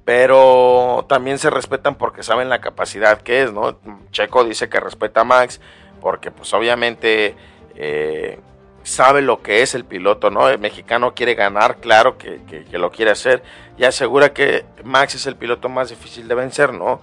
pero 0.05 1.05
también 1.07 1.37
se 1.37 1.51
respetan 1.51 1.93
porque 1.93 2.23
saben 2.23 2.49
la 2.49 2.61
capacidad 2.61 3.21
que 3.21 3.43
es, 3.43 3.53
¿no? 3.53 3.77
Checo 4.09 4.43
dice 4.43 4.69
que 4.69 4.79
respeta 4.79 5.21
a 5.21 5.23
Max 5.23 5.61
porque 6.01 6.31
pues 6.31 6.51
obviamente... 6.55 7.35
Eh, 7.75 8.39
sabe 8.83 9.21
lo 9.21 9.41
que 9.41 9.61
es 9.61 9.75
el 9.75 9.85
piloto, 9.85 10.29
¿no? 10.29 10.49
El 10.49 10.59
mexicano 10.59 11.13
quiere 11.13 11.35
ganar, 11.35 11.77
claro 11.77 12.17
que, 12.17 12.41
que, 12.47 12.77
lo 12.77 12.91
quiere 12.91 13.11
hacer, 13.11 13.43
y 13.77 13.83
asegura 13.83 14.33
que 14.33 14.65
Max 14.83 15.15
es 15.15 15.25
el 15.25 15.35
piloto 15.35 15.69
más 15.69 15.89
difícil 15.89 16.27
de 16.27 16.35
vencer, 16.35 16.73
¿no? 16.73 17.01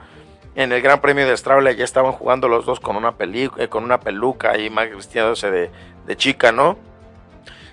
En 0.55 0.72
el 0.72 0.83
Gran 0.83 1.01
Premio 1.01 1.24
de 1.24 1.33
Australia 1.33 1.72
ya 1.72 1.85
estaban 1.85 2.12
jugando 2.12 2.49
los 2.49 2.66
dos 2.66 2.81
con 2.81 2.97
una, 2.97 3.12
peli 3.12 3.49
eh, 3.59 3.68
con 3.68 3.85
una 3.85 4.01
peluca 4.01 4.59
y 4.59 4.70
Max 4.70 4.97
vistiéndose 4.97 5.51
de, 5.51 5.70
de 6.07 6.16
chica, 6.16 6.51
¿no? 6.51 6.76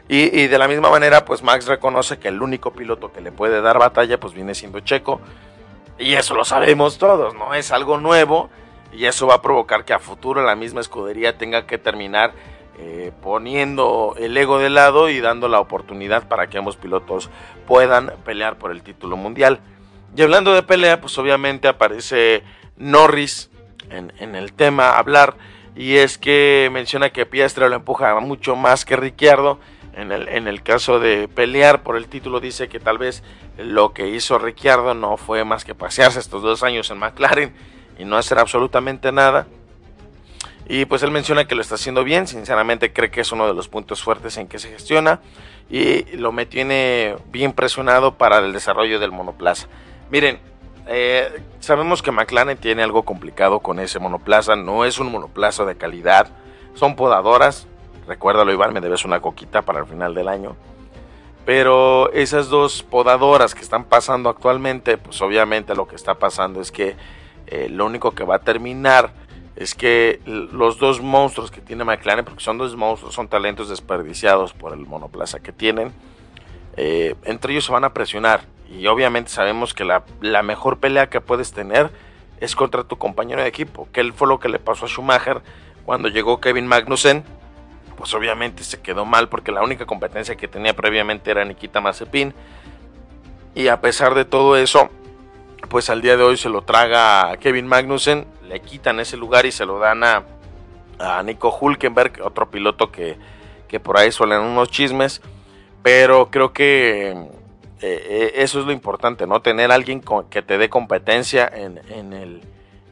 Y, 0.07 0.39
y, 0.39 0.47
de 0.47 0.57
la 0.59 0.67
misma 0.67 0.91
manera, 0.91 1.25
pues 1.25 1.41
Max 1.41 1.65
reconoce 1.65 2.19
que 2.19 2.27
el 2.27 2.41
único 2.43 2.73
piloto 2.73 3.11
que 3.11 3.21
le 3.21 3.31
puede 3.31 3.61
dar 3.61 3.79
batalla, 3.79 4.19
pues 4.19 4.33
viene 4.33 4.53
siendo 4.53 4.79
Checo, 4.81 5.19
y 5.97 6.13
eso 6.13 6.35
lo 6.35 6.45
sabemos 6.45 6.99
todos, 6.99 7.33
¿no? 7.33 7.55
Es 7.55 7.71
algo 7.71 7.97
nuevo, 7.97 8.51
y 8.91 9.05
eso 9.05 9.25
va 9.27 9.35
a 9.35 9.41
provocar 9.41 9.83
que 9.83 9.93
a 9.93 9.99
futuro 9.99 10.43
la 10.43 10.55
misma 10.55 10.81
escudería 10.81 11.37
tenga 11.37 11.65
que 11.65 11.77
terminar 11.77 12.33
eh, 12.77 13.11
poniendo 13.21 14.15
el 14.17 14.35
ego 14.35 14.59
de 14.59 14.69
lado 14.69 15.09
y 15.09 15.21
dando 15.21 15.47
la 15.47 15.59
oportunidad 15.59 16.27
para 16.27 16.47
que 16.47 16.57
ambos 16.57 16.75
pilotos 16.75 17.29
puedan 17.65 18.11
pelear 18.25 18.57
por 18.57 18.71
el 18.71 18.83
título 18.83 19.15
mundial. 19.15 19.61
Y 20.15 20.21
hablando 20.21 20.53
de 20.53 20.61
pelea, 20.61 20.99
pues 20.99 21.17
obviamente 21.17 21.67
aparece 21.67 22.43
Norris 22.77 23.49
en, 23.89 24.35
el 24.35 24.53
tema 24.53 24.97
hablar 24.97 25.35
y 25.75 25.95
es 25.95 26.17
que 26.17 26.69
menciona 26.71 27.11
que 27.11 27.25
Piastre 27.25 27.69
lo 27.69 27.75
empuja 27.75 28.19
mucho 28.19 28.55
más 28.55 28.85
que 28.85 28.95
Ricciardo. 28.95 29.59
En 29.93 30.11
el, 30.11 30.27
en 30.27 30.49
el 30.49 30.61
caso 30.61 30.99
de 30.99 31.29
pelear 31.29 31.81
por 31.81 31.95
el 31.95 32.07
título 32.07 32.41
dice 32.41 32.67
que 32.67 32.81
tal 32.81 32.97
vez 32.97 33.23
lo 33.57 33.93
que 33.93 34.09
hizo 34.09 34.37
Ricciardo 34.37 34.93
no 34.93 35.15
fue 35.15 35.45
más 35.45 35.63
que 35.63 35.75
pasearse 35.75 36.19
estos 36.19 36.41
dos 36.41 36.63
años 36.63 36.91
en 36.91 36.97
McLaren 36.97 37.53
y 37.97 38.03
no 38.03 38.17
hacer 38.17 38.37
absolutamente 38.39 39.13
nada. 39.13 39.47
Y 40.67 40.85
pues 40.85 41.03
él 41.03 41.11
menciona 41.11 41.45
que 41.45 41.55
lo 41.55 41.61
está 41.61 41.75
haciendo 41.75 42.03
bien, 42.03 42.27
sinceramente 42.27 42.91
cree 42.91 43.11
que 43.11 43.21
es 43.21 43.31
uno 43.31 43.47
de 43.47 43.53
los 43.53 43.67
puntos 43.67 44.01
fuertes 44.01 44.37
en 44.37 44.47
que 44.47 44.57
se 44.57 44.69
gestiona. 44.69 45.21
Y 45.69 46.03
lo 46.17 46.31
me 46.31 46.45
tiene 46.45 47.15
bien 47.31 47.53
presionado 47.53 48.15
para 48.15 48.39
el 48.39 48.53
desarrollo 48.53 48.99
del 48.99 49.11
monoplaza. 49.11 49.67
Miren, 50.09 50.39
eh, 50.87 51.41
sabemos 51.59 52.01
que 52.01 52.11
McLaren 52.11 52.57
tiene 52.57 52.83
algo 52.83 53.03
complicado 53.03 53.59
con 53.59 53.79
ese 53.79 53.99
monoplaza, 53.99 54.55
no 54.55 54.85
es 54.85 54.99
un 54.99 55.11
monoplaza 55.11 55.65
de 55.65 55.75
calidad, 55.75 56.29
son 56.75 56.95
podadoras, 56.95 57.67
recuérdalo 58.07 58.51
Iván, 58.51 58.73
me 58.73 58.81
debes 58.81 59.05
una 59.05 59.19
coquita 59.19 59.63
para 59.63 59.79
el 59.79 59.85
final 59.87 60.13
del 60.13 60.27
año. 60.27 60.55
Pero 61.45 62.11
esas 62.11 62.49
dos 62.49 62.83
podadoras 62.83 63.53
que 63.53 63.61
están 63.61 63.85
pasando 63.85 64.29
actualmente, 64.29 64.97
pues 64.97 65.21
obviamente 65.21 65.75
lo 65.75 65.87
que 65.87 65.95
está 65.95 66.15
pasando 66.15 66.59
es 66.59 66.71
que 66.71 66.95
eh, 67.47 67.67
lo 67.69 67.85
único 67.85 68.11
que 68.11 68.23
va 68.23 68.37
a 68.37 68.39
terminar 68.39 69.13
es 69.55 69.73
que 69.73 70.19
los 70.25 70.79
dos 70.79 71.01
monstruos 71.01 71.49
que 71.49 71.61
tiene 71.61 71.83
McLaren, 71.85 72.25
porque 72.25 72.43
son 72.43 72.57
dos 72.57 72.75
monstruos, 72.75 73.13
son 73.13 73.27
talentos 73.27 73.69
desperdiciados 73.69 74.53
por 74.53 74.73
el 74.73 74.85
monoplaza 74.85 75.39
que 75.39 75.53
tienen, 75.53 75.93
eh, 76.75 77.15
entre 77.23 77.53
ellos 77.53 77.65
se 77.65 77.71
van 77.71 77.85
a 77.85 77.93
presionar. 77.93 78.41
Y 78.69 78.87
obviamente 78.87 79.29
sabemos 79.29 79.73
que 79.73 79.85
la, 79.85 80.03
mejor 80.43 80.79
pelea 80.79 81.09
que 81.09 81.21
puedes 81.21 81.53
tener 81.53 81.89
es 82.41 82.55
contra 82.55 82.83
tu 82.83 82.97
compañero 82.97 83.41
de 83.41 83.47
equipo, 83.47 83.87
que 83.93 84.01
él 84.01 84.11
fue 84.11 84.27
lo 84.27 84.39
que 84.39 84.49
le 84.49 84.59
pasó 84.59 84.85
a 84.85 84.89
Schumacher 84.89 85.41
cuando 85.85 86.09
llegó 86.09 86.41
Kevin 86.41 86.67
Magnussen. 86.67 87.23
Pues 87.95 88.13
obviamente 88.13 88.65
se 88.65 88.81
quedó 88.81 89.05
mal 89.05 89.29
porque 89.29 89.53
la 89.53 89.63
única 89.63 89.85
competencia 89.85 90.35
que 90.35 90.49
tenía 90.49 90.75
previamente 90.75 91.31
era 91.31 91.45
Nikita 91.45 91.79
Mazepin. 91.79 92.33
Y 93.53 93.69
a 93.69 93.79
pesar 93.79 94.15
de 94.15 94.25
todo 94.25 94.57
eso, 94.57 94.89
pues 95.69 95.89
al 95.89 96.01
día 96.01 96.17
de 96.17 96.23
hoy 96.23 96.35
se 96.35 96.49
lo 96.49 96.63
traga 96.63 97.37
Kevin 97.37 97.67
Magnussen, 97.67 98.25
le 98.55 98.61
quitan 98.61 99.01
ese 99.01 99.17
lugar 99.17 99.45
y 99.45 99.51
se 99.51 99.65
lo 99.65 99.79
dan 99.79 100.01
a, 100.05 100.23
Nico 101.25 101.53
Hulkenberg, 101.59 102.21
otro 102.23 102.49
piloto 102.49 102.89
que, 102.89 103.17
que, 103.67 103.81
por 103.81 103.97
ahí 103.97 104.13
suelen 104.13 104.39
unos 104.39 104.69
chismes, 104.69 105.21
pero 105.83 106.31
creo 106.31 106.53
que 106.53 107.11
eh, 107.11 107.17
eh, 107.81 108.31
eso 108.35 108.61
es 108.61 108.65
lo 108.65 108.71
importante, 108.71 109.27
¿no? 109.27 109.41
Tener 109.41 109.73
alguien 109.73 110.01
que 110.29 110.41
te 110.41 110.57
dé 110.57 110.69
competencia 110.69 111.51
en, 111.53 111.81
en, 111.89 112.13
el, 112.13 112.41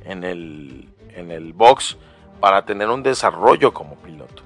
en, 0.03 0.25
el, 0.25 0.89
en 1.15 1.31
el 1.31 1.53
box 1.53 1.95
para 2.41 2.65
tener 2.65 2.89
un 2.89 3.01
desarrollo 3.01 3.73
como 3.73 3.95
piloto. 3.95 4.43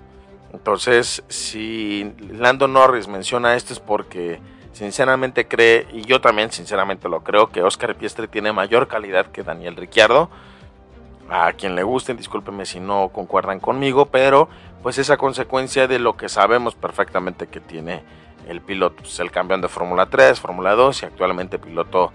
Entonces, 0.54 1.24
si 1.30 2.14
Lando 2.30 2.68
Norris 2.68 3.08
menciona 3.08 3.56
esto 3.56 3.74
es 3.74 3.80
porque 3.80 4.40
sinceramente 4.72 5.48
cree, 5.48 5.88
y 5.92 6.04
yo 6.04 6.22
también 6.22 6.52
sinceramente 6.52 7.10
lo 7.10 7.24
creo, 7.24 7.50
que 7.50 7.64
Oscar 7.64 7.96
Piestre 7.96 8.28
tiene 8.28 8.54
mayor 8.54 8.88
calidad 8.88 9.26
que 9.32 9.42
Daniel 9.42 9.76
Ricciardo. 9.76 10.30
A 11.30 11.52
quien 11.54 11.76
le 11.76 11.84
gusten, 11.84 12.18
discúlpenme 12.18 12.66
si 12.66 12.80
no 12.80 13.10
concuerdan 13.10 13.60
conmigo, 13.60 14.06
pero 14.06 14.48
pues 14.82 14.98
esa 14.98 15.18
consecuencia 15.18 15.88
de 15.88 16.00
lo 16.00 16.16
que 16.16 16.30
sabemos 16.30 16.76
perfectamente 16.76 17.48
que 17.48 17.60
tiene 17.60 18.04
el 18.48 18.62
piloto, 18.62 18.98
pues 18.98 19.20
el 19.20 19.32
campeón 19.32 19.62
de 19.62 19.68
Fórmula 19.68 20.06
3, 20.06 20.40
Fórmula 20.40 20.74
2 20.76 21.04
y 21.04 21.06
actualmente 21.06 21.60
piloto 21.60 22.14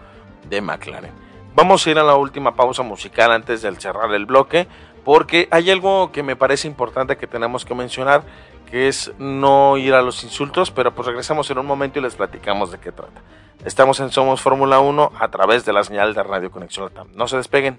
de 0.48 0.60
McLaren. 0.62 1.12
Vamos 1.54 1.86
a 1.86 1.90
ir 1.90 1.98
a 1.98 2.02
la 2.02 2.14
última 2.14 2.56
pausa 2.56 2.82
musical 2.82 3.30
antes 3.32 3.60
de 3.60 3.74
cerrar 3.76 4.12
el 4.14 4.24
bloque, 4.24 4.66
porque 5.04 5.48
hay 5.50 5.70
algo 5.70 6.10
que 6.12 6.22
me 6.22 6.36
parece 6.36 6.66
importante 6.66 7.16
que 7.16 7.26
tenemos 7.26 7.64
que 7.64 7.74
mencionar 7.74 8.22
que 8.70 8.88
es 8.88 9.12
no 9.18 9.76
ir 9.76 9.92
a 9.92 10.00
los 10.00 10.24
insultos, 10.24 10.70
pero 10.70 10.94
pues 10.94 11.06
regresamos 11.06 11.50
en 11.50 11.58
un 11.58 11.66
momento 11.66 11.98
y 11.98 12.02
les 12.02 12.14
platicamos 12.14 12.70
de 12.72 12.78
qué 12.78 12.90
trata. 12.90 13.20
Estamos 13.66 14.00
en 14.00 14.10
Somos 14.10 14.40
Fórmula 14.40 14.80
1 14.80 15.12
a 15.20 15.28
través 15.28 15.66
de 15.66 15.74
la 15.74 15.84
señal 15.84 16.14
de 16.14 16.22
Radio 16.22 16.50
Conexión 16.50 16.86
Latam. 16.86 17.08
No 17.14 17.28
se 17.28 17.36
despeguen. 17.36 17.78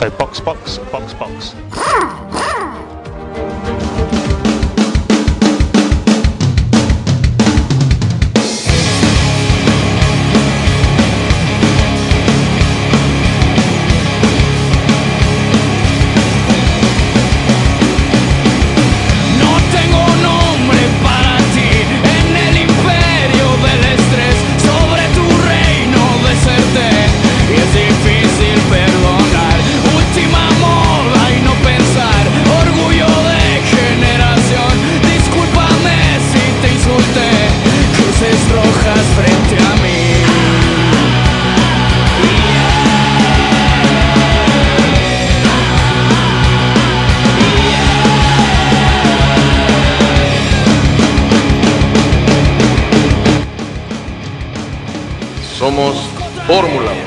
So 0.00 0.08
box, 0.08 0.40
box, 0.40 0.78
box, 0.78 1.12
box. 1.12 2.49
Fórmula 56.46 56.99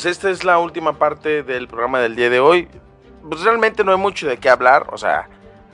pues 0.00 0.16
esta 0.16 0.30
es 0.30 0.44
la 0.44 0.58
última 0.58 0.94
parte 0.94 1.42
del 1.42 1.68
programa 1.68 2.00
del 2.00 2.16
día 2.16 2.30
de 2.30 2.40
hoy. 2.40 2.68
Pues 3.28 3.42
realmente 3.42 3.84
no 3.84 3.92
hay 3.92 3.98
mucho 3.98 4.26
de 4.26 4.38
qué 4.38 4.48
hablar, 4.48 4.86
o 4.90 4.96
sea, 4.96 5.28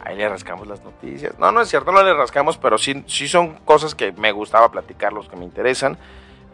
ahí 0.04 0.16
le 0.16 0.28
rascamos 0.28 0.66
las 0.66 0.82
noticias. 0.82 1.38
No, 1.38 1.52
no 1.52 1.60
es 1.60 1.68
cierto, 1.68 1.92
no 1.92 2.02
le 2.02 2.12
rascamos, 2.12 2.58
pero 2.58 2.76
sí, 2.76 3.04
sí 3.06 3.28
son 3.28 3.54
cosas 3.58 3.94
que 3.94 4.10
me 4.10 4.32
gustaba 4.32 4.68
platicar, 4.72 5.12
los 5.12 5.28
que 5.28 5.36
me 5.36 5.44
interesan. 5.44 5.96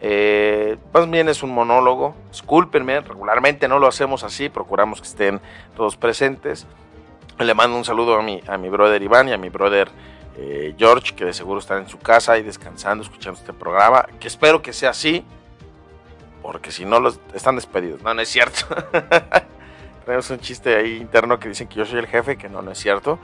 Eh, 0.01 0.77
pues 0.91 1.09
bien, 1.09 1.27
es 1.29 1.41
un 1.41 1.49
monólogo. 1.49 2.13
Discúlpenme, 2.29 3.01
regularmente 3.01 3.67
no 3.67 3.79
lo 3.79 3.87
hacemos 3.87 4.23
así, 4.23 4.49
procuramos 4.49 5.01
que 5.01 5.07
estén 5.07 5.41
todos 5.75 5.97
presentes. 5.97 6.67
Le 7.39 7.55
mando 7.55 7.75
un 7.75 7.85
saludo 7.85 8.19
a 8.19 8.21
mi, 8.21 8.39
a 8.45 8.55
mi 8.59 8.69
brother 8.69 9.01
Iván 9.01 9.29
y 9.29 9.33
a 9.33 9.39
mi 9.39 9.49
brother 9.49 9.89
eh, 10.37 10.75
George, 10.77 11.15
que 11.15 11.25
de 11.25 11.33
seguro 11.33 11.59
están 11.59 11.81
en 11.81 11.89
su 11.89 11.97
casa 11.97 12.37
y 12.37 12.43
descansando, 12.43 13.03
escuchando 13.03 13.39
este 13.39 13.51
programa. 13.51 14.05
Que 14.19 14.27
espero 14.27 14.61
que 14.61 14.73
sea 14.73 14.91
así, 14.91 15.25
porque 16.43 16.71
si 16.71 16.85
no, 16.85 16.99
los 16.99 17.19
están 17.33 17.55
despedidos. 17.55 18.03
No, 18.03 18.13
no 18.13 18.21
es 18.21 18.29
cierto. 18.29 18.67
Tenemos 20.05 20.29
un 20.29 20.39
chiste 20.39 20.75
ahí 20.75 20.97
interno 20.97 21.39
que 21.39 21.47
dicen 21.47 21.67
que 21.67 21.75
yo 21.75 21.85
soy 21.85 21.99
el 21.99 22.07
jefe, 22.07 22.37
que 22.37 22.49
no, 22.49 22.61
no 22.61 22.71
es 22.71 22.77
cierto. 22.77 23.17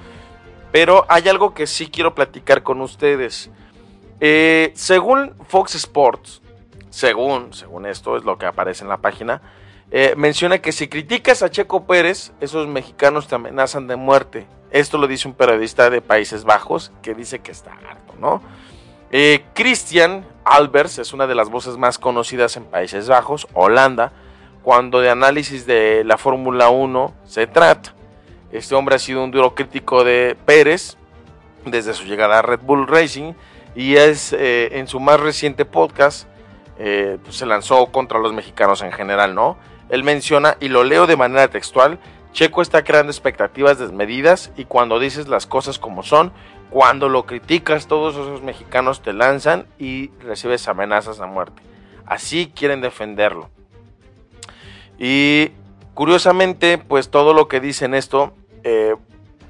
Pero 0.71 1.05
hay 1.09 1.27
algo 1.27 1.53
que 1.53 1.67
sí 1.67 1.89
quiero 1.89 2.15
platicar 2.15 2.63
con 2.63 2.79
ustedes. 2.81 3.51
Eh, 4.21 4.71
según 4.75 5.35
Fox 5.47 5.75
Sports, 5.75 6.41
según, 6.89 7.53
según 7.53 7.85
esto 7.85 8.15
es 8.15 8.23
lo 8.23 8.37
que 8.37 8.45
aparece 8.45 8.83
en 8.83 8.89
la 8.89 8.97
página, 8.97 9.41
eh, 9.91 10.13
menciona 10.15 10.59
que 10.59 10.71
si 10.71 10.87
criticas 10.87 11.43
a 11.43 11.49
Checo 11.49 11.85
Pérez, 11.85 12.31
esos 12.39 12.67
mexicanos 12.67 13.27
te 13.27 13.35
amenazan 13.35 13.87
de 13.87 13.97
muerte. 13.97 14.47
Esto 14.71 14.97
lo 14.97 15.07
dice 15.07 15.27
un 15.27 15.33
periodista 15.33 15.89
de 15.89 16.01
Países 16.01 16.45
Bajos 16.45 16.91
que 17.01 17.13
dice 17.13 17.39
que 17.39 17.51
está 17.51 17.71
harto, 17.73 18.13
¿no? 18.19 18.41
Eh, 19.11 19.43
Christian 19.55 20.23
Albers 20.45 20.99
es 20.99 21.13
una 21.13 21.25
de 21.25 21.33
las 21.33 21.49
voces 21.49 21.77
más 21.77 21.97
conocidas 21.97 22.55
en 22.57 22.65
Países 22.65 23.07
Bajos, 23.07 23.47
Holanda, 23.53 24.11
cuando 24.61 24.99
de 24.99 25.09
análisis 25.09 25.65
de 25.65 26.03
la 26.03 26.17
Fórmula 26.17 26.69
1 26.69 27.13
se 27.25 27.47
trata. 27.47 27.93
Este 28.51 28.75
hombre 28.75 28.95
ha 28.95 28.99
sido 28.99 29.23
un 29.23 29.31
duro 29.31 29.55
crítico 29.55 30.03
de 30.03 30.37
Pérez 30.45 30.95
desde 31.65 31.93
su 31.93 32.05
llegada 32.05 32.39
a 32.39 32.41
Red 32.41 32.59
Bull 32.61 32.87
Racing 32.87 33.33
y 33.75 33.95
es 33.95 34.33
eh, 34.33 34.77
en 34.77 34.87
su 34.87 34.99
más 34.99 35.19
reciente 35.19 35.65
podcast 35.65 36.27
eh, 36.77 37.17
pues, 37.23 37.37
se 37.37 37.45
lanzó 37.45 37.87
contra 37.87 38.19
los 38.19 38.33
mexicanos 38.33 38.81
en 38.81 38.91
general, 38.91 39.33
¿no? 39.33 39.57
Él 39.89 40.03
menciona, 40.03 40.55
y 40.59 40.67
lo 40.67 40.83
leo 40.83 41.07
de 41.07 41.17
manera 41.17 41.47
textual, 41.47 41.99
Checo 42.33 42.61
está 42.61 42.83
creando 42.83 43.11
expectativas 43.11 43.79
desmedidas 43.79 44.51
y 44.55 44.65
cuando 44.65 44.99
dices 44.99 45.27
las 45.27 45.45
cosas 45.45 45.79
como 45.79 46.03
son, 46.03 46.31
cuando 46.69 47.09
lo 47.09 47.25
criticas, 47.25 47.87
todos 47.87 48.13
esos 48.15 48.43
mexicanos 48.43 49.01
te 49.01 49.13
lanzan 49.13 49.65
y 49.79 50.09
recibes 50.19 50.67
amenazas 50.67 51.19
a 51.19 51.25
muerte. 51.25 51.61
Así 52.05 52.51
quieren 52.55 52.81
defenderlo. 52.81 53.49
Y 54.99 55.51
curiosamente, 55.93 56.77
pues 56.77 57.09
todo 57.09 57.33
lo 57.33 57.47
que 57.47 57.59
dicen 57.59 57.95
esto, 57.95 58.33
eh, 58.63 58.95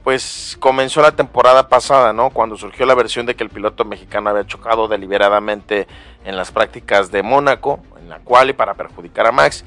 pues 0.04 0.58
comenzó 0.60 1.02
la 1.02 1.12
temporada 1.12 1.68
pasada, 1.68 2.14
¿no? 2.14 2.30
Cuando 2.30 2.56
surgió 2.56 2.86
la 2.86 2.96
versión 2.96 3.26
de 3.26 3.36
que 3.36 3.44
el 3.44 3.50
piloto 3.50 3.84
mexicano 3.84 4.30
había 4.30 4.48
chocado 4.48 4.88
deliberadamente 4.88 5.88
en 6.24 6.38
las 6.38 6.52
prácticas 6.52 7.12
de 7.12 7.22
Mónaco, 7.22 7.82
en 8.00 8.10
la 8.10 8.20
cual 8.20 8.50
y 8.50 8.54
para 8.54 8.76
perjudicar 8.76 9.28
a 9.28 9.32
Max. 9.32 9.66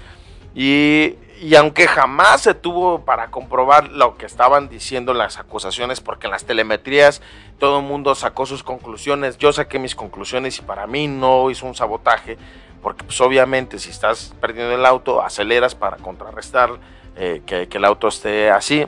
Y, 0.55 1.15
y, 1.43 1.57
aunque 1.57 1.89
jamás 1.89 2.43
se 2.43 2.55
tuvo 2.55 3.05
para 3.05 3.33
comprobar 3.33 3.89
lo 3.91 4.17
que 4.17 4.27
estaban 4.27 4.69
diciendo 4.69 5.13
las 5.13 5.39
acusaciones, 5.39 6.01
porque 6.01 6.29
en 6.29 6.31
las 6.31 6.45
telemetrías 6.45 7.21
todo 7.59 7.81
el 7.81 7.85
mundo 7.85 8.15
sacó 8.15 8.47
sus 8.47 8.63
conclusiones, 8.63 9.39
yo 9.39 9.53
saqué 9.53 9.81
mis 9.81 9.97
conclusiones 9.97 10.59
y 10.59 10.63
para 10.63 10.87
mí 10.87 11.09
no 11.09 11.51
hizo 11.51 11.67
un 11.67 11.75
sabotaje, 11.75 12.39
porque 12.81 13.03
pues 13.03 13.21
obviamente 13.21 13.81
si 13.81 13.91
estás 13.91 14.33
perdiendo 14.41 14.75
el 14.75 14.87
auto, 14.87 15.21
aceleras 15.21 15.75
para 15.75 15.97
contrarrestar 15.97 16.79
eh, 17.17 17.43
que, 17.45 17.69
el 17.71 17.85
auto 17.85 18.07
esté 18.07 18.49
así. 18.49 18.87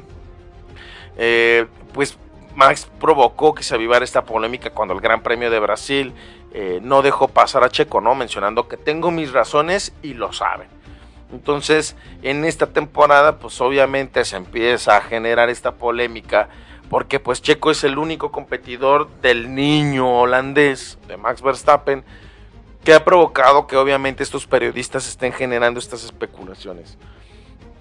Eh, 1.17 1.67
pues 1.93 2.17
Max 2.55 2.89
provocó 3.01 3.53
que 3.53 3.65
se 3.65 3.75
avivara 3.75 4.05
esta 4.05 4.25
polémica 4.25 4.71
cuando 4.71 4.95
el 4.95 5.01
Gran 5.01 5.23
Premio 5.23 5.51
de 5.51 5.59
Brasil 5.59 6.15
eh, 6.53 6.79
no 6.83 7.03
dejó 7.03 7.27
pasar 7.27 7.65
a 7.65 7.69
Checo, 7.69 8.01
¿no? 8.01 8.15
Mencionando 8.15 8.69
que 8.69 8.77
tengo 8.77 9.11
mis 9.11 9.33
razones 9.33 9.93
y 10.03 10.15
lo 10.15 10.33
saben. 10.33 10.74
Entonces, 11.35 11.97
en 12.23 12.45
esta 12.45 12.69
temporada, 12.69 13.39
pues 13.39 13.61
obviamente 13.61 14.25
se 14.25 14.37
empieza 14.37 14.97
a 14.97 15.01
generar 15.01 15.51
esta 15.51 15.73
polémica 15.73 16.49
porque 16.89 17.19
pues 17.19 17.43
Checo 17.43 17.73
es 17.73 17.83
el 17.83 17.99
único 17.99 18.31
competidor 18.31 19.11
del 19.21 19.55
niño 19.55 20.21
holandés 20.21 20.97
de 21.09 21.17
Max 21.17 21.43
Verstappen 21.43 22.05
que 22.85 22.95
ha 22.95 23.05
provocado 23.05 23.67
que 23.67 23.77
obviamente 23.77 24.23
estos 24.23 24.47
periodistas 24.47 25.09
estén 25.09 25.33
generando 25.33 25.81
estas 25.81 26.05
especulaciones. 26.05 26.99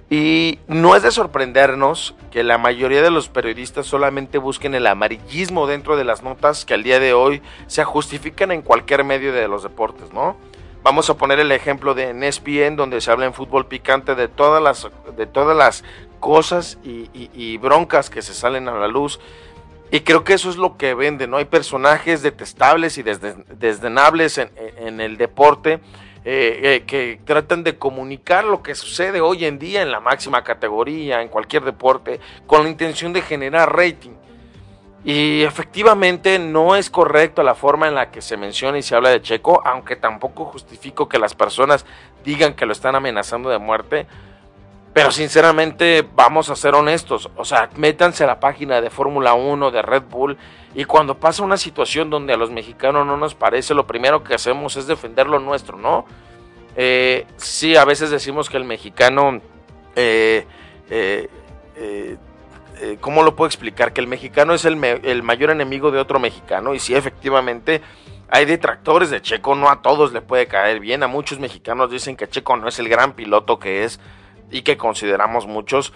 Y 0.09 0.59
no 0.67 0.95
es 0.95 1.03
de 1.03 1.11
sorprendernos 1.11 2.15
que 2.31 2.43
la 2.43 2.57
mayoría 2.57 3.01
de 3.01 3.11
los 3.11 3.29
periodistas 3.29 3.85
solamente 3.85 4.37
busquen 4.37 4.73
el 4.73 4.87
amarillismo 4.87 5.67
dentro 5.67 5.95
de 5.95 6.05
las 6.05 6.23
notas 6.23 6.65
que 6.65 6.73
al 6.73 6.83
día 6.83 6.99
de 6.99 7.13
hoy 7.13 7.41
se 7.67 7.83
justifican 7.83 8.51
en 8.51 8.61
cualquier 8.61 9.03
medio 9.03 9.31
de 9.31 9.47
los 9.47 9.63
deportes, 9.63 10.11
¿no? 10.11 10.37
Vamos 10.83 11.09
a 11.09 11.15
poner 11.15 11.39
el 11.39 11.51
ejemplo 11.51 11.93
de 11.93 12.11
ESPN, 12.27 12.75
donde 12.75 12.99
se 12.99 13.09
habla 13.09 13.25
en 13.25 13.33
fútbol 13.33 13.67
picante 13.67 14.15
de 14.15 14.27
todas 14.27 14.61
las, 14.61 14.89
de 15.15 15.25
todas 15.25 15.55
las 15.55 15.83
cosas 16.19 16.77
y, 16.83 17.57
broncas 17.57 18.09
que 18.09 18.21
se 18.21 18.33
salen 18.33 18.67
a 18.67 18.77
la 18.77 18.87
luz. 18.87 19.19
Y 19.91 20.01
creo 20.01 20.23
que 20.23 20.33
eso 20.33 20.49
es 20.49 20.57
lo 20.57 20.75
que 20.75 20.93
vende, 20.93 21.27
¿no? 21.27 21.37
Hay 21.37 21.45
personajes 21.45 22.21
detestables 22.21 22.97
y 22.97 23.03
desdenables 23.03 24.37
en, 24.37 24.51
en 24.77 24.99
el 24.99 25.17
deporte 25.17 25.79
eh, 26.25 26.59
eh, 26.63 26.83
que 26.87 27.19
tratan 27.25 27.65
de 27.65 27.77
comunicar 27.77 28.45
lo 28.45 28.63
que 28.63 28.75
sucede 28.75 29.19
hoy 29.19 29.43
en 29.43 29.59
día 29.59 29.81
en 29.81 29.91
la 29.91 29.99
máxima 29.99 30.41
categoría, 30.41 31.21
en 31.21 31.27
cualquier 31.27 31.65
deporte, 31.65 32.21
con 32.47 32.63
la 32.63 32.69
intención 32.69 33.11
de 33.11 33.21
generar 33.21 33.75
rating. 33.75 34.11
Y 35.05 35.43
efectivamente 35.43 36.39
no 36.39 36.75
es 36.77 36.89
correcto 36.89 37.43
la 37.43 37.55
forma 37.55 37.87
en 37.89 37.95
la 37.95 38.09
que 38.09 38.21
se 38.21 38.37
menciona 38.37 38.77
y 38.77 38.81
se 38.81 38.95
habla 38.95 39.09
de 39.09 39.21
Checo, 39.21 39.61
aunque 39.65 39.97
tampoco 39.97 40.45
justifico 40.45 41.09
que 41.09 41.19
las 41.19 41.35
personas 41.35 41.85
digan 42.23 42.53
que 42.53 42.65
lo 42.65 42.71
están 42.71 42.95
amenazando 42.95 43.49
de 43.49 43.57
muerte. 43.57 44.07
Pero 44.93 45.11
sinceramente, 45.11 46.07
vamos 46.15 46.49
a 46.49 46.55
ser 46.55 46.75
honestos. 46.75 47.29
O 47.35 47.43
sea, 47.43 47.69
métanse 47.75 48.23
a 48.23 48.27
la 48.27 48.39
página 48.39 48.79
de 48.79 48.89
Fórmula 48.89 49.33
1, 49.33 49.71
de 49.71 49.81
Red 49.81 50.03
Bull, 50.03 50.37
y 50.73 50.85
cuando 50.85 51.17
pasa 51.17 51.43
una 51.43 51.57
situación 51.57 52.09
donde 52.09 52.33
a 52.33 52.37
los 52.37 52.51
mexicanos 52.51 53.05
no 53.05 53.17
nos 53.17 53.35
parece, 53.35 53.73
lo 53.73 53.85
primero 53.85 54.23
que 54.23 54.35
hacemos 54.35 54.77
es 54.77 54.87
defender 54.87 55.27
lo 55.27 55.39
nuestro, 55.39 55.77
¿no? 55.77 56.05
Eh, 56.75 57.25
sí, 57.37 57.75
a 57.75 57.83
veces 57.85 58.09
decimos 58.09 58.49
que 58.49 58.57
el 58.57 58.63
mexicano... 58.63 59.41
Eh, 59.95 60.47
eh, 60.89 61.29
eh 62.83 62.97
¿cómo 62.99 63.23
lo 63.23 63.35
puedo 63.35 63.47
explicar? 63.47 63.93
Que 63.93 64.01
el 64.01 64.07
mexicano 64.07 64.53
es 64.53 64.65
el, 64.65 64.75
me 64.75 64.91
el, 65.03 65.23
mayor 65.23 65.49
enemigo 65.49 65.91
de 65.91 65.99
otro 65.99 66.19
mexicano 66.19 66.73
y 66.73 66.79
sí, 66.79 66.95
efectivamente 66.95 67.81
hay 68.29 68.45
detractores 68.45 69.09
de 69.09 69.21
Checo, 69.21 69.55
no 69.55 69.69
a 69.69 69.81
todos 69.81 70.11
le 70.11 70.21
puede 70.21 70.47
caer 70.47 70.79
bien, 70.79 71.03
a 71.03 71.07
muchos 71.07 71.39
mexicanos 71.39 71.91
dicen 71.91 72.15
que 72.15 72.27
Checo 72.27 72.57
no 72.57 72.67
es 72.67 72.79
el 72.79 72.89
gran 72.89 73.13
piloto 73.13 73.59
que 73.59 73.83
es 73.83 73.99
y 74.51 74.61
que 74.63 74.77
consideramos 74.77 75.47
muchos, 75.47 75.93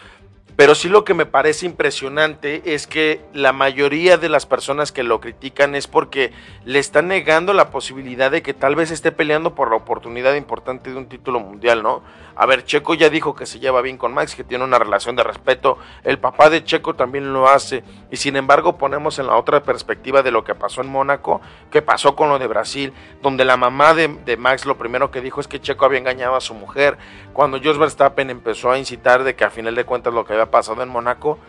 pero 0.58 0.74
sí 0.74 0.90
lo 0.90 1.04
que 1.04 1.14
me 1.14 1.28
parece 1.28 1.68
impresionante 1.68 2.74
es 2.74 2.88
que 2.88 3.22
la 3.32 3.54
mayoría 3.54 4.18
de 4.18 4.28
las 4.28 4.48
personas 4.48 4.92
que 4.92 5.04
lo 5.04 5.22
critican 5.22 5.76
es 5.76 5.86
porque 5.86 6.32
le 6.66 6.80
están 6.80 7.08
negando 7.10 7.54
la 7.54 7.70
posibilidad 7.70 8.32
de 8.32 8.42
que 8.42 8.56
tal 8.56 8.76
vez 8.76 8.90
esté 8.90 9.12
peleando 9.12 9.54
por 9.54 9.70
la 9.70 9.76
oportunidad 9.76 10.34
importante 10.34 10.90
de 10.90 10.98
un 10.98 11.10
título 11.10 11.40
mundial, 11.40 11.84
¿no? 11.84 12.02
A 12.40 12.46
ver, 12.46 12.66
Checo 12.66 12.94
ya 12.94 13.10
dijo 13.10 13.34
que 13.34 13.48
se 13.48 13.60
lleva 13.60 13.82
bien 13.82 13.98
con 13.98 14.14
Max, 14.14 14.36
que 14.36 14.44
tiene 14.44 14.64
una 14.64 14.78
relación 14.78 15.16
de 15.16 15.24
respeto. 15.24 15.80
El 16.04 16.20
papá 16.20 16.52
de 16.52 16.64
Checo 16.64 16.94
también 16.94 17.34
lo 17.34 17.50
hace. 17.50 17.84
Y 18.12 18.18
sin 18.18 18.36
embargo, 18.36 18.78
ponemos 18.78 19.18
en 19.18 19.26
la 19.26 19.38
otra 19.38 19.64
perspectiva 19.64 20.22
de 20.22 20.30
lo 20.30 20.44
que 20.44 20.54
pasó 20.54 20.82
en 20.82 20.88
Mónaco, 20.88 21.42
que 21.72 21.82
pasó 21.82 22.16
con 22.16 22.30
lo 22.30 22.38
de 22.38 22.46
Brasil, 22.46 22.94
donde 23.24 23.44
la 23.44 23.58
mamá 23.58 23.96
de, 23.96 24.38
Max 24.38 24.66
lo 24.66 24.78
primero 24.78 25.10
que 25.10 25.22
dijo 25.22 25.42
es 25.42 25.48
que 25.48 25.60
Checo 25.60 25.86
había 25.86 25.98
engañado 25.98 26.36
a 26.36 26.42
su 26.42 26.54
mujer. 26.54 27.00
Cuando 27.34 27.60
Jos 27.60 27.80
Verstappen 27.80 28.30
empezó 28.30 28.72
a 28.72 28.78
incitar 28.78 29.24
de 29.24 29.36
que 29.36 29.44
a 29.44 29.50
final 29.50 29.74
de 29.74 29.86
cuentas 29.86 30.14
lo 30.14 30.24
que 30.24 30.34
había 30.34 30.52
pasado 30.52 30.84
en 30.84 30.90
Mónaco 30.90 31.40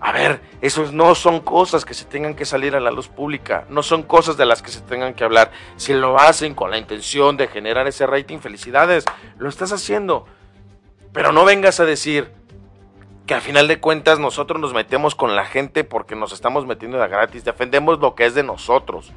a 0.00 0.12
ver, 0.12 0.40
esos 0.60 0.92
no 0.92 1.14
son 1.14 1.40
cosas 1.40 1.84
que 1.84 1.94
se 1.94 2.04
tengan 2.04 2.34
que 2.34 2.44
salir 2.44 2.76
a 2.76 2.80
la 2.80 2.90
luz 2.90 3.08
pública, 3.08 3.64
no 3.68 3.82
son 3.82 4.04
cosas 4.04 4.36
de 4.36 4.46
las 4.46 4.62
que 4.62 4.70
se 4.70 4.80
tengan 4.80 5.14
que 5.14 5.24
hablar. 5.24 5.50
Si 5.76 5.92
lo 5.92 6.18
hacen 6.18 6.54
con 6.54 6.70
la 6.70 6.78
intención 6.78 7.36
de 7.36 7.48
generar 7.48 7.88
ese 7.88 8.06
rating, 8.06 8.38
felicidades, 8.38 9.04
lo 9.38 9.48
estás 9.48 9.72
haciendo. 9.72 10.26
Pero 11.12 11.32
no 11.32 11.44
vengas 11.44 11.80
a 11.80 11.84
decir 11.84 12.32
que 13.26 13.34
al 13.34 13.40
final 13.40 13.66
de 13.66 13.80
cuentas 13.80 14.18
nosotros 14.20 14.60
nos 14.60 14.72
metemos 14.72 15.14
con 15.14 15.34
la 15.34 15.44
gente 15.44 15.84
porque 15.84 16.14
nos 16.14 16.32
estamos 16.32 16.64
metiendo 16.64 16.98
de 16.98 17.08
gratis, 17.08 17.44
defendemos 17.44 17.98
lo 17.98 18.14
que 18.14 18.24
es 18.24 18.34
de 18.34 18.44
nosotros. 18.44 19.12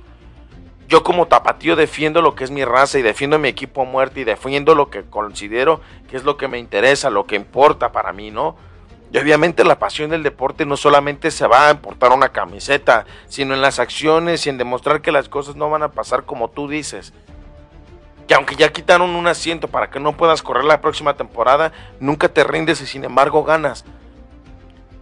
Yo 0.88 1.03
como 1.03 1.27
tapatío 1.27 1.75
defiendo 1.77 2.21
lo 2.21 2.36
que 2.36 2.43
es 2.43 2.51
mi 2.51 2.65
raza 2.65 2.99
y 2.99 3.01
defiendo 3.03 3.39
mi 3.39 3.47
equipo 3.47 3.84
a 3.84 3.86
muerte 3.86 4.19
y 4.19 4.23
defiendo 4.25 4.75
lo 4.75 4.89
que 4.89 5.03
considero 5.03 5.79
que 6.09 6.17
es 6.17 6.25
lo 6.25 6.36
que 6.36 6.49
me 6.49 6.59
interesa, 6.59 7.09
lo 7.09 7.25
que 7.25 7.36
importa 7.38 7.93
para 7.93 8.11
mí, 8.11 8.32
¿no? 8.32 8.57
Y 9.12 9.18
obviamente 9.18 9.66
la 9.66 9.78
pasión 9.78 10.09
del 10.09 10.24
deporte 10.24 10.66
no 10.66 10.78
solamente 10.78 11.32
se 11.32 11.45
va 11.45 11.68
a 11.68 11.72
importar 11.72 12.14
una 12.14 12.30
camiseta, 12.30 13.05
sino 13.28 13.53
en 13.53 13.62
las 13.62 13.80
acciones 13.80 14.45
y 14.45 14.49
en 14.49 14.57
demostrar 14.57 15.01
que 15.01 15.12
las 15.12 15.28
cosas 15.28 15.57
no 15.57 15.70
van 15.70 15.84
a 15.84 15.91
pasar 15.91 16.24
como 16.24 16.49
tú 16.49 16.68
dices. 16.68 17.14
que 18.28 18.36
aunque 18.36 18.55
ya 18.55 18.72
quitaron 18.72 19.09
un 19.09 19.28
asiento 19.28 19.68
para 19.68 19.89
que 19.89 19.99
no 19.99 20.16
puedas 20.16 20.41
correr 20.41 20.64
la 20.64 20.80
próxima 20.80 21.16
temporada, 21.16 21.74
nunca 21.99 22.30
te 22.30 22.45
rindes 22.45 22.80
y 22.80 22.86
sin 22.88 23.03
embargo 23.03 23.43
ganas. 23.43 23.84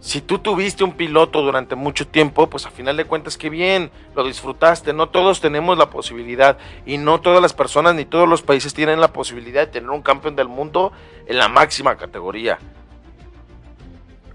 Si 0.00 0.20
tú 0.20 0.40
tuviste 0.40 0.82
un 0.82 0.94
piloto 0.94 1.40
durante 1.42 1.76
mucho 1.76 2.08
tiempo, 2.08 2.48
pues 2.48 2.66
a 2.66 2.70
final 2.70 2.96
de 2.96 3.04
cuentas 3.04 3.36
qué 3.36 3.48
bien, 3.48 3.92
lo 4.16 4.24
disfrutaste. 4.24 4.92
No 4.92 5.10
todos 5.10 5.40
tenemos 5.40 5.78
la 5.78 5.90
posibilidad 5.90 6.58
y 6.86 6.98
no 6.98 7.20
todas 7.20 7.40
las 7.40 7.52
personas 7.52 7.94
ni 7.94 8.04
todos 8.04 8.28
los 8.28 8.42
países 8.42 8.74
tienen 8.74 9.00
la 9.00 9.12
posibilidad 9.12 9.60
de 9.60 9.72
tener 9.72 9.90
un 9.90 10.02
campeón 10.02 10.34
del 10.34 10.48
mundo 10.48 10.90
en 11.26 11.38
la 11.38 11.46
máxima 11.46 11.96
categoría. 11.96 12.58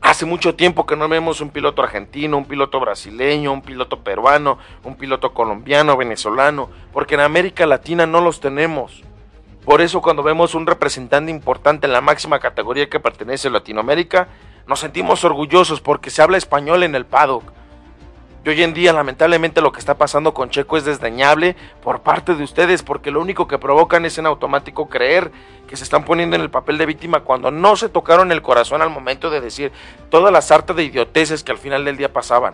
Hace 0.05 0.27
mucho 0.27 0.53
tiempo 0.53 0.85
que 0.85 0.95
no 0.95 1.09
vemos 1.09 1.41
un 1.41 1.49
piloto 1.49 1.81
argentino, 1.81 2.37
un 2.37 2.45
piloto 2.45 2.79
brasileño, 2.79 3.51
un 3.51 3.63
piloto 3.63 4.01
peruano, 4.01 4.59
un 4.83 4.97
piloto 4.97 5.33
colombiano, 5.33 5.97
venezolano, 5.97 6.69
porque 6.93 7.15
en 7.15 7.21
América 7.21 7.65
Latina 7.65 8.05
no 8.05 8.21
los 8.21 8.39
tenemos. 8.39 9.01
Por 9.63 9.81
eso 9.81 10.03
cuando 10.03 10.21
vemos 10.21 10.53
un 10.53 10.67
representante 10.67 11.31
importante 11.31 11.87
en 11.87 11.93
la 11.93 12.01
máxima 12.01 12.37
categoría 12.37 12.87
que 12.87 12.99
pertenece 12.99 13.47
a 13.47 13.51
Latinoamérica, 13.51 14.27
nos 14.67 14.81
sentimos 14.81 15.23
orgullosos 15.23 15.81
porque 15.81 16.11
se 16.11 16.21
habla 16.21 16.37
español 16.37 16.83
en 16.83 16.93
el 16.93 17.07
paddock. 17.07 17.51
Y 18.45 18.49
hoy 18.49 18.61
en 18.61 18.75
día, 18.75 18.93
lamentablemente, 18.93 19.59
lo 19.59 19.71
que 19.71 19.79
está 19.79 19.97
pasando 19.97 20.35
con 20.35 20.51
Checo 20.51 20.77
es 20.77 20.85
desdeñable 20.85 21.55
por 21.81 22.01
parte 22.01 22.35
de 22.35 22.43
ustedes, 22.43 22.83
porque 22.83 23.09
lo 23.09 23.19
único 23.19 23.47
que 23.47 23.57
provocan 23.57 24.05
es 24.05 24.19
en 24.19 24.27
automático 24.27 24.87
creer 24.87 25.31
que 25.67 25.75
se 25.75 25.83
están 25.83 26.05
poniendo 26.05 26.35
en 26.35 26.43
el 26.43 26.51
papel 26.51 26.77
de 26.77 26.85
víctima 26.85 27.21
cuando 27.21 27.49
no 27.49 27.75
se 27.75 27.89
tocaron 27.89 28.31
el 28.31 28.43
corazón 28.43 28.83
al 28.83 28.91
momento 28.91 29.31
de 29.31 29.41
decir 29.41 29.71
todas 30.11 30.31
las 30.31 30.45
sarta 30.45 30.75
de 30.75 30.83
idioteces 30.83 31.43
que 31.43 31.53
al 31.53 31.57
final 31.57 31.85
del 31.85 31.97
día 31.97 32.13
pasaban. 32.13 32.53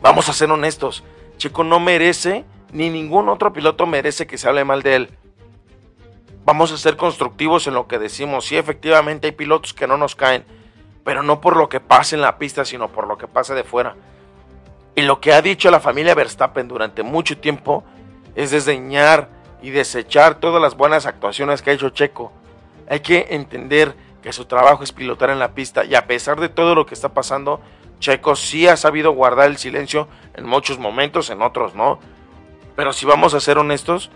Vamos 0.00 0.30
a 0.30 0.32
ser 0.32 0.50
honestos, 0.50 1.04
Checo 1.36 1.62
no 1.62 1.78
merece, 1.78 2.46
ni 2.72 2.88
ningún 2.88 3.28
otro 3.28 3.52
piloto 3.52 3.84
merece 3.84 4.26
que 4.26 4.38
se 4.38 4.48
hable 4.48 4.64
mal 4.64 4.82
de 4.82 4.96
él. 4.96 5.10
Vamos 6.46 6.72
a 6.72 6.78
ser 6.78 6.96
constructivos 6.96 7.66
en 7.66 7.74
lo 7.74 7.88
que 7.88 7.98
decimos. 7.98 8.46
Sí, 8.46 8.56
efectivamente 8.56 9.26
hay 9.26 9.32
pilotos 9.32 9.74
que 9.74 9.86
no 9.86 9.98
nos 9.98 10.16
caen, 10.16 10.46
pero 11.04 11.22
no 11.22 11.42
por 11.42 11.58
lo 11.58 11.68
que 11.68 11.80
pasa 11.80 12.16
en 12.16 12.22
la 12.22 12.38
pista, 12.38 12.64
sino 12.64 12.88
por 12.88 13.06
lo 13.06 13.18
que 13.18 13.28
pasa 13.28 13.54
de 13.54 13.62
fuera. 13.62 13.96
Y 14.96 15.02
lo 15.02 15.20
que 15.20 15.34
ha 15.34 15.42
dicho 15.42 15.70
la 15.70 15.78
familia 15.78 16.14
Verstappen 16.14 16.68
durante 16.68 17.02
mucho 17.02 17.36
tiempo 17.36 17.84
es 18.34 18.50
desdeñar 18.50 19.28
y 19.60 19.68
desechar 19.68 20.40
todas 20.40 20.60
las 20.60 20.74
buenas 20.74 21.04
actuaciones 21.04 21.60
que 21.60 21.70
ha 21.70 21.74
hecho 21.74 21.90
Checo. 21.90 22.32
Hay 22.88 23.00
que 23.00 23.26
entender 23.30 23.94
que 24.22 24.32
su 24.32 24.46
trabajo 24.46 24.82
es 24.82 24.92
pilotar 24.92 25.28
en 25.28 25.38
la 25.38 25.52
pista 25.52 25.84
y 25.84 25.94
a 25.94 26.06
pesar 26.06 26.40
de 26.40 26.48
todo 26.48 26.74
lo 26.74 26.86
que 26.86 26.94
está 26.94 27.10
pasando, 27.10 27.60
Checo 28.00 28.36
sí 28.36 28.68
ha 28.68 28.76
sabido 28.78 29.10
guardar 29.12 29.48
el 29.48 29.58
silencio 29.58 30.08
en 30.34 30.46
muchos 30.46 30.78
momentos, 30.78 31.28
en 31.28 31.42
otros 31.42 31.74
no. 31.74 32.00
Pero 32.74 32.94
si 32.94 33.04
vamos 33.04 33.34
a 33.34 33.40
ser 33.40 33.58
honestos, 33.58 34.10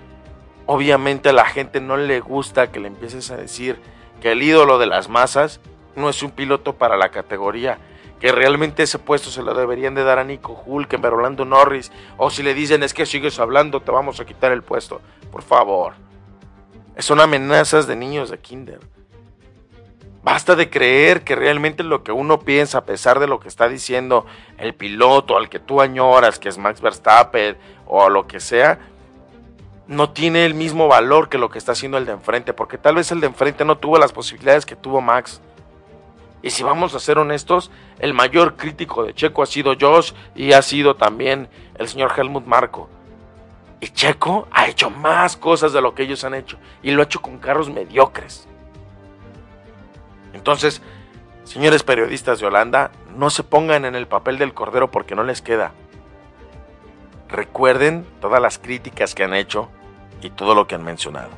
obviamente 0.65 1.29
a 1.29 1.35
la 1.35 1.45
gente 1.45 1.83
no 1.83 1.99
le 1.99 2.21
gusta 2.21 2.73
que 2.73 2.81
le 2.81 2.89
empieces 2.89 3.31
a 3.31 3.37
decir 3.37 3.79
que 4.23 4.33
el 4.33 4.43
ídolo 4.43 4.79
de 4.79 4.87
las 4.87 5.11
masas 5.11 5.61
no 5.95 6.09
es 6.09 6.23
un 6.23 6.31
piloto 6.31 6.77
para 6.77 6.97
la 6.97 7.11
categoría 7.11 7.79
que 8.21 8.33
realmente 8.33 8.83
ese 8.83 8.99
puesto 8.99 9.31
se 9.31 9.43
lo 9.43 9.55
deberían 9.55 9.95
de 9.95 10.05
dar 10.05 10.19
a 10.19 10.25
Nico 10.25 10.63
Hulkenberg, 10.65 11.15
Orlando 11.15 11.45
Norris, 11.47 11.91
o 12.19 12.31
si 12.31 12.43
le 12.43 12.55
dicen 12.55 12.83
es 12.83 12.93
que 12.93 13.07
sigues 13.07 13.41
hablando, 13.41 13.81
te 13.81 13.91
vamos 13.91 14.21
a 14.21 14.27
quitar 14.27 14.53
el 14.53 14.63
puesto. 14.63 15.01
Por 15.33 15.43
favor. 15.43 15.95
Son 16.99 17.19
amenazas 17.19 17.87
de 17.87 17.97
niños 17.97 18.31
de 18.31 18.39
kinder. 18.39 18.81
Basta 20.23 20.55
de 20.55 20.69
creer 20.69 21.25
que 21.25 21.35
realmente 21.35 21.83
lo 21.83 22.03
que 22.03 22.13
uno 22.13 22.41
piensa, 22.41 22.79
a 22.79 22.85
pesar 22.85 23.21
de 23.21 23.27
lo 23.27 23.41
que 23.41 23.49
está 23.49 23.69
diciendo 23.71 24.27
el 24.59 24.75
piloto 24.75 25.39
al 25.39 25.49
que 25.49 25.59
tú 25.59 25.81
añoras, 25.81 26.39
que 26.39 26.51
es 26.51 26.59
Max 26.59 26.83
Verstappen 26.83 27.57
o 27.87 28.11
lo 28.11 28.27
que 28.27 28.39
sea, 28.39 28.79
no 29.87 30.11
tiene 30.11 30.45
el 30.45 30.53
mismo 30.53 30.89
valor 30.89 31.31
que 31.31 31.39
lo 31.39 31.49
que 31.49 31.59
está 31.59 31.73
haciendo 31.73 31.97
el 31.97 32.05
de 32.05 32.13
enfrente, 32.13 32.53
porque 32.53 32.77
tal 32.77 32.97
vez 32.97 33.11
el 33.13 33.21
de 33.21 33.29
enfrente 33.29 33.65
no 33.65 33.79
tuvo 33.79 33.99
las 33.99 34.13
posibilidades 34.13 34.67
que 34.67 34.77
tuvo 34.77 35.01
Max. 35.01 35.41
Y 36.43 36.51
si 36.51 36.63
vamos 36.63 36.95
a 36.95 37.01
ser 37.01 37.19
honestos, 37.19 37.71
el 37.99 38.15
mayor 38.15 38.57
crítico 38.57 39.05
de 39.05 39.15
Checo 39.15 39.43
ha 39.43 39.47
sido 39.47 39.75
Josh 39.79 40.13
y 40.35 40.53
ha 40.53 40.63
sido 40.63 40.97
también 40.97 41.49
el 41.77 41.89
señor 41.89 42.13
Helmut 42.17 42.47
Marco. 42.47 42.89
Y 43.81 43.89
Checo 43.89 44.49
ha 44.51 44.67
hecho 44.67 44.91
más 44.91 45.37
cosas 45.37 45.73
de 45.73 45.81
lo 45.81 45.95
que 45.95 46.03
ellos 46.03 46.25
han 46.25 46.35
hecho. 46.35 46.59
Y 46.83 46.91
lo 46.91 47.03
ha 47.03 47.05
hecho 47.05 47.21
con 47.21 47.39
carros 47.39 47.71
mediocres. 47.71 48.47
Entonces, 50.33 50.83
señores 51.45 51.83
periodistas 51.83 52.41
de 52.41 52.47
Holanda, 52.47 52.91
no 53.17 53.31
se 53.31 53.43
pongan 53.43 53.85
en 53.85 53.95
el 53.95 54.07
papel 54.07 54.39
del 54.39 54.55
cordero 54.55 54.91
porque 54.91 55.15
no 55.15 55.25
les 55.25 55.43
queda. 55.43 55.73
Recuerden 57.29 58.07
todas 58.21 58.41
las 58.41 58.59
críticas 58.59 59.15
que 59.15 59.25
han 59.25 59.35
hecho 59.35 59.69
y 60.23 60.31
todo 60.31 60.55
lo 60.55 60.67
que 60.67 60.75
han 60.75 60.85
mencionado. 60.85 61.31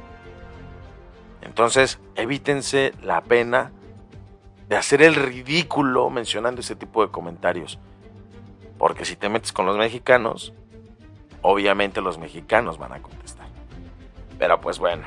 Entonces, 1.43 1.99
evítense 2.15 2.93
la 3.03 3.21
pena 3.23 3.73
de 4.73 4.79
hacer 4.79 5.03
el 5.03 5.17
ridículo 5.17 6.09
mencionando 6.09 6.63
ese 6.63 6.75
tipo 6.75 7.05
de 7.05 7.13
comentarios. 7.13 7.79
Porque 8.79 9.05
si 9.05 9.17
te 9.17 9.29
metes 9.29 9.53
con 9.53 9.67
los 9.67 9.77
mexicanos, 9.77 10.55
obviamente 11.43 12.01
los 12.01 12.17
mexicanos 12.17 12.79
van 12.79 12.95
a 12.95 13.03
contestar. 13.03 13.49
Pero 14.39 14.63
pues 14.63 14.79
bueno. 14.79 15.03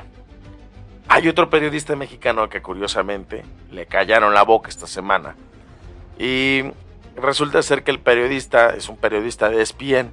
Hay 1.08 1.26
otro 1.26 1.50
periodista 1.50 1.96
mexicano 1.96 2.48
que 2.48 2.62
curiosamente 2.62 3.42
le 3.72 3.86
callaron 3.86 4.34
la 4.34 4.44
boca 4.44 4.68
esta 4.68 4.86
semana. 4.86 5.34
Y 6.16 6.62
resulta 7.16 7.60
ser 7.60 7.82
que 7.82 7.90
el 7.90 7.98
periodista 7.98 8.70
es 8.70 8.88
un 8.88 8.96
periodista 8.96 9.48
de 9.48 9.62
ESPN. 9.62 10.12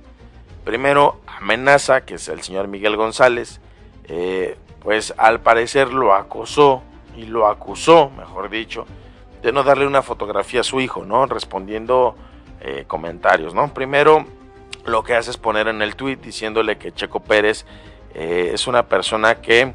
Primero 0.63 1.21
amenaza, 1.27 2.05
que 2.05 2.15
es 2.15 2.27
el 2.27 2.41
señor 2.41 2.67
Miguel 2.67 2.97
González, 2.97 3.61
eh, 4.05 4.57
pues 4.79 5.13
al 5.15 5.41
parecer 5.41 5.93
lo 5.93 6.15
acosó 6.15 6.81
y 7.15 7.27
lo 7.27 7.45
acusó, 7.45 8.09
mejor 8.17 8.49
dicho, 8.49 8.87
de 9.43 9.51
no 9.51 9.63
darle 9.63 9.85
una 9.85 10.01
fotografía 10.01 10.61
a 10.61 10.63
su 10.63 10.79
hijo, 10.79 11.05
¿no? 11.05 11.25
Respondiendo 11.25 12.15
eh, 12.61 12.85
comentarios, 12.87 13.53
¿no? 13.53 13.73
Primero 13.73 14.25
lo 14.85 15.03
que 15.03 15.15
hace 15.15 15.31
es 15.31 15.37
poner 15.37 15.67
en 15.67 15.81
el 15.81 15.95
tweet 15.95 16.15
diciéndole 16.15 16.77
que 16.77 16.93
Checo 16.93 17.19
Pérez 17.19 17.65
eh, 18.15 18.51
es 18.53 18.67
una 18.67 18.87
persona 18.87 19.35
que, 19.35 19.73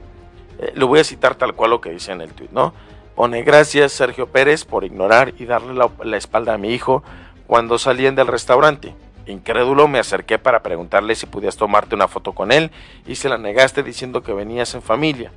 eh, 0.58 0.72
lo 0.74 0.86
voy 0.86 1.00
a 1.00 1.04
citar 1.04 1.34
tal 1.34 1.54
cual 1.54 1.70
lo 1.70 1.80
que 1.80 1.90
dice 1.90 2.12
en 2.12 2.22
el 2.22 2.32
tweet, 2.32 2.48
¿no? 2.50 2.72
Pone 3.14 3.42
gracias 3.42 3.92
Sergio 3.92 4.28
Pérez 4.28 4.64
por 4.64 4.84
ignorar 4.84 5.34
y 5.38 5.44
darle 5.44 5.74
la, 5.74 5.90
la 6.02 6.16
espalda 6.16 6.54
a 6.54 6.58
mi 6.58 6.72
hijo 6.72 7.02
cuando 7.46 7.78
salían 7.78 8.14
del 8.14 8.26
restaurante. 8.26 8.94
Incrédulo 9.26 9.86
me 9.86 9.98
acerqué 9.98 10.38
para 10.38 10.62
preguntarle 10.62 11.14
si 11.14 11.26
podías 11.26 11.56
tomarte 11.56 11.94
una 11.94 12.08
foto 12.08 12.32
con 12.32 12.52
él 12.52 12.70
y 13.06 13.16
se 13.16 13.28
la 13.28 13.36
negaste 13.36 13.82
diciendo 13.82 14.22
que 14.22 14.32
venías 14.32 14.74
en 14.74 14.80
familia. 14.80 15.30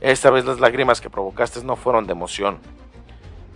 Esta 0.00 0.30
vez 0.30 0.44
las 0.44 0.60
lágrimas 0.60 1.00
que 1.00 1.08
provocaste 1.08 1.64
no 1.64 1.74
fueron 1.76 2.06
de 2.06 2.12
emoción, 2.12 2.58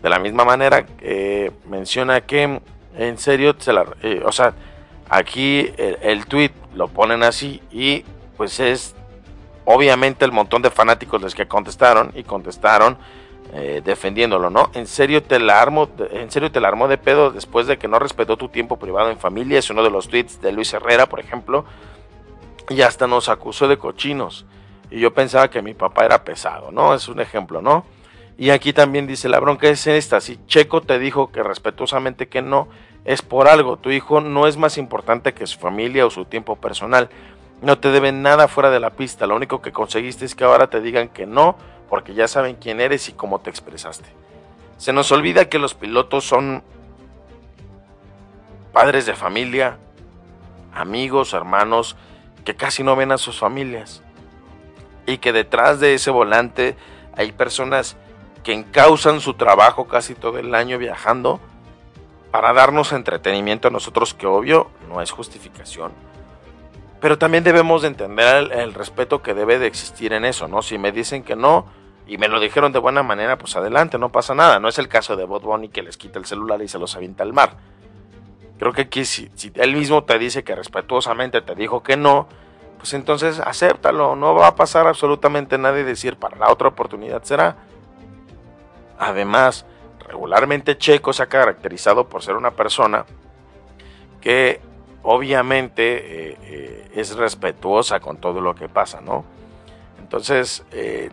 de 0.02 0.10
la 0.10 0.18
misma 0.18 0.44
manera, 0.44 0.84
eh, 1.00 1.50
menciona 1.68 2.20
que 2.22 2.60
en 2.96 3.18
serio, 3.18 3.54
se 3.58 3.72
la, 3.72 3.86
eh, 4.02 4.22
o 4.24 4.32
sea, 4.32 4.52
aquí 5.08 5.72
el, 5.76 6.26
tweet 6.26 6.52
lo 6.74 6.88
ponen 6.88 7.22
así 7.22 7.62
y 7.70 8.04
pues 8.36 8.60
es 8.60 8.94
obviamente 9.64 10.24
el 10.24 10.32
montón 10.32 10.62
de 10.62 10.70
fanáticos 10.70 11.20
los 11.20 11.34
que 11.34 11.46
contestaron 11.46 12.12
y 12.14 12.24
contestaron 12.24 12.98
eh, 13.54 13.82
defendiéndolo, 13.84 14.50
¿no? 14.50 14.70
En 14.74 14.86
serio 14.86 15.22
te 15.22 15.38
la 15.38 15.60
armo, 15.60 15.88
en 16.10 16.30
serio 16.30 16.50
te 16.50 16.60
la 16.60 16.68
armó 16.68 16.88
de 16.88 16.98
pedo 16.98 17.30
después 17.30 17.66
de 17.66 17.78
que 17.78 17.88
no 17.88 17.98
respetó 17.98 18.36
tu 18.36 18.48
tiempo 18.48 18.78
privado 18.78 19.10
en 19.10 19.18
familia, 19.18 19.58
es 19.58 19.70
uno 19.70 19.82
de 19.82 19.90
los 19.90 20.08
tweets 20.08 20.40
de 20.40 20.52
Luis 20.52 20.72
Herrera, 20.72 21.06
por 21.06 21.20
ejemplo, 21.20 21.64
y 22.68 22.80
hasta 22.82 23.06
nos 23.06 23.28
acusó 23.28 23.68
de 23.68 23.76
cochinos. 23.76 24.46
Y 24.90 25.00
yo 25.00 25.12
pensaba 25.12 25.48
que 25.48 25.62
mi 25.62 25.74
papá 25.74 26.04
era 26.04 26.24
pesado, 26.24 26.70
¿no? 26.70 26.94
Es 26.94 27.08
un 27.08 27.20
ejemplo, 27.20 27.62
¿no? 27.62 27.84
Y 28.38 28.50
aquí 28.50 28.72
también 28.72 29.06
dice, 29.06 29.28
la 29.28 29.40
bronca 29.40 29.68
es 29.68 29.86
esta, 29.86 30.20
si 30.20 30.38
Checo 30.46 30.80
te 30.80 30.98
dijo 30.98 31.30
que 31.30 31.42
respetuosamente 31.42 32.28
que 32.28 32.42
no, 32.42 32.68
es 33.04 33.22
por 33.22 33.48
algo, 33.48 33.76
tu 33.76 33.90
hijo 33.90 34.20
no 34.20 34.46
es 34.46 34.56
más 34.56 34.78
importante 34.78 35.34
que 35.34 35.46
su 35.46 35.58
familia 35.58 36.06
o 36.06 36.10
su 36.10 36.24
tiempo 36.24 36.56
personal, 36.56 37.10
no 37.60 37.78
te 37.78 37.90
deben 37.90 38.22
nada 38.22 38.48
fuera 38.48 38.70
de 38.70 38.80
la 38.80 38.90
pista, 38.90 39.26
lo 39.26 39.36
único 39.36 39.60
que 39.60 39.72
conseguiste 39.72 40.24
es 40.24 40.34
que 40.34 40.44
ahora 40.44 40.68
te 40.68 40.80
digan 40.80 41.08
que 41.08 41.26
no, 41.26 41.56
porque 41.88 42.14
ya 42.14 42.26
saben 42.26 42.56
quién 42.56 42.80
eres 42.80 43.08
y 43.08 43.12
cómo 43.12 43.40
te 43.40 43.50
expresaste. 43.50 44.08
Se 44.78 44.92
nos 44.92 45.12
olvida 45.12 45.48
que 45.48 45.58
los 45.58 45.74
pilotos 45.74 46.24
son 46.24 46.62
padres 48.72 49.06
de 49.06 49.14
familia, 49.14 49.76
amigos, 50.74 51.34
hermanos, 51.34 51.96
que 52.44 52.56
casi 52.56 52.82
no 52.82 52.96
ven 52.96 53.12
a 53.12 53.18
sus 53.18 53.38
familias. 53.38 54.02
Y 55.06 55.18
que 55.18 55.32
detrás 55.32 55.80
de 55.80 55.94
ese 55.94 56.10
volante 56.10 56.76
hay 57.14 57.32
personas 57.32 57.96
que 58.42 58.52
encausan 58.52 59.20
su 59.20 59.34
trabajo 59.34 59.86
casi 59.86 60.14
todo 60.14 60.38
el 60.38 60.54
año 60.54 60.78
viajando 60.78 61.40
para 62.30 62.52
darnos 62.52 62.92
entretenimiento 62.92 63.68
a 63.68 63.70
nosotros, 63.70 64.14
que 64.14 64.26
obvio 64.26 64.70
no 64.88 65.00
es 65.02 65.10
justificación. 65.10 65.92
Pero 67.00 67.18
también 67.18 67.44
debemos 67.44 67.82
de 67.82 67.88
entender 67.88 68.52
el, 68.52 68.74
respeto 68.74 69.22
que 69.22 69.34
debe 69.34 69.58
de 69.58 69.66
existir 69.66 70.12
en 70.12 70.24
eso, 70.24 70.48
¿no? 70.48 70.62
Si 70.62 70.78
me 70.78 70.92
dicen 70.92 71.24
que 71.24 71.36
no 71.36 71.66
y 72.06 72.16
me 72.16 72.28
lo 72.28 72.40
dijeron 72.40 72.72
de 72.72 72.78
buena 72.78 73.02
manera, 73.02 73.38
pues 73.38 73.54
adelante, 73.56 73.98
no 73.98 74.10
pasa 74.10 74.34
nada. 74.34 74.60
No 74.60 74.68
es 74.68 74.78
el 74.78 74.88
caso 74.88 75.16
de 75.16 75.24
Bot 75.24 75.42
Bunny 75.42 75.68
que 75.68 75.82
les 75.82 75.96
quita 75.96 76.18
el 76.18 76.24
celular 76.24 76.62
y 76.62 76.68
se 76.68 76.78
los 76.78 76.96
avienta 76.96 77.22
al 77.22 77.32
mar. 77.32 77.56
Creo 78.58 78.72
que 78.72 78.82
aquí 78.82 79.04
si, 79.04 79.30
si 79.34 79.52
él 79.56 79.74
mismo 79.74 80.04
te 80.04 80.18
dice 80.18 80.44
que 80.44 80.54
respetuosamente 80.54 81.42
te 81.42 81.54
dijo 81.54 81.82
que 81.82 81.96
no, 81.96 82.28
pues 82.78 82.94
entonces 82.94 83.40
acéptalo, 83.40 84.16
no 84.16 84.34
va 84.34 84.46
a 84.46 84.56
pasar 84.56 84.86
absolutamente 84.86 85.58
nada 85.58 85.78
y 85.80 85.82
decir 85.82 86.16
para 86.16 86.36
la 86.36 86.50
otra 86.50 86.68
oportunidad 86.68 87.22
será. 87.24 87.56
Además, 89.02 89.66
regularmente 90.06 90.78
Checo 90.78 91.12
se 91.12 91.24
ha 91.24 91.26
caracterizado 91.26 92.08
por 92.08 92.22
ser 92.22 92.36
una 92.36 92.52
persona 92.52 93.04
que 94.20 94.60
obviamente 95.02 96.30
eh, 96.30 96.38
eh, 96.42 96.90
es 96.94 97.16
respetuosa 97.16 97.98
con 97.98 98.18
todo 98.18 98.40
lo 98.40 98.54
que 98.54 98.68
pasa, 98.68 99.00
¿no? 99.00 99.24
Entonces, 99.98 100.64
eh, 100.70 101.10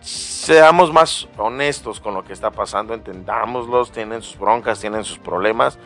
seamos 0.00 0.92
más 0.92 1.26
honestos 1.36 1.98
con 1.98 2.14
lo 2.14 2.22
que 2.22 2.32
está 2.32 2.52
pasando, 2.52 2.94
entendámoslos, 2.94 3.90
tienen 3.90 4.22
sus 4.22 4.38
broncas, 4.38 4.78
tienen 4.78 5.02
sus 5.02 5.18
problemas, 5.18 5.80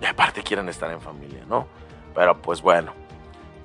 y 0.00 0.06
aparte 0.06 0.42
quieren 0.42 0.70
estar 0.70 0.90
en 0.90 1.02
familia, 1.02 1.44
¿no? 1.46 1.66
Pero 2.14 2.40
pues 2.40 2.62
bueno. 2.62 2.94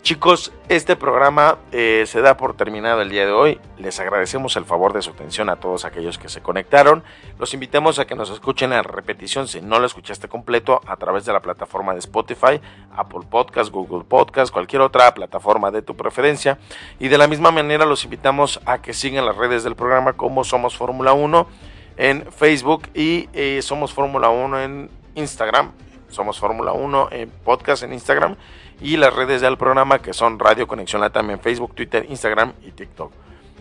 Chicos, 0.04 0.52
este 0.68 0.98
programa 0.98 1.60
eh, 1.72 2.04
se 2.08 2.20
da 2.20 2.36
por 2.36 2.58
terminado 2.58 3.02
el 3.02 3.10
día 3.10 3.26
de 3.26 3.32
hoy. 3.32 3.62
Les 3.78 4.02
agradecemos 4.02 4.58
el 4.58 4.66
favor 4.66 4.92
de 4.92 5.02
su 5.02 5.12
atención 5.12 5.50
a 5.50 5.56
todos 5.56 5.86
aquellos 5.86 6.18
que 6.18 6.28
se 6.28 6.42
conectaron. 6.42 7.06
Los 7.40 7.54
invitamos 7.54 8.00
a 8.00 8.06
que 8.06 8.14
nos 8.14 8.30
escuchen 8.30 8.74
en 8.74 8.84
repetición 8.84 9.48
si 9.48 9.62
no 9.62 9.80
lo 9.80 9.86
escuchaste 9.86 10.28
completo 10.28 10.82
a 10.88 10.98
través 10.98 11.24
de 11.24 11.32
la 11.32 11.42
plataforma 11.42 11.94
de 11.94 12.00
Spotify, 12.00 12.60
Apple 12.94 13.22
Podcast, 13.30 13.72
Google 13.72 14.04
Podcast, 14.04 14.52
cualquier 14.52 14.82
otra 14.82 15.14
plataforma 15.14 15.72
de 15.72 15.82
tu 15.82 15.96
preferencia. 15.96 16.60
Y 17.00 17.08
de 17.08 17.18
la 17.18 17.30
misma 17.30 17.52
manera 17.52 17.86
los 17.86 18.04
invitamos 18.04 18.60
a 18.66 18.82
que 18.82 18.92
sigan 18.94 19.26
las 19.26 19.38
redes 19.38 19.64
del 19.64 19.78
programa 19.78 20.12
como 20.12 20.44
Somos 20.44 20.76
Fórmula 20.76 21.14
1 21.14 21.48
en 21.96 22.30
Facebook 22.30 22.90
y 22.94 23.30
eh, 23.32 23.62
Somos 23.62 23.94
Fórmula 23.94 24.28
1 24.28 24.60
en 24.64 24.90
Instagram. 25.16 25.72
Somos 26.10 26.38
Fórmula 26.42 26.74
1 26.74 27.08
en 27.12 27.30
podcast 27.30 27.84
en 27.84 27.94
Instagram 27.94 28.36
y 28.82 28.98
las 28.98 29.14
redes 29.14 29.42
del 29.42 29.58
programa 29.58 30.00
que 30.00 30.14
son 30.14 30.40
Radio 30.40 30.68
Conexión 30.68 31.02
Latam 31.02 31.30
en 31.32 31.40
Facebook, 31.40 31.76
Twitter, 31.76 32.06
Instagram 32.10 32.54
y 32.64 32.72
TikTok. 32.72 33.12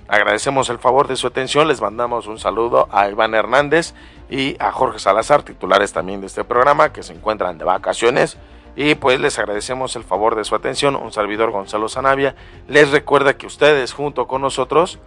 Agradecemos 0.08 0.68
el 0.68 0.78
favor 0.78 1.08
de 1.08 1.16
su 1.16 1.26
atención, 1.26 1.68
les 1.68 1.80
mandamos 1.80 2.26
un 2.26 2.38
saludo 2.38 2.88
a 2.90 3.08
Iván 3.08 3.34
Hernández 3.34 3.94
y 4.28 4.56
a 4.58 4.70
Jorge 4.72 4.98
Salazar, 4.98 5.42
titulares 5.42 5.92
también 5.92 6.20
de 6.20 6.26
este 6.26 6.44
programa 6.44 6.92
que 6.92 7.02
se 7.02 7.14
encuentran 7.14 7.56
de 7.56 7.64
vacaciones. 7.64 8.36
Y 8.74 8.94
pues 8.94 9.20
les 9.20 9.38
agradecemos 9.38 9.96
el 9.96 10.04
favor 10.04 10.34
de 10.34 10.44
su 10.44 10.54
atención, 10.54 10.96
un 10.96 11.12
servidor 11.12 11.50
Gonzalo 11.50 11.88
Zanavia. 11.88 12.34
Les 12.68 12.90
recuerda 12.90 13.36
que 13.36 13.46
ustedes 13.46 13.92
junto 13.92 14.26
con 14.26 14.40
nosotros 14.40 14.98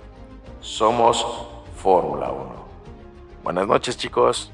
somos 0.61 1.25
Fórmula 1.77 2.31
1. 2.31 2.65
Buenas 3.43 3.67
noches 3.67 3.97
chicos. 3.97 4.51